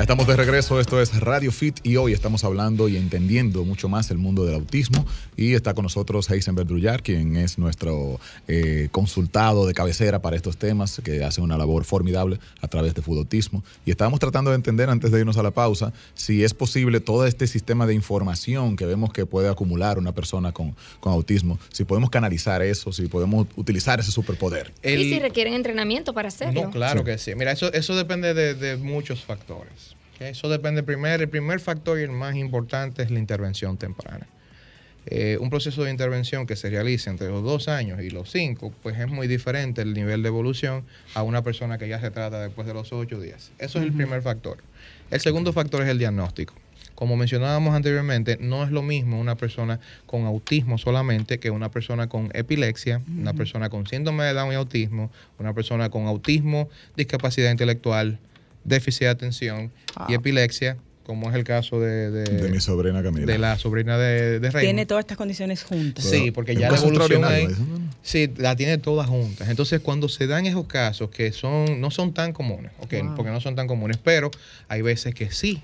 Estamos 0.00 0.26
de 0.26 0.36
regreso, 0.36 0.78
esto 0.78 1.00
es 1.00 1.18
Radio 1.20 1.50
Fit 1.50 1.78
y 1.82 1.96
hoy 1.96 2.12
estamos 2.12 2.44
hablando 2.44 2.88
y 2.88 2.96
entendiendo 2.96 3.64
mucho 3.64 3.88
más 3.88 4.10
el 4.10 4.18
mundo 4.18 4.44
del 4.44 4.54
autismo 4.54 5.06
y 5.36 5.54
está 5.54 5.72
con 5.74 5.84
nosotros 5.84 6.30
Heisenberg 6.30 6.68
Drullar, 6.68 7.02
quien 7.02 7.36
es 7.36 7.58
nuestro 7.58 8.20
eh, 8.46 8.88
consultado 8.92 9.66
de 9.66 9.72
cabecera 9.72 10.20
para 10.20 10.36
estos 10.36 10.58
temas, 10.58 11.00
que 11.02 11.24
hace 11.24 11.40
una 11.40 11.56
labor 11.56 11.84
formidable 11.84 12.38
a 12.60 12.68
través 12.68 12.94
de 12.94 13.02
Autismo. 13.06 13.62
Y 13.84 13.90
estábamos 13.90 14.20
tratando 14.20 14.50
de 14.50 14.56
entender 14.56 14.90
antes 14.90 15.10
de 15.12 15.20
irnos 15.20 15.38
a 15.38 15.42
la 15.42 15.52
pausa 15.52 15.92
si 16.14 16.44
es 16.44 16.52
posible 16.52 17.00
todo 17.00 17.26
este 17.26 17.46
sistema 17.46 17.86
de 17.86 17.94
información 17.94 18.76
que 18.76 18.84
vemos 18.84 19.12
que 19.12 19.24
puede 19.24 19.48
acumular 19.48 19.98
una 19.98 20.12
persona 20.12 20.52
con, 20.52 20.74
autismo, 21.02 21.58
si 21.72 21.84
podemos 21.84 22.10
canalizar 22.10 22.62
eso, 22.62 22.92
si 22.92 23.06
podemos 23.06 23.46
utilizar 23.56 24.00
ese 24.00 24.10
superpoder. 24.10 24.72
y 24.82 25.04
si 25.04 25.18
requieren 25.20 25.54
entrenamiento 25.54 26.12
para 26.12 26.28
hacerlo. 26.28 26.64
No, 26.64 26.70
claro 26.70 27.04
que 27.04 27.16
sí. 27.16 27.34
Mira, 27.34 27.52
eso, 27.52 27.72
eso 27.72 27.94
depende 27.94 28.34
de 28.34 28.76
muchos 28.76 29.24
factores. 29.24 29.85
Eso 30.20 30.48
depende 30.48 30.82
primero. 30.82 31.22
El 31.22 31.28
primer 31.28 31.60
factor 31.60 31.98
y 31.98 32.02
el 32.02 32.10
más 32.10 32.36
importante 32.36 33.02
es 33.02 33.10
la 33.10 33.18
intervención 33.18 33.76
temprana. 33.76 34.26
Eh, 35.08 35.38
un 35.40 35.50
proceso 35.50 35.84
de 35.84 35.92
intervención 35.92 36.46
que 36.46 36.56
se 36.56 36.68
realice 36.68 37.08
entre 37.10 37.28
los 37.28 37.44
dos 37.44 37.68
años 37.68 38.02
y 38.02 38.10
los 38.10 38.28
cinco, 38.30 38.72
pues 38.82 38.98
es 38.98 39.06
muy 39.06 39.28
diferente 39.28 39.82
el 39.82 39.94
nivel 39.94 40.22
de 40.22 40.28
evolución 40.28 40.84
a 41.14 41.22
una 41.22 41.42
persona 41.42 41.78
que 41.78 41.86
ya 41.86 42.00
se 42.00 42.10
trata 42.10 42.40
después 42.40 42.66
de 42.66 42.74
los 42.74 42.92
ocho 42.92 43.20
días. 43.20 43.52
Eso 43.58 43.78
es 43.78 43.84
el 43.84 43.92
primer 43.92 44.22
factor. 44.22 44.58
El 45.12 45.20
segundo 45.20 45.52
factor 45.52 45.82
es 45.82 45.88
el 45.88 45.98
diagnóstico. 45.98 46.54
Como 46.96 47.14
mencionábamos 47.16 47.74
anteriormente, 47.74 48.38
no 48.40 48.64
es 48.64 48.70
lo 48.70 48.82
mismo 48.82 49.20
una 49.20 49.36
persona 49.36 49.78
con 50.06 50.24
autismo 50.24 50.78
solamente 50.78 51.38
que 51.38 51.50
una 51.50 51.70
persona 51.70 52.08
con 52.08 52.30
epilepsia, 52.34 53.00
una 53.16 53.34
persona 53.34 53.68
con 53.68 53.86
síndrome 53.86 54.24
de 54.24 54.32
Down 54.32 54.50
y 54.50 54.54
autismo, 54.56 55.12
una 55.38 55.52
persona 55.52 55.90
con 55.90 56.06
autismo, 56.06 56.68
discapacidad 56.96 57.50
intelectual, 57.50 58.18
déficit 58.66 59.02
de 59.02 59.08
atención 59.08 59.72
y 60.08 60.12
ah. 60.12 60.16
epilepsia, 60.16 60.76
como 61.04 61.30
es 61.30 61.36
el 61.36 61.44
caso 61.44 61.80
de, 61.80 62.10
de, 62.10 62.48
mi 62.50 62.60
sobrina 62.60 63.00
Camila. 63.02 63.26
De 63.26 63.38
la 63.38 63.56
sobrina 63.58 63.96
de, 63.96 64.40
de 64.40 64.50
Tiene 64.50 64.86
todas 64.86 65.04
estas 65.04 65.16
condiciones 65.16 65.62
juntas. 65.62 66.04
Sí, 66.04 66.32
porque 66.32 66.56
ya 66.56 66.70
la 66.70 66.78
evolución 66.78 67.24
ahí, 67.24 67.46
sí, 68.02 68.28
la 68.36 68.56
tiene 68.56 68.78
todas 68.78 69.08
juntas. 69.08 69.48
Entonces, 69.48 69.80
cuando 69.80 70.08
se 70.08 70.26
dan 70.26 70.46
esos 70.46 70.66
casos 70.66 71.10
que 71.10 71.30
son 71.30 71.80
no 71.80 71.92
son 71.92 72.12
tan 72.12 72.32
comunes, 72.32 72.72
okay, 72.80 73.02
porque 73.14 73.30
no 73.30 73.40
son 73.40 73.54
tan 73.54 73.68
comunes, 73.68 73.98
pero 74.02 74.32
hay 74.66 74.82
veces 74.82 75.14
que 75.14 75.30
sí 75.30 75.62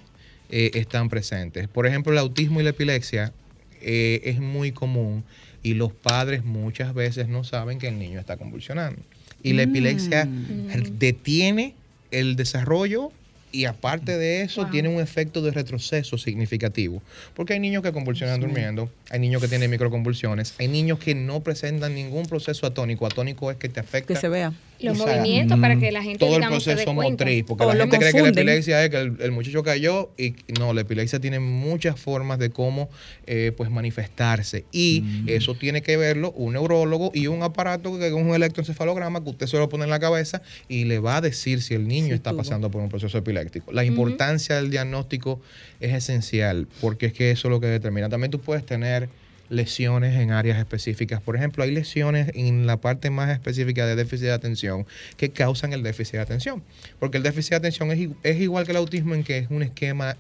eh, 0.48 0.70
están 0.74 1.08
presentes. 1.08 1.66
Por 1.66 1.86
ejemplo, 1.86 2.12
el 2.12 2.18
autismo 2.18 2.60
y 2.60 2.62
la 2.62 2.70
epilepsia 2.70 3.32
eh, 3.80 4.20
es 4.24 4.38
muy 4.38 4.70
común 4.70 5.24
y 5.62 5.74
los 5.74 5.92
padres 5.92 6.44
muchas 6.44 6.94
veces 6.94 7.28
no 7.28 7.42
saben 7.42 7.78
que 7.78 7.88
el 7.88 7.98
niño 7.98 8.20
está 8.20 8.36
convulsionando. 8.36 9.00
Y 9.42 9.54
la 9.54 9.62
epilepsia 9.62 10.24
mm. 10.24 10.98
detiene 10.98 11.74
el 12.12 12.37
desarrollo 12.37 13.11
y 13.51 13.66
aparte 13.66 14.16
de 14.16 14.42
eso 14.42 14.66
tiene 14.68 14.88
un 14.88 15.01
efecto 15.01 15.42
de 15.42 15.51
retroceso 15.51 16.16
significativo. 16.16 17.03
Porque 17.35 17.53
hay 17.53 17.61
niños 17.61 17.83
que 17.83 17.92
convulsionan 17.92 18.40
durmiendo, 18.40 18.90
hay 19.11 19.20
niños 19.20 19.42
que 19.42 19.48
tienen 19.48 19.70
microconvulsiones, 19.70 20.55
hay 20.59 20.68
niños 20.68 20.98
que 20.98 21.14
no 21.14 21.40
presentan 21.40 21.94
ningún 21.94 22.25
proceso 22.27 22.66
atónico. 22.66 23.07
Atónico 23.07 23.51
es 23.51 23.59
que 23.59 23.68
te 23.68 23.81
afecta. 23.81 24.14
Que 24.14 24.20
se 24.20 24.29
vea 24.29 24.53
los 24.83 24.99
movimientos 24.99 25.59
para 25.61 25.77
que 25.77 25.92
la 25.92 26.03
gente 26.03 26.18
todo 26.18 26.37
el 26.37 26.47
proceso 26.47 26.92
motriz 26.92 27.45
porque 27.45 27.64
la 27.64 27.77
gente 27.77 27.99
cree 27.99 28.12
que 28.12 28.23
la 28.23 28.29
epilepsia 28.29 28.85
es 28.85 28.90
que 28.90 28.99
el, 28.99 29.33
muchacho 29.33 29.62
cayó 29.62 30.11
y 30.16 30.35
no 30.59 30.73
la 30.73 30.83
epilepsia 30.83 31.21
tiene 31.21 31.40
muchas 31.40 31.99
formas 31.99 32.38
de 32.38 32.51
cómo 32.51 32.88
eh, 33.27 33.53
pues 33.57 33.71
manifestarse. 33.71 34.64
Y 34.73 35.03
mm. 35.03 35.29
eso 35.29 35.55
tiene 35.55 35.83
que 35.83 35.97
verlo 35.97 36.33
un 36.33 36.55
neurólogo 36.55 37.11
y 37.14 37.27
un 37.27 37.42
aparato 37.42 37.99
que 37.99 38.09
es 38.09 38.12
un 38.12 38.35
electroencefalograma 38.35 39.23
que 39.23 39.31
usted 39.31 39.47
se 39.47 39.57
lo 39.59 39.68
pone 39.68 39.85
en 39.85 39.90
la 39.90 40.01
cabeza 40.01 40.42
y 40.68 40.85
le 40.85 40.99
va 40.99 41.16
a 41.16 41.21
decir 41.21 41.62
si 41.62 41.75
el 41.75 41.87
niño 41.88 42.14
está 42.14 42.33
pasando 42.33 42.71
por 42.71 42.83
un 42.83 42.88
proceso 42.88 43.18
epiléptico. 43.18 43.73
La 43.73 43.85
importancia 43.85 44.57
del 44.57 44.71
diagnóstico 44.71 45.40
es 45.81 45.95
esencial 45.95 46.68
porque 46.81 47.07
es 47.07 47.12
que 47.12 47.31
eso 47.31 47.49
es 47.49 47.51
lo 47.51 47.61
que 47.61 47.66
determina. 47.66 48.09
También 48.09 48.31
tú 48.31 48.40
puedes 48.40 48.64
tener 48.64 49.09
lesiones 49.52 50.18
en 50.18 50.32
áreas 50.32 50.58
específicas. 50.58 51.20
Por 51.20 51.36
ejemplo, 51.36 51.62
hay 51.62 51.70
lesiones 51.70 52.30
en 52.34 52.66
la 52.66 52.78
parte 52.78 53.10
más 53.10 53.30
específica 53.30 53.86
de 53.86 53.94
déficit 53.94 54.26
de 54.26 54.32
atención 54.32 54.86
que 55.16 55.30
causan 55.30 55.72
el 55.72 55.82
déficit 55.82 56.14
de 56.14 56.20
atención. 56.20 56.62
Porque 56.98 57.18
el 57.18 57.22
déficit 57.22 57.50
de 57.50 57.56
atención 57.56 57.90
es, 57.90 58.40
igual 58.40 58.64
que 58.64 58.72
el 58.72 58.78
autismo 58.78 59.14
en 59.14 59.22
que 59.22 59.38
es 59.38 59.50
un 59.50 59.62
esquema 59.62 60.16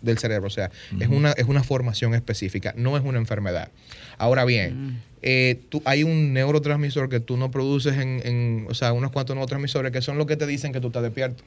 del 0.00 0.18
cerebro, 0.18 0.46
o 0.46 0.50
sea, 0.50 0.70
es, 1.00 1.08
una, 1.08 1.32
es 1.32 1.46
una 1.46 1.64
formación 1.64 2.14
específica, 2.14 2.72
no 2.76 2.96
es 2.96 3.02
una 3.02 3.18
enfermedad. 3.18 3.70
Ahora 4.18 4.44
bien, 4.44 5.02
eh, 5.20 5.60
tú, 5.68 5.82
hay 5.84 6.04
un 6.04 6.32
neurotransmisor 6.32 7.08
que 7.08 7.18
tú 7.18 7.36
no 7.36 7.50
produces 7.50 7.98
en, 7.98 8.20
en, 8.24 8.66
o 8.68 8.74
sea, 8.74 8.92
unos 8.92 9.10
cuantos 9.10 9.34
neurotransmisores 9.34 9.90
que 9.90 10.00
son 10.00 10.16
los 10.16 10.26
que 10.26 10.36
te 10.36 10.46
dicen 10.46 10.72
que 10.72 10.80
tú 10.80 10.86
estás 10.88 11.02
despierto. 11.02 11.42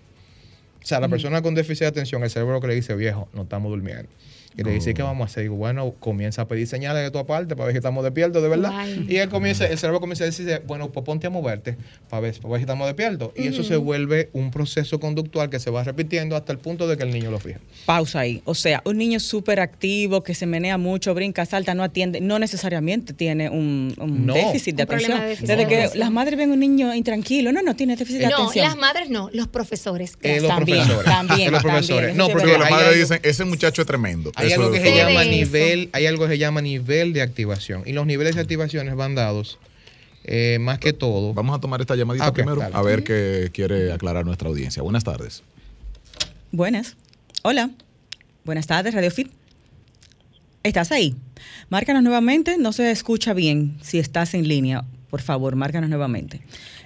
O 0.84 0.86
sea, 0.86 1.00
la 1.00 1.08
persona 1.08 1.42
con 1.42 1.56
déficit 1.56 1.82
de 1.82 1.88
atención, 1.88 2.24
el 2.24 2.30
cerebro 2.30 2.62
que 2.62 2.68
le 2.68 2.76
dice, 2.76 2.96
viejo, 2.96 3.28
no 3.34 3.44
estamos 3.44 3.72
durmiendo. 3.72 4.10
Y 4.58 4.64
le 4.64 4.72
dice, 4.72 4.96
¿qué 4.96 5.04
vamos 5.04 5.22
a 5.22 5.26
hacer? 5.26 5.44
Digo, 5.44 5.56
bueno, 5.56 5.94
comienza 6.00 6.42
a 6.42 6.48
pedir 6.48 6.66
señales 6.66 7.04
de 7.04 7.12
tu 7.12 7.24
parte 7.28 7.56
para 7.56 7.66
ver 7.66 7.74
si 7.74 7.78
estamos 7.78 8.04
despiertos 8.04 8.42
de 8.42 8.50
verdad. 8.50 8.88
Y 9.08 9.18
él 9.18 9.30
comienza, 9.30 9.68
el 9.68 9.78
cerebro 9.78 10.00
comienza 10.00 10.24
a 10.24 10.28
decir, 10.28 10.64
bueno, 10.66 10.92
pues 10.92 11.06
ponte 11.06 11.28
a 11.28 11.30
moverte 11.30 11.78
para 12.10 12.22
ver, 12.22 12.34
para 12.40 12.50
ver 12.50 12.60
si 12.60 12.64
estamos 12.64 12.88
despiertos. 12.88 13.32
Y 13.36 13.48
eso 13.48 13.64
se 13.64 13.76
vuelve 13.76 14.30
un 14.34 14.50
proceso 14.50 15.00
conductual 15.00 15.52
que 15.52 15.60
se 15.60 15.70
va 15.70 15.84
repitiendo 15.84 16.36
hasta 16.36 16.52
el 16.54 16.58
punto 16.58 16.88
de 16.88 16.98
que 16.98 17.04
el 17.04 17.12
niño 17.12 17.30
lo 17.30 17.40
fija. 17.40 17.60
Pausa 17.86 18.22
ahí. 18.22 18.42
O 18.46 18.56
sea, 18.56 18.82
un 18.84 18.98
niño 18.98 19.20
súper 19.20 19.60
activo, 19.60 20.24
que 20.24 20.34
se 20.34 20.48
menea 20.48 20.80
mucho, 20.80 21.14
brinca, 21.14 21.46
salta, 21.46 21.76
no 21.76 21.84
atiende, 21.84 22.20
no 22.20 22.40
necesariamente 22.40 23.14
tiene 23.14 23.52
un, 23.52 23.94
déficit 24.26 24.76
de 24.76 24.84
atención. 24.84 25.22
Desde 25.40 25.68
que 25.68 25.92
las 25.94 26.10
madres 26.10 26.36
ven 26.36 26.50
un 26.50 26.60
niño 26.60 26.96
intranquilo, 26.96 27.52
no, 27.52 27.62
no 27.62 27.76
tiene 27.76 27.96
déficit 27.96 28.22
de 28.22 28.26
atención. 28.26 28.66
No, 28.66 28.72
las 28.72 28.78
madres 28.78 29.10
no, 29.12 29.30
los 29.34 29.48
profesores. 29.48 30.18
Eh, 30.24 30.42
los 30.42 30.50
también, 30.50 30.80
profesores. 30.80 31.06
También, 31.06 31.52
los 31.52 31.62
profesores. 31.62 32.16
No, 32.16 32.28
porque 32.30 32.58
las 32.58 32.72
madres 32.72 32.98
dicen, 32.98 33.20
ese 33.22 33.46
muchacho 33.46 33.82
es 33.84 33.88
tremendo 33.88 34.32
hay 34.36 34.47
algo 34.54 34.72
que 34.72 34.82
se 34.82 34.96
llama 34.96 35.24
nivel, 35.24 35.90
hay 35.94 36.06
algo 36.06 36.26
que 36.26 36.34
se 36.34 36.38
llama 36.38 36.62
nivel 36.62 37.14
de 37.14 37.22
activación. 37.22 37.84
Y 37.86 37.94
los 37.94 38.06
niveles 38.06 38.36
de 38.36 38.42
activaciones 38.42 38.96
van 38.96 39.16
dados 39.16 39.60
eh, 40.24 40.58
más 40.60 40.80
que 40.80 40.94
todo. 40.94 41.34
Vamos 41.34 41.58
a 41.58 41.62
tomar 41.62 41.82
esta 41.82 41.96
llamadita 41.96 42.34
primero, 42.34 42.62
a 42.62 42.82
ver 42.82 43.04
qué 43.04 43.50
quiere 43.54 43.92
aclarar 43.92 44.26
nuestra 44.26 44.50
audiencia. 44.50 44.84
Buenas 44.84 45.04
tardes. 45.04 45.44
Buenas. 46.52 46.96
Hola. 47.44 47.72
Buenas 48.44 48.68
tardes, 48.68 48.94
Radio 48.94 49.12
Fit. 49.12 49.30
¿Estás 50.64 50.92
ahí? 50.92 51.16
Márcanos 51.70 52.04
nuevamente, 52.04 52.58
no 52.58 52.74
se 52.74 52.92
escucha 52.92 53.34
bien 53.34 53.78
si 53.82 54.00
estás 54.00 54.34
en 54.34 54.48
línea. 54.48 54.84
Por 55.10 55.22
favor, 55.22 55.56
márcanos 55.56 55.90
nuevamente. 55.90 56.42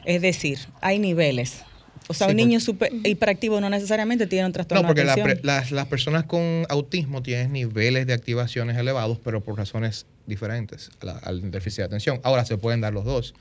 Es 0.06 0.21
decir, 0.21 0.60
hay 0.82 1.00
niveles. 1.00 1.63
O 2.12 2.13
sea, 2.13 2.28
un 2.28 2.36
niño 2.36 2.60
super, 2.60 2.91
hiperactivo 3.04 3.60
no 3.62 3.69
necesariamente 3.69 4.28
tiene 4.28 4.45
un 4.45 4.52
trastorno 4.52 4.82
No, 4.82 4.88
porque 4.88 5.04
las, 5.04 5.88
personas 5.88 6.26
con 6.26 6.65
autismo 6.69 7.24
tienen 7.24 7.52
niveles 7.52 8.08
de 8.08 8.13
activaciones 8.13 8.78
elevados, 8.78 9.17
pero 9.24 9.41
por 9.41 9.58
razones 9.58 10.06
diferentes 10.28 10.91
al 11.24 11.52
déficit 11.52 11.80
de 11.80 11.84
atención. 11.86 12.19
Ahora 12.24 12.45
se 12.45 12.58
pueden 12.58 12.82
dar 12.82 12.93
los 12.93 13.06
dos. 13.06 13.34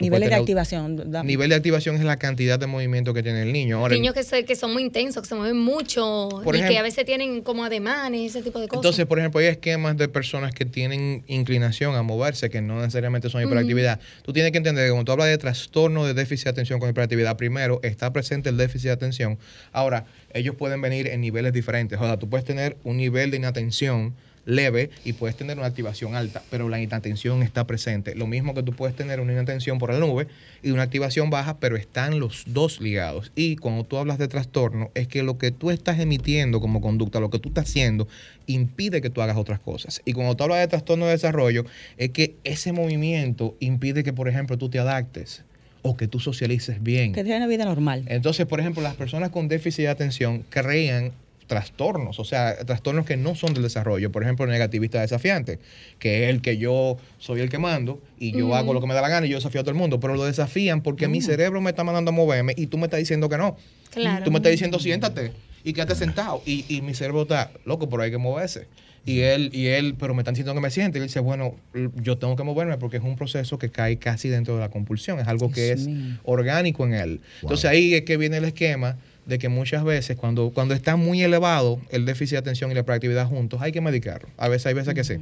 Niveles 0.00 0.30
de 0.30 0.34
activación. 0.34 1.10
Nivel 1.24 1.50
de 1.50 1.54
activación 1.54 1.96
es 1.96 2.02
la 2.02 2.18
cantidad 2.18 2.58
de 2.58 2.66
movimiento 2.66 3.14
que 3.14 3.22
tiene 3.22 3.42
el 3.42 3.52
niño. 3.52 3.86
niños 3.88 4.14
que, 4.14 4.44
que 4.44 4.56
son 4.56 4.72
muy 4.72 4.82
intensos, 4.82 5.22
que 5.22 5.28
se 5.28 5.34
mueven 5.34 5.58
mucho 5.58 6.28
y 6.44 6.62
que 6.62 6.78
a 6.78 6.82
veces 6.82 7.04
tienen 7.04 7.42
como 7.42 7.64
ademanes, 7.64 8.34
ese 8.34 8.42
tipo 8.42 8.58
de 8.60 8.68
cosas. 8.68 8.80
Entonces, 8.80 9.06
por 9.06 9.18
ejemplo, 9.18 9.40
hay 9.40 9.46
esquemas 9.46 9.96
de 9.96 10.08
personas 10.08 10.54
que 10.54 10.64
tienen 10.64 11.22
inclinación 11.26 11.94
a 11.94 12.02
moverse, 12.02 12.50
que 12.50 12.60
no 12.60 12.80
necesariamente 12.80 13.28
son 13.28 13.42
hiperactividad. 13.42 14.00
Tú 14.22 14.32
tienes 14.32 14.52
que 14.52 14.58
entender 14.58 14.86
que 14.86 14.90
cuando 14.90 15.04
tú 15.04 15.12
hablas 15.12 15.28
de 15.28 15.38
trastorno 15.38 16.06
de 16.06 16.14
déficit 16.14 16.44
de 16.44 16.50
atención 16.50 16.80
con 16.80 16.88
hiperactividad, 16.88 17.36
primero 17.36 17.80
está 17.82 18.12
presente 18.12 18.48
el 18.48 18.56
déficit 18.56 18.86
de 18.86 18.92
atención. 18.92 19.38
Ahora, 19.72 20.06
ellos 20.32 20.54
pueden 20.56 20.80
venir 20.80 21.08
en 21.08 21.20
niveles 21.20 21.52
diferentes. 21.52 21.98
O 22.00 22.04
sea, 22.04 22.18
tú 22.18 22.28
puedes 22.28 22.44
tener 22.44 22.76
un 22.84 22.96
nivel 22.96 23.30
de 23.30 23.36
inatención 23.36 24.14
leve 24.44 24.90
y 25.04 25.12
puedes 25.12 25.36
tener 25.36 25.58
una 25.58 25.66
activación 25.66 26.14
alta, 26.14 26.42
pero 26.50 26.68
la 26.68 26.80
inatención 26.80 27.42
está 27.42 27.66
presente. 27.66 28.14
Lo 28.14 28.26
mismo 28.26 28.54
que 28.54 28.62
tú 28.62 28.72
puedes 28.72 28.96
tener 28.96 29.20
una 29.20 29.32
inatención 29.32 29.78
por 29.78 29.92
la 29.92 29.98
nube 29.98 30.26
y 30.62 30.70
una 30.70 30.82
activación 30.82 31.30
baja, 31.30 31.58
pero 31.58 31.76
están 31.76 32.18
los 32.18 32.44
dos 32.46 32.80
ligados. 32.80 33.32
Y 33.34 33.56
cuando 33.56 33.84
tú 33.84 33.96
hablas 33.96 34.18
de 34.18 34.28
trastorno, 34.28 34.90
es 34.94 35.08
que 35.08 35.22
lo 35.22 35.38
que 35.38 35.50
tú 35.50 35.70
estás 35.70 35.98
emitiendo 35.98 36.60
como 36.60 36.80
conducta, 36.80 37.20
lo 37.20 37.30
que 37.30 37.38
tú 37.38 37.50
estás 37.50 37.68
haciendo, 37.68 38.08
impide 38.46 39.00
que 39.00 39.10
tú 39.10 39.22
hagas 39.22 39.36
otras 39.36 39.60
cosas. 39.60 40.02
Y 40.04 40.12
cuando 40.12 40.36
tú 40.36 40.44
hablas 40.44 40.60
de 40.60 40.68
trastorno 40.68 41.06
de 41.06 41.12
desarrollo, 41.12 41.64
es 41.96 42.10
que 42.10 42.34
ese 42.44 42.72
movimiento 42.72 43.56
impide 43.60 44.02
que, 44.02 44.12
por 44.12 44.28
ejemplo, 44.28 44.58
tú 44.58 44.68
te 44.68 44.78
adaptes 44.78 45.44
o 45.82 45.96
que 45.96 46.08
tú 46.08 46.20
socialices 46.20 46.82
bien. 46.82 47.12
Que 47.12 47.22
tengas 47.22 47.38
una 47.38 47.46
vida 47.46 47.64
normal. 47.64 48.04
Entonces, 48.06 48.46
por 48.46 48.60
ejemplo, 48.60 48.82
las 48.82 48.96
personas 48.96 49.30
con 49.30 49.48
déficit 49.48 49.84
de 49.84 49.88
atención 49.88 50.44
crean 50.50 51.12
trastornos, 51.50 52.20
o 52.20 52.24
sea, 52.24 52.64
trastornos 52.64 53.04
que 53.04 53.16
no 53.16 53.34
son 53.34 53.54
del 53.54 53.64
desarrollo. 53.64 54.12
Por 54.12 54.22
ejemplo, 54.22 54.46
negativista 54.46 55.00
desafiante, 55.00 55.58
que 55.98 56.22
es 56.22 56.30
el 56.30 56.42
que 56.42 56.58
yo 56.58 56.96
soy 57.18 57.40
el 57.40 57.48
que 57.48 57.58
mando 57.58 58.00
y 58.20 58.30
yo 58.30 58.54
hago 58.54 58.72
lo 58.72 58.80
que 58.80 58.86
me 58.86 58.94
da 58.94 59.02
la 59.02 59.08
gana 59.08 59.26
y 59.26 59.30
yo 59.30 59.36
desafío 59.36 59.62
a 59.62 59.64
todo 59.64 59.72
el 59.72 59.76
mundo, 59.76 59.98
pero 59.98 60.14
lo 60.14 60.24
desafían 60.24 60.80
porque 60.80 61.08
mi 61.08 61.20
cerebro 61.20 61.60
me 61.60 61.70
está 61.70 61.82
mandando 61.82 62.12
a 62.12 62.14
moverme 62.14 62.54
y 62.56 62.68
tú 62.68 62.78
me 62.78 62.84
estás 62.84 63.00
diciendo 63.00 63.28
que 63.28 63.36
no. 63.36 63.56
Claro. 63.90 64.24
Tú 64.24 64.30
me 64.30 64.36
estás 64.36 64.52
diciendo 64.52 64.78
siéntate 64.78 65.32
y 65.64 65.72
quédate 65.72 65.96
sentado 65.96 66.40
y, 66.46 66.64
y 66.68 66.82
mi 66.82 66.94
cerebro 66.94 67.22
está 67.22 67.50
loco, 67.64 67.90
pero 67.90 68.04
hay 68.04 68.12
que 68.12 68.18
moverse. 68.18 68.68
Y 69.04 69.20
él, 69.20 69.50
y 69.52 69.66
él, 69.66 69.96
pero 69.98 70.14
me 70.14 70.20
están 70.20 70.34
diciendo 70.34 70.54
que 70.54 70.60
me 70.60 70.70
siente. 70.70 70.98
Y 70.98 71.02
él 71.02 71.08
dice, 71.08 71.18
bueno, 71.18 71.56
yo 71.96 72.18
tengo 72.18 72.36
que 72.36 72.44
moverme 72.44 72.78
porque 72.78 72.98
es 72.98 73.02
un 73.02 73.16
proceso 73.16 73.58
que 73.58 73.70
cae 73.70 73.96
casi 73.96 74.28
dentro 74.28 74.54
de 74.54 74.60
la 74.60 74.68
compulsión. 74.68 75.18
Es 75.18 75.26
algo 75.26 75.50
que 75.50 75.72
es 75.72 75.88
orgánico 76.22 76.86
en 76.86 76.94
él. 76.94 77.20
Entonces 77.42 77.64
ahí 77.64 77.94
es 77.94 78.02
que 78.02 78.16
viene 78.16 78.36
el 78.36 78.44
esquema 78.44 78.98
de 79.30 79.38
que 79.38 79.48
muchas 79.48 79.84
veces 79.84 80.16
cuando, 80.16 80.50
cuando 80.50 80.74
está 80.74 80.96
muy 80.96 81.22
elevado 81.22 81.80
el 81.90 82.04
déficit 82.04 82.32
de 82.32 82.38
atención 82.38 82.72
y 82.72 82.74
la 82.74 82.82
proactividad 82.82 83.28
juntos, 83.28 83.62
hay 83.62 83.70
que 83.70 83.80
medicarlo. 83.80 84.28
A 84.36 84.48
veces 84.48 84.66
hay 84.66 84.74
veces 84.74 84.92
que 84.92 85.04
sí. 85.04 85.14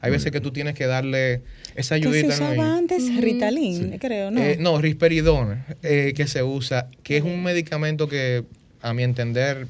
Hay 0.00 0.12
veces 0.12 0.30
que 0.30 0.40
tú 0.40 0.52
tienes 0.52 0.76
que 0.76 0.86
darle 0.86 1.42
esa 1.74 1.96
ayudita. 1.96 2.28
¿Qué 2.28 2.32
se 2.32 2.44
usaba 2.44 2.76
antes? 2.76 3.16
Ritalin, 3.20 3.98
creo, 3.98 4.30
¿no? 4.30 4.40
Eh, 4.40 4.56
no, 4.60 4.80
risperidona, 4.80 5.66
eh, 5.82 6.12
que 6.14 6.28
se 6.28 6.44
usa, 6.44 6.88
que 7.02 7.16
es 7.16 7.24
un 7.24 7.42
medicamento 7.42 8.08
que, 8.08 8.44
a 8.82 8.94
mi 8.94 9.02
entender, 9.02 9.66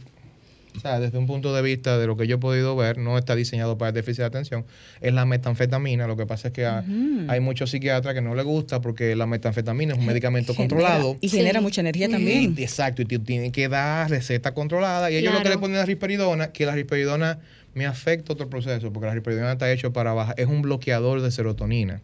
o 0.77 0.81
sea, 0.81 1.01
desde 1.01 1.19
un 1.19 1.27
punto 1.27 1.55
de 1.55 1.63
vista 1.63 1.99
de 1.99 2.07
lo 2.07 2.17
que 2.17 2.27
yo 2.27 2.37
he 2.37 2.39
podido 2.39 2.77
ver, 2.77 2.99
no 2.99 3.19
está 3.19 3.35
diseñado 3.35 3.79
para 3.79 3.91
el 3.91 3.95
déficit 3.95 4.21
de 4.21 4.25
atención. 4.27 4.67
Es 5.01 5.13
la 5.13 5.25
metanfetamina. 5.25 6.07
Lo 6.07 6.17
que 6.17 6.27
pasa 6.27 6.49
es 6.49 6.55
que 6.55 6.67
hay 6.67 7.41
muchos 7.41 7.71
psiquiatras 7.71 8.15
que 8.15 8.21
no 8.21 8.35
les 8.35 8.45
gusta 8.45 8.81
porque 8.81 9.17
la 9.17 9.27
metanfetamina 9.27 9.95
es 9.95 9.99
un 9.99 10.07
medicamento 10.07 10.55
controlado. 10.55 11.17
Y 11.21 11.29
genera 11.29 11.61
mucha 11.61 11.81
energía 11.81 12.09
también. 12.09 12.55
exacto. 12.59 13.03
Y 13.03 13.07
tiene 13.07 13.53
que 13.53 13.69
dar 13.69 14.11
receta 14.11 14.55
controlada. 14.55 15.11
Y 15.11 15.17
ellos 15.17 15.33
lo 15.33 15.43
que 15.43 15.49
le 15.49 15.59
ponen 15.59 15.77
a 15.77 15.81
la 15.81 15.87
risperidona, 15.87 16.53
que 16.53 16.67
la 16.67 16.75
risperidona 16.75 17.39
me 17.75 17.87
afecta 17.87 18.33
otro 18.33 18.49
proceso, 18.49 18.93
porque 18.93 19.07
la 19.07 19.15
risperidona 19.15 19.53
está 19.53 19.71
hecho 19.71 19.93
para 19.93 20.13
bajar, 20.15 20.35
es 20.39 20.47
un 20.47 20.63
bloqueador 20.63 21.21
de 21.21 21.31
serotonina. 21.31 22.01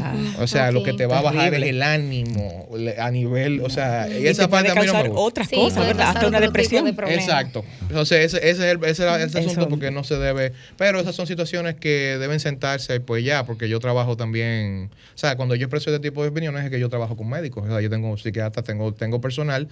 Ah. 0.00 0.14
o 0.40 0.46
sea, 0.46 0.70
lo 0.70 0.82
que 0.82 0.92
te 0.92 1.06
va 1.06 1.18
a 1.18 1.22
bajar 1.22 1.54
es 1.54 1.62
el 1.62 1.82
ánimo 1.82 2.68
a 2.98 3.10
nivel, 3.10 3.60
o 3.60 3.70
sea, 3.70 4.08
y 4.08 4.26
esa 4.26 4.48
parte 4.48 4.72
puede 4.72 4.86
causar 4.86 5.10
otras 5.14 5.48
cosas, 5.48 5.86
¿verdad? 5.86 6.08
Hasta 6.10 6.28
una 6.28 6.40
depresión. 6.40 6.86
Exacto. 6.86 7.64
Entonces, 7.82 8.34
ese, 8.34 8.48
ese, 8.48 8.70
es 8.70 8.72
el, 8.72 8.84
ese, 8.84 9.38
asunto 9.38 9.68
porque 9.68 9.90
no 9.90 10.04
se 10.04 10.16
debe, 10.18 10.52
pero 10.76 11.00
esas 11.00 11.14
son 11.14 11.26
situaciones 11.26 11.74
que 11.76 12.16
deben 12.18 12.40
sentarse 12.40 13.00
pues 13.00 13.24
ya, 13.24 13.44
porque 13.44 13.68
yo 13.68 13.80
trabajo 13.80 14.16
también, 14.16 14.90
o 15.14 15.18
sea, 15.18 15.36
cuando 15.36 15.54
yo 15.54 15.64
expreso 15.64 15.90
este 15.90 16.08
tipo 16.08 16.22
de 16.22 16.28
opiniones 16.28 16.64
es 16.64 16.70
que 16.70 16.78
yo 16.78 16.88
trabajo 16.88 17.16
con 17.16 17.28
médicos, 17.28 17.64
o 17.64 17.68
sea, 17.68 17.80
yo 17.80 17.90
tengo 17.90 18.16
psiquiatras, 18.16 18.64
tengo, 18.64 18.92
tengo 18.94 19.20
personal 19.20 19.68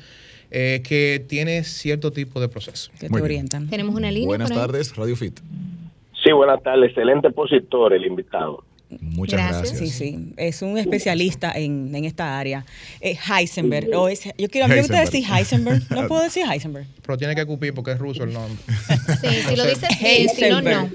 eh, 0.51 0.83
que 0.87 1.25
tiene 1.27 1.65
cierto 1.65 2.11
tipo 2.11 2.41
de 2.41 2.49
proceso. 2.49 2.91
Que 2.99 3.09
te 3.09 3.23
orientan. 3.23 3.69
Tenemos 3.69 3.95
una 3.95 4.11
línea. 4.11 4.27
Buenas 4.27 4.53
tardes, 4.53 4.95
Radio 4.97 5.17
Fit. 5.17 5.41
Sí, 6.23 6.33
buenas 6.33 6.63
tardes. 6.63 6.91
Excelente 6.91 7.29
expositor 7.29 7.93
el 7.93 8.07
invitado. 8.07 8.65
Muchas 9.01 9.41
gracias. 9.41 9.79
Sí, 9.79 9.89
sí, 9.89 10.33
es 10.37 10.63
un 10.63 10.79
especialista 10.79 11.53
en, 11.53 11.95
en 11.95 12.05
esta 12.05 12.39
área. 12.39 12.65
Eh, 13.01 13.17
Heisenberg, 13.17 13.89
o 13.95 14.09
es, 14.09 14.25
yo 14.39 14.49
quiero 14.49 14.67
a 14.67 14.75
decir 14.75 15.25
Heisenberg, 15.25 15.83
no 15.91 16.07
puedo 16.09 16.23
decir 16.23 16.45
Heisenberg. 16.51 16.87
Pero 17.03 17.19
tiene 17.19 17.35
que 17.35 17.45
cupir 17.47 17.75
porque 17.75 17.93
es 17.93 17.99
ruso 17.99 18.25
el 18.25 18.33
nombre. 18.33 18.57
Sí, 19.21 19.29
si 19.49 19.57
lo 19.57 19.65
dices 19.65 19.89
bien, 20.01 20.29
si 20.29 20.49
no, 20.49 20.61
no. 20.61 20.91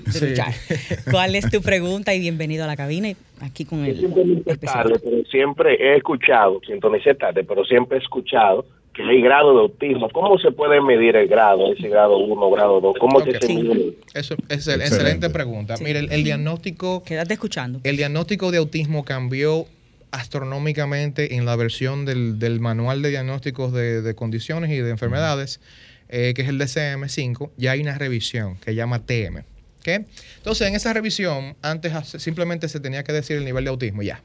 ¿Cuál 1.09 1.35
es 1.35 1.49
tu 1.49 1.61
pregunta? 1.61 2.13
Y 2.13 2.19
bienvenido 2.19 2.63
a 2.63 2.67
la 2.67 2.75
cabina 2.75 3.09
aquí 3.39 3.65
con 3.65 3.85
el 3.85 4.43
especialista. 4.45 4.99
pero 5.03 5.23
siempre 5.29 5.75
he 5.79 5.97
escuchado, 5.97 6.59
sintonicé 6.65 7.15
tarde, 7.15 7.43
pero 7.43 7.63
siempre 7.65 7.97
he 7.97 8.01
escuchado 8.01 8.65
que 8.93 9.03
hay 9.03 9.21
grado 9.21 9.53
de 9.53 9.61
autismo. 9.61 10.09
¿Cómo 10.09 10.37
se 10.39 10.51
puede 10.51 10.81
medir 10.81 11.15
el 11.15 11.27
grado, 11.27 11.71
ese 11.73 11.87
grado 11.89 12.17
1, 12.17 12.51
grado 12.51 12.81
2? 12.81 12.95
¿Cómo 12.99 13.21
se 13.21 13.47
mide? 13.47 13.97
Eso 14.13 14.33
es 14.33 14.39
excelente, 14.49 14.85
excelente 14.85 15.29
pregunta. 15.29 15.75
Mire, 15.81 15.99
el, 15.99 16.23
diagnóstico... 16.23 17.03
Quédate 17.03 17.33
escuchando. 17.33 17.79
El 17.83 17.97
diagnóstico 17.97 18.51
de 18.51 18.57
autismo 18.57 19.05
cambió 19.05 19.65
astronómicamente 20.11 21.35
en 21.35 21.45
la 21.45 21.55
versión 21.55 22.05
del, 22.05 22.39
del 22.39 22.59
manual 22.59 23.01
de 23.01 23.09
diagnósticos 23.09 23.73
de, 23.73 24.01
de, 24.01 24.15
condiciones 24.15 24.71
y 24.71 24.77
de 24.77 24.89
enfermedades, 24.89 25.61
eh, 26.09 26.33
que 26.35 26.41
es 26.41 26.49
el 26.49 26.59
DCM5, 26.59 27.51
ya 27.57 27.71
hay 27.71 27.81
una 27.81 27.97
revisión 27.97 28.57
que 28.57 28.73
llama 28.73 29.05
TM. 29.05 29.43
¿okay? 29.79 30.05
Entonces, 30.37 30.67
en 30.67 30.75
esa 30.75 30.93
revisión, 30.93 31.55
antes 31.61 31.93
simplemente 32.17 32.67
se 32.67 32.79
tenía 32.79 33.03
que 33.03 33.13
decir 33.13 33.37
el 33.37 33.45
nivel 33.45 33.63
de 33.63 33.69
autismo, 33.69 34.01
ya. 34.01 34.21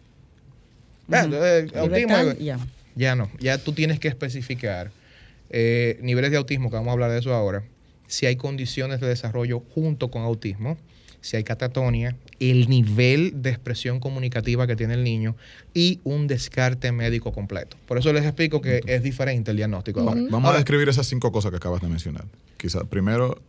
Eh, 1.12 1.66
autismo, 1.74 2.32
ya. 2.40 2.58
Ya 2.96 3.16
no, 3.16 3.30
ya 3.40 3.58
tú 3.58 3.72
tienes 3.72 3.98
que 3.98 4.08
especificar 4.08 4.90
eh, 5.50 5.98
niveles 6.02 6.30
de 6.30 6.36
autismo, 6.36 6.70
que 6.70 6.76
vamos 6.76 6.88
a 6.88 6.92
hablar 6.92 7.10
de 7.10 7.18
eso 7.18 7.34
ahora, 7.34 7.64
si 8.06 8.26
hay 8.26 8.36
condiciones 8.36 9.00
de 9.00 9.08
desarrollo 9.08 9.62
junto 9.74 10.10
con 10.10 10.22
autismo, 10.22 10.76
si 11.20 11.36
hay 11.36 11.44
catatonia, 11.44 12.16
el 12.38 12.68
nivel 12.68 13.40
de 13.40 13.50
expresión 13.50 13.98
comunicativa 13.98 14.66
que 14.66 14.76
tiene 14.76 14.94
el 14.94 15.04
niño 15.04 15.36
y 15.72 16.00
un 16.04 16.26
descarte 16.26 16.92
médico 16.92 17.32
completo. 17.32 17.78
Por 17.86 17.96
eso 17.96 18.12
les 18.12 18.24
explico 18.24 18.60
que 18.60 18.82
es 18.86 19.02
diferente 19.02 19.50
el 19.50 19.56
diagnóstico. 19.56 20.04
Vamos 20.04 20.52
a 20.52 20.56
describir 20.56 20.88
esas 20.88 21.06
cinco 21.06 21.32
cosas 21.32 21.50
que 21.50 21.56
acabas 21.56 21.80
de 21.80 21.88
mencionar. 21.88 22.26
Quizá 22.58 22.84
primero 22.84 23.40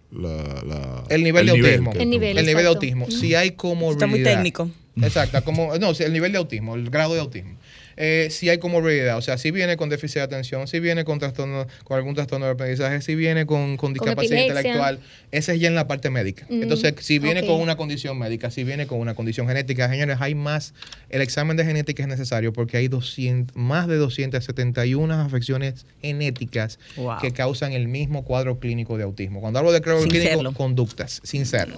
el 1.10 1.24
nivel 1.24 1.48
de 1.48 1.52
autismo. 1.52 1.92
El 1.94 2.10
nivel, 2.10 2.46
de 2.46 2.66
autismo. 2.68 3.12
Si 3.12 3.36
hay 3.36 3.52
como 3.52 3.92
Está 3.92 4.08
muy 4.08 4.24
técnico. 4.24 4.70
Exacto, 5.02 5.44
como 5.44 5.78
no, 5.78 5.92
el 5.92 6.14
nivel 6.14 6.32
de 6.32 6.38
autismo, 6.38 6.76
el 6.76 6.90
grado 6.90 7.14
de 7.14 7.20
autismo 7.20 7.58
eh, 7.98 8.28
si 8.30 8.50
hay 8.50 8.58
comorbilidad, 8.58 9.18
o 9.18 9.22
sea, 9.22 9.38
si 9.38 9.52
viene 9.52 9.78
con 9.78 9.90
déficit 9.90 10.18
de 10.18 10.22
atención, 10.22 10.68
si 10.68 10.80
viene 10.80 11.06
con 11.06 11.20
trastorno, 11.20 11.66
con 11.84 11.98
algún 11.98 12.14
trastorno 12.14 12.46
de 12.46 12.52
aprendizaje, 12.52 13.02
si 13.02 13.16
viene 13.16 13.46
con, 13.46 13.78
discapacidad 13.94 14.42
intelectual, 14.42 15.00
ese 15.32 15.54
es 15.54 15.60
ya 15.60 15.68
en 15.68 15.76
la 15.76 15.88
parte 15.88 16.10
médica. 16.10 16.46
Mm, 16.50 16.64
Entonces, 16.64 16.94
si 17.00 17.20
viene 17.20 17.46
con 17.46 17.62
una 17.62 17.78
condición 17.78 18.18
médica, 18.18 18.52
si 18.52 18.64
viene 18.64 18.86
con 18.88 19.00
una 19.00 19.14
condición 19.14 19.48
genética, 19.48 19.90
señores, 19.90 20.18
hay 20.20 20.36
más, 20.36 20.74
el 21.10 21.22
examen 21.22 21.56
de 21.56 21.66
genética 21.66 22.04
es 22.04 22.10
necesario 22.10 22.52
porque 22.52 22.78
hay 22.78 22.88
200, 22.88 23.56
más 23.56 23.88
de 23.88 23.96
271 23.96 25.14
afecciones 25.14 25.86
genéticas 26.02 26.80
que 27.22 27.32
causan 27.32 27.72
el 27.72 27.88
mismo 27.88 28.26
cuadro 28.26 28.60
clínico 28.60 28.98
de 28.98 29.04
autismo. 29.04 29.40
Cuando 29.40 29.60
hablo 29.60 29.72
de 29.72 29.82
cuadro 29.82 30.04
clínico, 30.08 30.54
conductas, 30.54 31.22
sin 31.24 31.46
ser. 31.46 31.70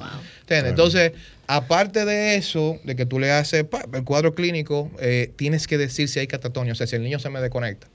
Entonces, 0.49 1.11
Aparte 1.49 2.03
de 2.03 2.35
eso, 2.35 2.77
de 2.83 2.97
que 2.97 3.05
tú 3.05 3.19
le 3.19 3.31
haces 3.31 3.65
el 3.93 4.03
cuadro 4.03 4.35
clínico, 4.35 4.91
eh, 4.99 5.31
tienes 5.37 5.65
que 5.65 5.77
decir 5.77 6.09
si 6.09 6.19
hay 6.19 6.27
catatonia, 6.27 6.73
o 6.73 6.75
sea, 6.75 6.87
si 6.87 6.97
el 6.97 7.03
niño 7.03 7.19
se 7.19 7.29
me 7.29 7.39
desconecta. 7.39 7.87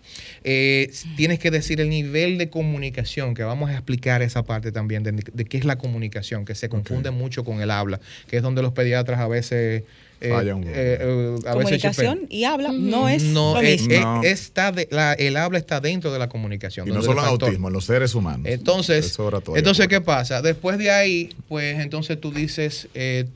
Eh, 0.42 0.90
tienes 1.16 1.38
que 1.38 1.50
decir 1.50 1.78
el 1.82 1.90
nivel 1.90 2.38
de 2.38 2.48
comunicación, 2.48 3.34
que 3.34 3.42
vamos 3.42 3.68
a 3.68 3.74
explicar 3.74 4.22
esa 4.22 4.42
parte 4.42 4.72
también 4.72 5.02
de, 5.02 5.44
qué 5.44 5.58
es 5.58 5.66
la 5.66 5.76
comunicación, 5.76 6.46
que 6.46 6.54
se 6.54 6.70
confunde 6.70 7.10
mucho 7.10 7.44
con 7.44 7.60
el 7.60 7.70
habla, 7.70 8.00
que 8.26 8.38
es 8.38 8.42
donde 8.42 8.62
los 8.62 8.72
pediatras 8.72 9.20
a 9.20 9.28
veces 9.28 9.82
eh, 10.24 10.62
eh, 10.64 11.36
eh, 11.44 11.50
comunicación 11.50 12.26
y 12.28 12.44
habla 12.44 12.70
no 12.72 13.08
es 13.08 13.24
no, 13.24 13.58
está 13.60 14.72
el 15.18 15.36
habla 15.36 15.58
está 15.58 15.80
dentro 15.80 16.12
de 16.12 16.18
la 16.20 16.28
comunicación 16.28 16.86
y 16.86 16.92
no 16.92 17.02
solo 17.02 17.22
en 17.22 17.28
autismo 17.28 17.68
en 17.68 17.74
los 17.74 17.86
seres 17.86 18.14
humanos. 18.14 18.46
Entonces 18.46 19.18
entonces 19.56 19.88
qué 19.88 20.00
pasa 20.00 20.40
después 20.40 20.78
de 20.78 20.90
ahí 20.92 21.30
pues 21.48 21.80
entonces 21.80 22.20
tú 22.20 22.32
dices 22.32 22.88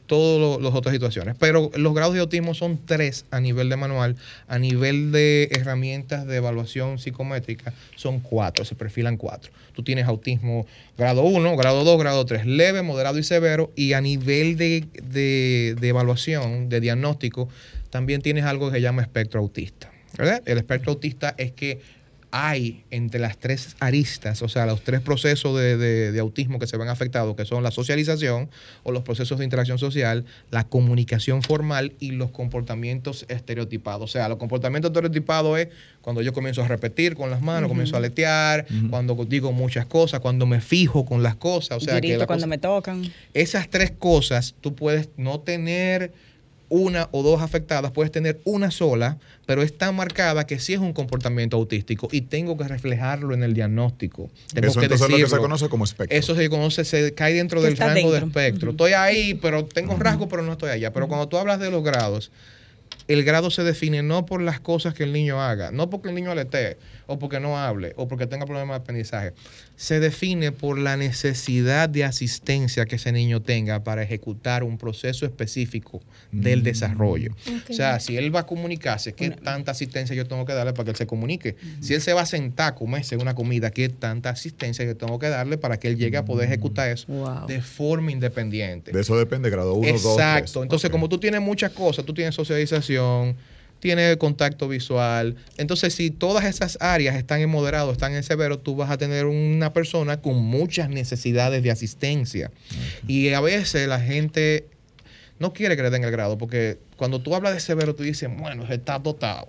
todas 0.07 0.63
las 0.63 0.75
otras 0.75 0.93
situaciones. 0.93 1.35
Pero 1.39 1.71
los 1.75 1.95
grados 1.95 2.15
de 2.15 2.21
autismo 2.21 2.55
son 2.55 2.79
tres 2.85 3.25
a 3.31 3.41
nivel 3.41 3.69
de 3.69 3.77
manual 3.77 4.17
a 4.47 4.59
nivel 4.59 5.11
de 5.11 5.49
herramientas 5.53 6.27
de 6.27 6.37
evaluación 6.37 6.99
psicométrica 6.99 7.73
son 7.97 8.21
cuatro 8.21 8.65
se 8.65 8.77
perfilan 8.77 9.17
cuatro. 9.17 9.51
Tú 9.77 9.83
tienes 9.83 10.07
autismo 10.07 10.67
grado 10.97 11.23
1, 11.23 11.57
grado 11.57 11.85
2, 11.85 11.99
grado 11.99 12.25
3, 12.25 12.47
leve, 12.47 12.81
moderado 12.81 13.19
y 13.19 13.23
severo, 13.23 13.71
y 13.77 13.93
a 13.93 14.01
nivel 14.01 14.57
de, 14.57 14.87
de, 15.03 15.77
de 15.79 15.89
evaluación, 15.89 16.71
de 16.71 16.76
diagnóstico, 16.81 17.49
también 17.91 18.23
tienes 18.23 18.45
algo 18.45 18.69
que 18.69 18.77
se 18.77 18.81
llama 18.81 19.03
espectro 19.03 19.41
autista. 19.41 19.91
¿verdad? 20.17 20.43
El 20.47 20.59
espectro 20.59 20.93
autista 20.93 21.35
es 21.37 21.53
que 21.53 21.81
hay 22.39 22.85
entre 22.91 23.21
las 23.21 23.39
tres 23.39 23.77
aristas, 23.81 24.43
o 24.43 24.49
sea, 24.49 24.67
los 24.67 24.83
tres 24.83 25.01
procesos 25.01 25.59
de, 25.59 26.15
autismo 26.21 26.59
que 26.59 26.67
se 26.67 26.77
ven 26.77 26.89
afectados, 26.89 27.35
que 27.37 27.45
son 27.45 27.63
la 27.63 27.71
socialización 27.71 28.51
o 28.83 28.93
los 28.93 29.05
procesos 29.05 29.39
de 29.39 29.45
interacción 29.45 29.79
social, 29.79 30.27
la 30.51 30.65
comunicación 30.65 31.43
formal 31.43 31.95
y 31.99 32.11
los 32.11 32.31
comportamientos 32.33 33.25
estereotipados. 33.29 34.11
O 34.11 34.13
sea, 34.13 34.29
los 34.29 34.39
comportamientos 34.39 34.91
estereotipados 34.91 35.59
es 35.59 35.69
cuando 36.03 36.21
yo 36.21 36.33
comienzo 36.33 36.63
a 36.63 36.69
repetir 36.69 37.15
con 37.15 37.31
las 37.31 37.41
manos, 37.41 37.69
comienzo 37.69 37.97
a 37.97 38.01
letear, 38.01 38.67
cuando 38.91 39.15
digo 39.25 39.53
muchas 39.53 39.87
cosas, 39.87 40.21
cuando 40.21 40.47
me 40.47 40.61
fijo 40.61 41.07
con 41.07 41.23
las 41.23 41.37
cosas. 41.37 41.79
O 41.79 41.81
sea, 41.81 42.01
que 42.01 42.19
cuando 42.27 42.47
me 42.47 42.59
tocan. 42.59 43.11
Esas 43.33 43.71
tres 43.71 43.93
cosas 43.93 44.55
tú 44.61 44.75
puedes 44.75 45.09
no 45.17 45.41
tener 45.41 46.13
una 46.69 47.09
o 47.13 47.23
dos 47.23 47.43
afectadas, 47.43 47.93
puedes 47.93 48.11
tener 48.11 48.41
una 48.45 48.71
sola, 48.71 49.19
pero 49.47 49.63
es 49.63 49.77
tan 49.77 49.95
marcada 49.95 50.47
que 50.47 50.59
sí 50.59 50.73
es 50.75 50.81
un 50.81 50.93
comportamiento 50.93 51.57
autístico 51.57 52.09
y 52.11 52.23
tengo 52.23 52.57
que 52.57 52.65
reflejarlo 52.65 53.35
en 53.35 53.43
el 53.43 53.55
diagnóstico. 53.55 54.31
Tengo 54.53 54.69
eso 54.69 54.81
que 54.81 54.87
entonces 54.87 55.07
es 55.07 55.13
lo 55.13 55.25
que 55.27 55.31
se 55.31 55.39
conoce 55.39 55.69
como 55.69 55.85
espectro. 55.85 56.17
Eso 56.17 56.35
se 56.35 56.49
conoce, 56.49 56.85
se 56.85 57.15
cae 57.15 57.35
dentro 57.35 57.63
del 57.63 57.77
rango 57.77 58.13
de 58.13 58.19
espectro. 58.19 58.71
Estoy 58.73 58.93
ahí, 58.93 59.35
pero 59.35 59.65
tengo 59.65 59.97
rasgo, 59.97 60.29
pero 60.29 60.43
no 60.43 60.53
estoy 60.53 60.71
allá. 60.71 60.93
Pero 60.93 61.09
cuando 61.09 61.29
tú 61.29 61.39
hablas 61.39 61.61
de 61.61 61.71
los 61.71 61.85
grados, 61.85 62.31
el 63.09 63.25
grado 63.25 63.51
se 63.51 63.63
define 63.63 64.03
no 64.03 64.27
por 64.27 64.41
las 64.43 64.61
cosas 64.61 64.95
que 64.95 65.05
el 65.05 65.13
niño 65.13 65.41
haga, 65.41 65.71
no 65.71 65.91
porque 65.91 66.09
el 66.09 66.15
niño 66.15 66.31
aletee, 66.31 66.77
o 67.07 67.19
porque 67.19 67.41
no 67.41 67.59
hable, 67.59 67.93
o 67.97 68.09
porque 68.09 68.27
tenga 68.27 68.47
problemas 68.47 68.79
de 68.79 68.83
aprendizaje. 68.83 69.33
Se 69.77 70.01
define 70.01 70.53
por 70.53 70.79
la 70.79 70.97
necesidad 70.97 71.89
de 71.89 72.05
asistencia 72.05 72.87
que 72.87 72.97
ese 72.97 73.13
niño 73.13 73.43
tenga 73.43 73.85
para 73.85 74.03
ejecutar 74.03 74.65
un 74.65 74.79
proceso 74.79 75.25
específico 75.25 76.03
del 76.33 76.61
mm. 76.61 76.65
desarrollo. 76.65 77.37
O 77.71 77.73
sea, 77.73 78.01
si 78.01 78.17
él 78.17 78.35
va 78.35 78.41
a 78.41 78.47
comunicarse, 78.47 79.13
¿qué 79.13 79.31
tanta 79.31 79.73
asistencia 79.73 80.15
yo 80.17 80.27
tengo 80.27 80.45
que 80.45 80.53
darle 80.53 80.73
para 80.73 80.85
que 80.85 80.91
él 80.91 80.97
se 80.97 81.07
comunique? 81.07 81.57
Si 81.81 81.95
él 81.95 82.01
se 82.01 82.13
va 82.13 82.23
a 82.23 82.27
sentar 82.27 82.73
a 82.73 82.75
comerse 82.75 83.17
una 83.17 83.35
comida, 83.35 83.71
¿qué 83.71 83.89
tanta 83.89 84.31
asistencia 84.31 84.85
yo 84.85 84.97
tengo 84.97 85.19
que 85.19 85.29
darle 85.29 85.59
para 85.59 85.79
que 85.79 85.89
él 85.89 85.97
llegue 85.97 86.17
a 86.17 86.25
poder 86.25 86.49
ejecutar 86.49 86.91
eso 86.91 87.47
de 87.47 87.61
forma 87.61 88.11
independiente? 88.11 88.93
De 88.93 89.01
eso 89.01 89.17
depende 89.17 89.51
grado 89.51 89.75
1, 89.75 89.93
2, 89.93 90.05
Exacto. 90.05 90.63
Entonces, 90.63 90.91
como 90.91 91.09
tú 91.09 91.19
tienes 91.19 91.41
muchas 91.41 91.71
cosas, 91.73 92.05
tú 92.05 92.15
tienes 92.15 92.35
socialización, 92.35 93.37
tiene 93.81 94.17
contacto 94.19 94.69
visual. 94.69 95.37
Entonces, 95.57 95.95
si 95.95 96.11
todas 96.11 96.45
esas 96.45 96.79
áreas 96.81 97.17
están 97.17 97.41
en 97.41 97.51
moderado, 97.51 97.93
están 97.93 98.15
en 98.15 98.23
severo, 98.23 98.59
tú 98.59 98.77
vas 98.77 98.91
a 98.91 98.99
tener 98.99 99.27
una 99.27 99.73
persona 99.73 100.21
con 100.21 100.37
muchas 100.37 100.89
necesidades 100.89 101.63
de 101.63 101.71
asistencia. 101.71 102.51
Y 103.07 103.29
a 103.31 103.41
veces 103.41 103.87
la 103.89 104.01
gente 104.01 104.67
no 105.39 105.53
quiere 105.53 105.77
que 105.77 105.83
le 105.83 105.91
den 105.91 106.05
el 106.05 106.11
grado, 106.11 106.39
porque 106.39 106.79
cuando 106.97 107.21
tú 107.21 107.35
hablas 107.35 107.55
de 107.55 107.61
severo, 107.61 107.95
tú 107.95 108.03
dices, 108.03 108.31
bueno, 108.39 108.65
está 108.71 108.99
dotado 108.99 109.49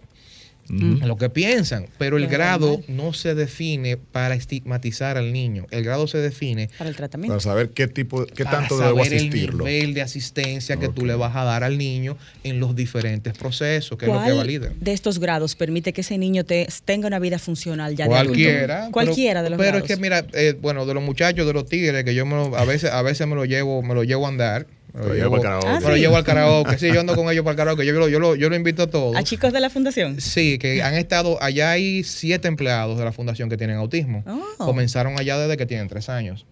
lo 0.70 1.18
que 1.18 1.30
piensan, 1.30 1.88
pero 1.98 2.18
el 2.18 2.28
grado 2.28 2.82
no 2.88 3.14
se 3.14 3.36
define 3.36 3.98
para 3.98 4.36
estigmatizar 4.36 5.18
al 5.18 5.32
niño. 5.32 5.66
El 5.72 5.84
grado 5.84 6.08
se 6.08 6.18
define 6.18 6.70
para 6.78 6.90
el 6.90 6.96
tratamiento. 6.96 7.34
Para 7.34 7.42
saber 7.42 7.70
qué 7.70 7.88
tipo, 7.88 8.26
qué 8.26 8.44
tanto 8.44 8.78
debo 8.78 9.02
asistirlo. 9.02 9.68
El 9.68 9.74
nivel 9.74 9.94
de 9.94 10.02
asistencia 10.02 10.78
que 10.78 10.90
tú 10.90 11.06
le 11.06 11.16
vas 11.16 11.36
a 11.36 11.44
dar 11.44 11.64
al 11.64 11.78
niño 11.78 12.18
en 12.44 12.60
los 12.60 12.76
diferentes 12.76 13.38
procesos, 13.38 13.98
que 13.98 14.06
es 14.06 14.12
lo 14.12 14.24
que 14.24 14.32
valida. 14.32 14.72
De 14.80 14.94
estos 14.94 15.20
grados 15.20 15.56
permite 15.56 15.94
que 15.94 16.02
ese 16.02 16.18
niño 16.18 16.44
te, 16.44 16.68
tenga 16.86 17.08
una 17.08 17.20
vida 17.20 17.40
funcional 17.40 17.96
ya 17.96 18.06
Cualquiera, 18.06 18.68
de 18.68 18.74
adulto. 18.74 18.92
Cualquiera 18.92 19.44
de 19.44 19.50
los 19.50 19.60
Pero 19.60 19.78
es 19.78 19.84
que 19.84 19.98
mira, 19.98 20.26
eh, 20.34 20.58
bueno, 20.60 20.86
de 20.86 20.94
los 20.94 21.04
muchachos, 21.04 21.46
de 21.46 21.54
los 21.54 21.66
tigres, 21.66 22.04
que 22.04 22.14
yo 22.14 22.26
a 22.56 22.66
veces, 22.66 22.92
a 22.92 23.02
veces 23.02 23.28
me 23.28 23.36
lo 23.36 23.46
llevo, 23.46 23.82
me 23.82 23.94
lo 23.94 24.04
llevo 24.04 24.26
a 24.26 24.30
andar 24.30 24.68
me 24.94 25.06
lo 25.06 25.14
llevo 25.14 25.36
al 25.36 25.42
karaoke. 25.42 25.68
Ah, 25.68 25.96
llevo 25.96 26.16
al 26.18 26.24
karaoke. 26.24 26.78
Sí, 26.80 26.88
yo 26.94 27.00
ando 27.00 27.16
con 27.16 27.30
ellos 27.32 27.44
para 27.44 27.52
el 27.52 27.58
karaoke. 27.58 27.86
Yo, 27.86 27.94
lo, 27.94 28.08
yo, 28.08 28.20
lo, 28.20 28.36
yo 28.36 28.50
lo 28.50 28.56
invito 28.56 28.84
a 28.84 28.88
todos. 28.88 29.16
¿A 29.16 29.24
chicos 29.24 29.54
de 29.54 29.60
la 29.60 29.70
fundación? 29.70 30.20
Sí, 30.22 30.58
que 30.58 30.82
han 30.82 30.96
estado. 30.96 31.42
Allá 31.42 31.72
hay 31.72 32.04
siete 32.04 32.48
empleados 32.48 32.98
de 32.98 33.06
la 33.06 33.12
fundación 33.12 33.50
que 33.50 33.58
tienen 33.58 33.78
autismo. 33.78 34.24
Oh. 34.28 34.66
Comenzaron 34.66 35.20
allá 35.20 35.38
desde 35.38 35.58
que 35.58 35.66
tienen 35.66 35.88
tres 35.88 36.10
años. 36.10 36.46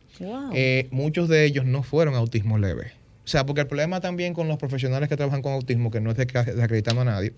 Eh, 0.53 0.87
muchos 0.91 1.27
de 1.27 1.45
ellos 1.45 1.65
no 1.65 1.83
fueron 1.83 2.15
autismo 2.15 2.57
leve. 2.57 2.93
O 3.25 3.27
sea, 3.27 3.43
porque 3.45 3.61
el 3.61 3.67
problema 3.67 4.01
también 4.01 4.35
con 4.35 4.47
los 4.47 4.59
profesionales 4.59 5.09
que 5.09 5.17
trabajan 5.17 5.41
con 5.41 5.53
autismo, 5.53 5.89
que 5.89 5.99
no 5.99 6.11
es 6.11 6.17
de 6.17 6.25
desacreditando 6.25 7.01
a 7.01 7.05
nadie, 7.05 7.33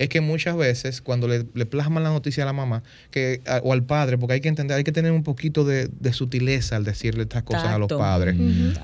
es 0.00 0.08
que 0.08 0.22
muchas 0.22 0.56
veces 0.56 1.02
cuando 1.02 1.28
le, 1.28 1.44
plasman 1.44 2.02
la 2.02 2.08
noticia 2.08 2.44
a 2.44 2.46
la 2.46 2.54
mamá 2.54 2.82
que, 3.10 3.42
o 3.62 3.74
al 3.74 3.82
padre, 3.82 4.16
porque 4.16 4.32
hay 4.32 4.40
que 4.40 4.48
entender, 4.48 4.78
hay 4.78 4.82
que 4.82 4.92
tener 4.92 5.12
un 5.12 5.22
poquito 5.22 5.62
de, 5.66 5.90
sutileza 6.12 6.76
al 6.76 6.84
decirle 6.84 7.24
estas 7.24 7.42
cosas 7.42 7.66
a 7.66 7.78
los 7.78 7.88
padres. 7.88 8.34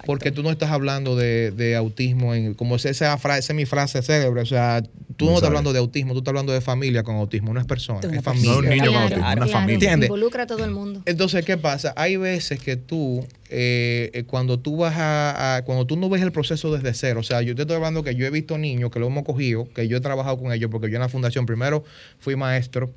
Porque 0.05 0.31
tú 0.31 0.43
no 0.43 0.51
estás 0.51 0.71
hablando 0.71 1.17
de, 1.17 1.75
autismo, 1.75 2.35
en, 2.35 2.53
como 2.53 2.77
esa, 2.77 3.17
frase, 3.17 3.41
esa 3.41 3.53
es 3.55 3.57
mi 3.57 3.65
frase 3.65 4.03
célebre, 4.03 4.43
o 4.43 4.47
sea, 4.47 4.83
tú 5.17 5.25
no, 5.25 5.37
estás 5.37 5.49
hablando 5.49 5.73
de 5.73 5.79
autismo, 5.79 6.13
tú 6.13 6.19
estás 6.19 6.33
hablando 6.33 6.53
de 6.53 6.61
familia 6.61 7.03
con 7.03 7.17
autismo, 7.17 7.55
no 7.55 7.61
es 7.61 7.67
persona, 7.67 8.01
es 8.01 8.23
familia. 8.23 8.53
No 8.53 8.59
un 8.59 8.69
niño 8.69 8.93
con 8.93 9.03
autismo, 9.03 9.33
una 9.33 9.47
familia. 9.47 9.93
Involucra 9.95 10.43
a 10.43 10.47
todo 10.47 10.67
el 10.67 10.71
mundo. 10.71 11.01
Entonces, 11.07 11.47
¿qué 11.47 11.57
pasa? 11.57 11.95
Hay 11.97 12.19
veces 12.19 12.61
que 12.61 12.77
tú 12.77 13.27
eh, 13.49 14.11
eh, 14.13 14.25
cuando 14.25 14.59
tú 14.59 14.77
vas 14.77 14.95
a, 14.97 15.63
cuando 15.65 15.87
tú 15.87 15.97
no 15.97 16.09
ves 16.09 16.23
el 16.23 16.33
proceso 16.33 16.75
desde 16.75 16.93
cero, 16.95 17.21
o 17.21 17.23
sea, 17.23 17.43
yo 17.43 17.55
te 17.55 17.63
estoy 17.63 17.77
hablando 17.77 18.03
que 18.03 18.15
yo 18.15 18.27
he 18.27 18.31
visto 18.31 18.59
niños 18.59 18.91
que 18.91 18.99
lo 18.99 19.07
hemos 19.07 19.25
cogido, 19.25 19.69
que 19.73 19.87
yo 19.89 19.97
he 19.97 20.01
trabajado 20.01 20.39
con 20.39 20.53
ellos, 20.53 20.71
porque 20.71 20.89
yo 20.91 20.97
en 20.97 21.03
la 21.03 21.09
fundación 21.09 21.47
primero 21.47 21.85
fui 22.19 22.35
maestro, 22.35 22.93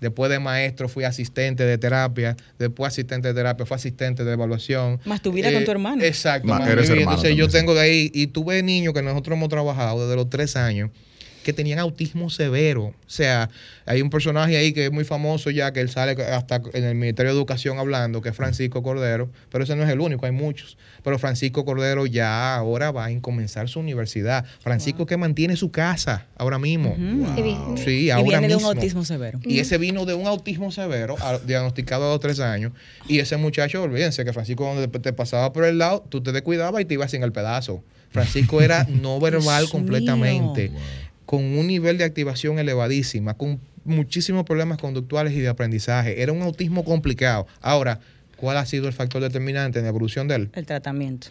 después 0.00 0.30
de 0.30 0.38
maestro 0.38 0.88
fui 0.88 1.04
asistente 1.04 1.64
de 1.64 1.76
terapia, 1.76 2.36
después 2.58 2.92
asistente 2.92 3.28
de 3.28 3.34
terapia, 3.34 3.66
fui 3.66 3.74
asistente 3.74 4.24
de 4.24 4.32
evaluación. 4.32 5.00
Más 5.04 5.20
tu 5.20 5.32
vida 5.32 5.52
con 5.52 5.64
tu 5.64 5.70
hermano. 5.70 6.02
Exacto. 6.02 6.48
más 6.48 6.66
Entonces 6.66 7.36
yo 7.36 7.48
tengo 7.48 7.74
de 7.74 7.80
ahí, 7.80 8.10
y 8.14 8.28
tuve 8.28 8.62
niños 8.62 8.94
que 8.94 9.02
nosotros 9.02 9.36
hemos 9.36 9.48
trabajado 9.48 10.02
desde 10.02 10.16
los 10.16 10.30
tres 10.30 10.56
años, 10.56 10.90
que 11.42 11.52
tenían 11.52 11.78
autismo 11.78 12.30
severo. 12.30 12.84
O 12.84 12.94
sea, 13.06 13.50
hay 13.86 14.02
un 14.02 14.10
personaje 14.10 14.56
ahí 14.56 14.72
que 14.72 14.86
es 14.86 14.92
muy 14.92 15.04
famoso 15.04 15.50
ya, 15.50 15.72
que 15.72 15.80
él 15.80 15.88
sale 15.88 16.12
hasta 16.22 16.60
en 16.72 16.84
el 16.84 16.94
Ministerio 16.94 17.32
de 17.32 17.38
Educación 17.38 17.78
hablando, 17.78 18.20
que 18.20 18.28
es 18.28 18.36
Francisco 18.36 18.82
Cordero, 18.82 19.30
pero 19.50 19.64
ese 19.64 19.74
no 19.76 19.84
es 19.84 19.90
el 19.90 20.00
único, 20.00 20.26
hay 20.26 20.32
muchos. 20.32 20.76
Pero 21.02 21.18
Francisco 21.18 21.64
Cordero 21.64 22.06
ya 22.06 22.54
ahora 22.54 22.90
va 22.90 23.06
a 23.06 23.20
comenzar 23.20 23.68
su 23.68 23.80
universidad. 23.80 24.44
Francisco 24.60 25.06
que 25.06 25.16
mantiene 25.16 25.56
su 25.56 25.70
casa 25.70 26.26
ahora 26.36 26.58
mismo. 26.58 26.94
Sí, 27.76 28.10
ahora 28.10 28.26
y 28.26 28.28
viene 28.28 28.48
de 28.48 28.56
un 28.56 28.64
autismo 28.64 29.04
severo. 29.04 29.40
Y 29.44 29.58
ese 29.58 29.78
vino 29.78 30.04
de 30.04 30.14
un 30.14 30.26
autismo 30.26 30.70
severo, 30.70 31.16
diagnosticado 31.46 32.06
a 32.06 32.10
los 32.10 32.20
tres 32.20 32.40
años. 32.40 32.72
Y 33.08 33.18
ese 33.18 33.36
muchacho, 33.36 33.82
olvídense 33.82 34.24
que 34.24 34.32
Francisco 34.32 34.64
cuando 34.64 34.88
te 34.88 35.12
pasaba 35.12 35.52
por 35.52 35.64
el 35.64 35.78
lado, 35.78 36.04
tú 36.08 36.22
te 36.22 36.32
descuidabas 36.32 36.82
y 36.82 36.84
te 36.84 36.94
ibas 36.94 37.10
sin 37.10 37.22
el 37.22 37.32
pedazo. 37.32 37.82
Francisco 38.10 38.60
era 38.60 38.84
no 38.88 39.20
verbal 39.20 39.68
completamente 39.68 40.70
con 41.30 41.44
un 41.44 41.68
nivel 41.68 41.96
de 41.96 42.02
activación 42.02 42.58
elevadísima, 42.58 43.34
con 43.34 43.60
muchísimos 43.84 44.42
problemas 44.42 44.78
conductuales 44.78 45.32
y 45.32 45.38
de 45.38 45.46
aprendizaje. 45.46 46.20
Era 46.20 46.32
un 46.32 46.42
autismo 46.42 46.84
complicado. 46.84 47.46
Ahora, 47.60 48.00
¿cuál 48.34 48.56
ha 48.56 48.66
sido 48.66 48.88
el 48.88 48.92
factor 48.92 49.22
determinante 49.22 49.78
en 49.78 49.84
la 49.84 49.90
evolución 49.90 50.26
de 50.26 50.34
él? 50.34 50.50
El 50.54 50.66
tratamiento. 50.66 51.28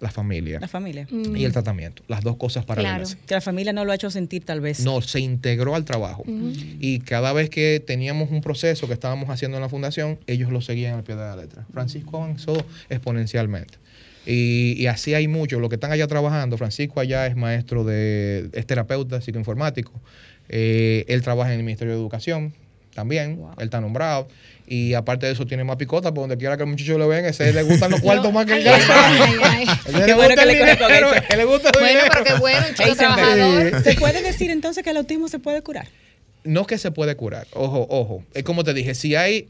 La 0.00 0.10
familia. 0.10 0.60
La 0.60 0.68
familia. 0.68 1.08
Y 1.10 1.46
el 1.46 1.52
tratamiento. 1.52 2.02
Las 2.08 2.22
dos 2.22 2.36
cosas 2.36 2.66
paralelas. 2.66 3.14
Claro. 3.14 3.26
Que 3.26 3.34
la 3.36 3.40
familia 3.40 3.72
no 3.72 3.86
lo 3.86 3.92
ha 3.92 3.94
hecho 3.94 4.10
sentir 4.10 4.44
tal 4.44 4.60
vez. 4.60 4.80
No, 4.80 5.00
se 5.00 5.20
integró 5.20 5.74
al 5.74 5.86
trabajo. 5.86 6.24
Y 6.26 6.98
cada 6.98 7.32
vez 7.32 7.48
que 7.48 7.82
teníamos 7.84 8.30
un 8.30 8.42
proceso 8.42 8.86
que 8.86 8.92
estábamos 8.92 9.30
haciendo 9.30 9.56
en 9.56 9.62
la 9.62 9.70
fundación, 9.70 10.18
ellos 10.26 10.52
lo 10.52 10.60
seguían 10.60 10.92
al 10.92 11.04
pie 11.04 11.16
de 11.16 11.22
la 11.22 11.36
letra. 11.36 11.64
Francisco 11.72 12.22
avanzó 12.22 12.66
exponencialmente. 12.90 13.78
Y, 14.30 14.86
así 14.88 15.14
hay 15.14 15.26
muchos. 15.26 15.58
Los 15.58 15.70
que 15.70 15.76
están 15.76 15.90
allá 15.90 16.06
trabajando, 16.06 16.58
Francisco 16.58 17.00
allá 17.00 17.26
es 17.26 17.34
maestro 17.34 17.82
de, 17.82 18.50
es 18.52 18.66
terapeuta 18.66 19.22
psicoinformático. 19.22 19.92
Eh, 20.50 21.06
él 21.08 21.22
trabaja 21.22 21.52
en 21.52 21.60
el 21.60 21.64
Ministerio 21.64 21.94
de 21.94 22.00
Educación 22.00 22.52
también. 22.94 23.40
Él 23.56 23.64
está 23.64 23.80
nombrado. 23.80 24.28
Y 24.66 24.92
aparte 24.92 25.24
de 25.24 25.32
eso, 25.32 25.46
tiene 25.46 25.64
más 25.64 25.76
picota, 25.76 26.12
por 26.12 26.24
donde 26.24 26.36
quiera 26.36 26.58
que 26.58 26.64
el 26.64 26.68
muchacho 26.68 26.98
lo 26.98 27.08
venga, 27.08 27.30
ese 27.30 27.54
le 27.54 27.62
gustan 27.62 27.90
los 27.90 28.00
cuartos 28.02 28.30
más 28.30 28.44
que 28.44 28.58
el 28.58 28.64
gasto. 28.64 28.92
Qué 30.06 30.12
bueno 30.12 30.34
que 30.34 30.44
le. 30.44 30.54
Le 30.58 31.44
bueno, 31.46 32.00
pero 32.10 32.24
qué 32.24 32.34
bueno, 32.34 32.66
chico 32.74 32.96
trabajador. 32.96 33.82
¿Se 33.82 33.94
puede 33.94 34.22
decir 34.22 34.50
entonces 34.50 34.84
que 34.84 34.90
el 34.90 34.98
autismo 34.98 35.28
se 35.28 35.38
puede 35.38 35.62
curar? 35.62 35.88
No 36.44 36.66
que 36.66 36.78
se 36.78 36.90
puede 36.90 37.16
curar. 37.16 37.46
Ojo, 37.52 37.86
ojo. 37.90 38.24
Es 38.34 38.42
como 38.42 38.64
te 38.64 38.74
dije, 38.74 38.94
si 38.94 39.14
hay, 39.14 39.48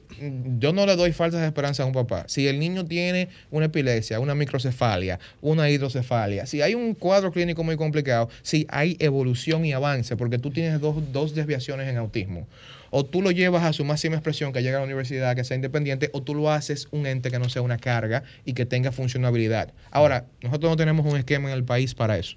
yo 0.59 0.73
no 0.73 0.87
le 0.87 0.97
doy 0.97 1.13
falsas 1.13 1.43
esperanzas 1.43 1.85
a 1.85 1.87
un 1.87 1.93
papá. 1.93 2.25
Si 2.29 2.49
el 2.49 2.59
niño 2.59 2.85
tiene 2.85 3.29
una 3.51 3.67
epilepsia, 3.67 4.21
una 4.21 4.35
microcefalia, 4.35 5.19
una 5.41 5.71
hidrocefalia, 5.71 6.47
si 6.47 6.63
hay 6.63 6.75
un 6.75 6.95
cuadro 6.95 7.33
clínico 7.33 7.63
muy 7.63 7.77
complicado, 7.77 8.29
si 8.43 8.67
hay 8.71 8.97
evolución 9.01 9.65
y 9.65 9.73
avance, 9.73 10.17
porque 10.17 10.39
tú 10.39 10.51
tienes 10.51 10.81
dos, 10.81 10.97
dos 11.13 11.35
desviaciones 11.35 11.89
en 11.89 11.97
autismo. 11.97 12.47
O 12.91 13.05
tú 13.05 13.21
lo 13.21 13.31
llevas 13.31 13.65
a 13.65 13.73
su 13.73 13.85
máxima 13.85 14.17
expresión, 14.17 14.53
que 14.53 14.63
llega 14.63 14.79
a 14.79 14.81
la 14.81 14.87
universidad, 14.87 15.37
que 15.37 15.45
sea 15.45 15.57
independiente, 15.57 16.11
o 16.13 16.23
tú 16.23 16.35
lo 16.35 16.51
haces 16.51 16.89
un 16.91 17.07
ente 17.07 17.31
que 17.31 17.39
no 17.39 17.49
sea 17.49 17.63
una 17.63 17.79
carga 17.79 18.23
y 18.45 18.55
que 18.55 18.65
tenga 18.65 18.93
funcionabilidad. 18.93 19.73
Ahora, 19.91 20.25
nosotros 20.43 20.71
no 20.71 20.77
tenemos 20.77 21.05
un 21.05 21.19
esquema 21.19 21.51
en 21.51 21.55
el 21.55 21.65
país 21.65 21.95
para 21.95 22.17
eso. 22.19 22.37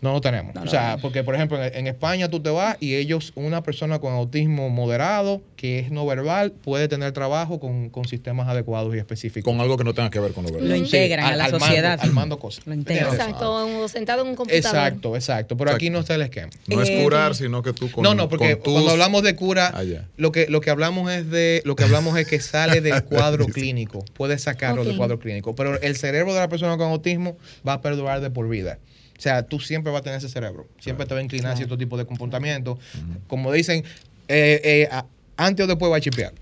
No 0.00 0.12
lo 0.12 0.20
tenemos. 0.20 0.54
o 0.56 0.66
sea, 0.66 0.98
porque 1.00 1.22
por 1.24 1.34
ejemplo 1.34 1.62
en, 1.62 1.86
España 1.86 2.28
tú 2.28 2.40
te 2.40 2.50
vas 2.50 2.76
y 2.80 2.96
ellos, 2.96 3.32
una 3.34 3.62
persona 3.62 3.98
con 3.98 4.12
autismo 4.12 4.68
moderado, 4.68 5.40
que 5.56 5.78
es 5.78 5.90
no 5.90 6.06
verbal, 6.06 6.52
puede 6.52 6.88
tener 6.88 7.12
trabajo 7.12 7.60
con, 7.60 7.90
sistemas 8.08 8.48
adecuados 8.48 8.94
y 8.94 8.98
específicos. 8.98 9.50
Con 9.50 9.60
algo 9.60 9.76
que 9.76 9.84
no 9.84 9.92
tenga 9.92 10.08
que 10.08 10.20
ver 10.20 10.32
con 10.32 10.44
lo 10.44 10.50
verbal. 10.50 10.68
Lo 10.68 10.76
integran 10.76 11.26
a 11.26 11.36
la 11.36 11.50
sociedad. 11.50 11.98
al 12.00 12.12
mando 12.12 12.38
cosas. 12.38 12.66
Lo 12.66 12.74
integran. 12.74 13.12
Exacto, 13.12 13.88
sentado 13.88 14.22
en 14.22 14.28
un 14.28 14.36
computador. 14.36 14.64
Exacto, 14.64 15.14
exacto. 15.14 15.56
Pero 15.56 15.72
aquí 15.72 15.90
no 15.90 15.98
está 15.98 16.14
el 16.14 16.22
esquema. 16.22 16.50
No 16.66 16.80
es 16.80 16.88
eh, 16.88 17.02
curar, 17.02 17.34
sino 17.34 17.62
que 17.62 17.72
tú 17.72 17.90
con 17.90 18.02
No, 18.02 18.14
no, 18.14 18.28
porque 18.28 18.56
cuando 18.56 18.90
hablamos 18.90 19.22
de 19.22 19.34
cura, 19.34 19.72
ah, 19.74 19.82
lo 20.16 20.32
que 20.32 20.46
lo 20.48 20.60
que 20.60 20.70
hablamos 20.70 21.10
es 21.10 21.30
de 21.30 21.62
lo 21.64 21.76
que 21.76 21.84
hablamos 21.84 22.16
es 22.18 22.26
que 22.26 22.40
sale 22.40 22.80
del 22.80 23.04
cuadro 23.04 23.46
clínico. 23.46 24.04
Puedes 24.14 24.42
sacarlo 24.42 24.84
del 24.84 24.96
cuadro 24.96 25.18
clínico, 25.18 25.54
pero 25.54 25.80
el 25.80 25.96
cerebro 25.96 26.34
de 26.34 26.40
la 26.40 26.48
persona 26.48 26.76
con 26.76 26.90
autismo 26.90 27.36
va 27.66 27.74
a 27.74 27.80
perdurar 27.80 28.20
de 28.20 28.30
por 28.30 28.48
vida. 28.48 28.78
O 29.18 29.20
sea, 29.20 29.42
tú 29.42 29.58
siempre 29.58 29.92
vas 29.92 30.00
a 30.00 30.04
tener 30.04 30.18
ese 30.18 30.28
cerebro. 30.28 30.68
Siempre 30.78 31.04
te 31.04 31.12
va 31.12 31.18
a 31.18 31.22
inclinar 31.24 31.52
a 31.52 31.56
cierto 31.56 31.76
tipo 31.76 31.98
de 31.98 32.06
comportamiento. 32.06 32.78
Como 33.26 33.52
dicen, 33.52 33.84
eh, 34.28 34.60
eh, 34.62 34.88
antes 35.36 35.64
o 35.64 35.66
después 35.66 35.90
va 35.90 35.96
a 35.96 36.00
chipear. 36.00 36.32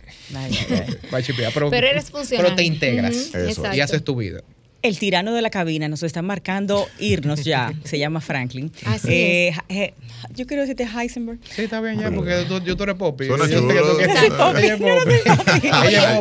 va 1.13 1.19
a 1.19 1.23
chipear. 1.23 1.53
Pero, 1.55 1.75
eres 1.75 2.11
funcional. 2.11 2.45
Pero 2.45 2.57
te 2.57 2.65
integras 2.65 3.33
y 3.75 3.81
haces 3.81 4.05
tu 4.05 4.17
vida 4.17 4.43
el 4.87 4.99
tirano 4.99 5.35
de 5.35 5.43
la 5.43 5.51
cabina 5.51 5.89
nos 5.89 6.03
está 6.03 6.23
marcando 6.23 6.89
irnos 6.99 7.45
ya. 7.45 7.73
se 7.85 7.99
llama 7.99 8.21
Franklin. 8.21 8.73
Así 8.85 9.13
eh, 9.13 9.55
eh, 9.69 9.95
yo 10.35 10.47
quiero 10.47 10.63
decirte 10.63 10.85
Heisenberg. 10.85 11.39
Sí, 11.45 11.63
está 11.63 11.81
bien 11.81 11.99
ya, 11.99 12.11
porque 12.11 12.45
tú, 12.49 12.61
yo 12.63 12.77
tú 12.77 12.83
eres 12.85 12.97
Poppy. 12.97 13.27
Suena 13.27 13.47
yo, 13.47 13.61
chulo. 13.61 14.01
Es 14.01 14.31
Poppy. 14.31 14.63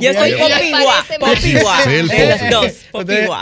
Yo 0.01 0.13
soy 0.13 0.31
Poppy 0.33 0.71
Poppy 1.19 1.53
los 1.53 2.49
dos. 2.51 2.73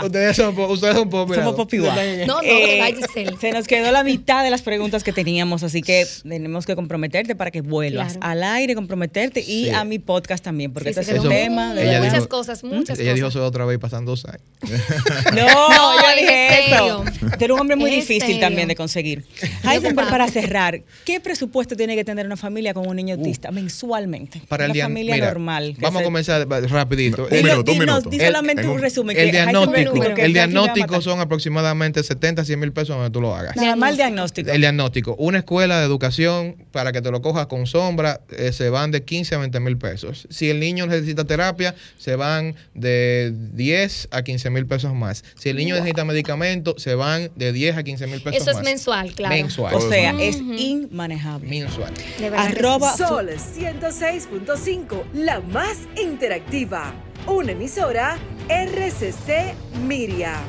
Ustedes 0.04 0.36
son, 0.36 0.58
ustedes 0.58 0.94
son 0.94 1.10
Poppy. 1.10 1.34
Somos 1.34 1.54
Poppy 1.54 1.78
No, 1.78 1.94
no, 2.26 2.40
eh, 2.42 2.94
Se 3.40 3.52
nos 3.52 3.66
quedó 3.66 3.92
la 3.92 4.04
mitad 4.04 4.44
de 4.44 4.50
las 4.50 4.62
preguntas 4.62 5.04
que 5.04 5.12
teníamos, 5.12 5.62
así 5.62 5.82
que 5.82 6.06
tenemos 6.22 6.66
que 6.66 6.74
comprometerte 6.74 7.34
para 7.34 7.50
que 7.50 7.60
vuelvas 7.60 8.18
al 8.20 8.42
aire, 8.42 8.74
comprometerte 8.74 9.40
y 9.40 9.70
a 9.70 9.84
mi 9.84 9.98
podcast 9.98 10.44
también, 10.44 10.72
porque 10.72 10.90
este 10.90 11.00
es 11.02 11.08
un 11.20 11.28
tema 11.28 11.74
de 11.74 12.00
muchas 12.00 12.26
cosas, 12.26 12.64
muchas 12.64 12.80
cosas. 12.80 12.98
Ella 13.00 13.14
dijo 13.14 13.28
eso 13.28 13.44
otra 13.44 13.64
vez 13.64 13.78
pasan 13.78 14.04
dos 14.04 14.24
años. 14.24 14.42
No, 15.34 15.46
yo 15.46 16.20
dije 16.20 16.48
serio. 16.48 17.04
Pero 17.38 17.54
un 17.54 17.60
hombre 17.60 17.76
muy 17.76 17.90
difícil 17.90 18.40
también 18.40 18.68
de 18.68 18.76
conseguir. 18.76 19.24
Heisenberg, 19.62 20.08
para 20.08 20.28
cerrar, 20.28 20.82
¿qué 21.04 21.20
presupuesto 21.20 21.76
tiene 21.76 21.96
que 21.96 22.04
tener 22.04 22.26
una 22.26 22.36
familia 22.36 22.74
con 22.74 22.86
un 22.86 22.96
niño 22.96 23.14
autista 23.16 23.50
mensualmente? 23.50 24.42
Para 24.48 24.66
una 24.66 24.74
el 24.74 24.82
familia 24.82 25.16
normal. 25.16 25.76
Vamos 25.78 26.02
a 26.02 26.04
comenzar 26.04 26.46
rapidito. 26.48 27.26
Un 27.30 27.42
minuto, 27.42 27.72
un 27.72 27.78
minuto. 27.78 28.10
Di 28.10 28.18
solamente 28.20 28.66
un 28.66 28.80
resumen. 28.80 29.16
El 29.16 29.30
diagnóstico, 29.30 30.02
el 30.02 30.32
diagnóstico 30.32 31.00
son 31.00 31.20
aproximadamente 31.20 32.02
70, 32.02 32.44
100 32.44 32.60
mil 32.60 32.72
pesos 32.72 32.96
donde 32.96 33.10
tú 33.10 33.20
lo 33.20 33.34
hagas. 33.34 33.56
Nada 33.56 33.76
más 33.76 33.90
el 33.90 33.96
diagnóstico. 33.96 34.50
El 34.50 34.60
diagnóstico. 34.60 35.16
Una 35.18 35.38
escuela 35.38 35.78
de 35.80 35.86
educación 35.86 36.56
para 36.70 36.92
que 36.92 37.02
te 37.02 37.10
lo 37.10 37.22
cojas 37.22 37.46
con 37.46 37.66
sombra 37.66 38.20
eh, 38.30 38.52
se 38.52 38.70
van 38.70 38.90
de 38.90 39.02
15 39.02 39.34
a 39.34 39.38
20 39.38 39.60
mil 39.60 39.78
pesos. 39.78 40.26
Si 40.30 40.50
el 40.50 40.60
niño 40.60 40.86
necesita 40.86 41.24
terapia, 41.24 41.74
se 41.98 42.16
van 42.16 42.54
de 42.74 43.32
10 43.52 44.08
a 44.10 44.22
15 44.22 44.50
mil 44.50 44.66
pesos 44.66 44.94
más. 44.94 45.03
Si 45.12 45.48
el 45.48 45.56
niño 45.56 45.74
necesita 45.74 46.04
medicamento, 46.04 46.74
se 46.78 46.94
van 46.94 47.30
de 47.36 47.52
10 47.52 47.76
a 47.76 47.82
15 47.82 48.06
mil 48.06 48.20
pesos 48.20 48.40
más. 48.40 48.48
Eso 48.48 48.58
es 48.58 48.64
mensual, 48.64 49.12
claro. 49.12 49.34
Mensual. 49.34 49.74
O 49.74 49.80
sea, 49.88 50.10
es 50.20 50.36
inmanejable. 50.36 51.48
Mensual. 51.48 51.92
Arroba 52.36 52.96
Sol 52.96 53.30
106.5, 53.30 55.04
la 55.14 55.40
más 55.40 55.78
interactiva. 56.00 56.92
Una 57.26 57.52
emisora 57.52 58.18
RCC 58.48 59.54
Miria. 59.86 60.40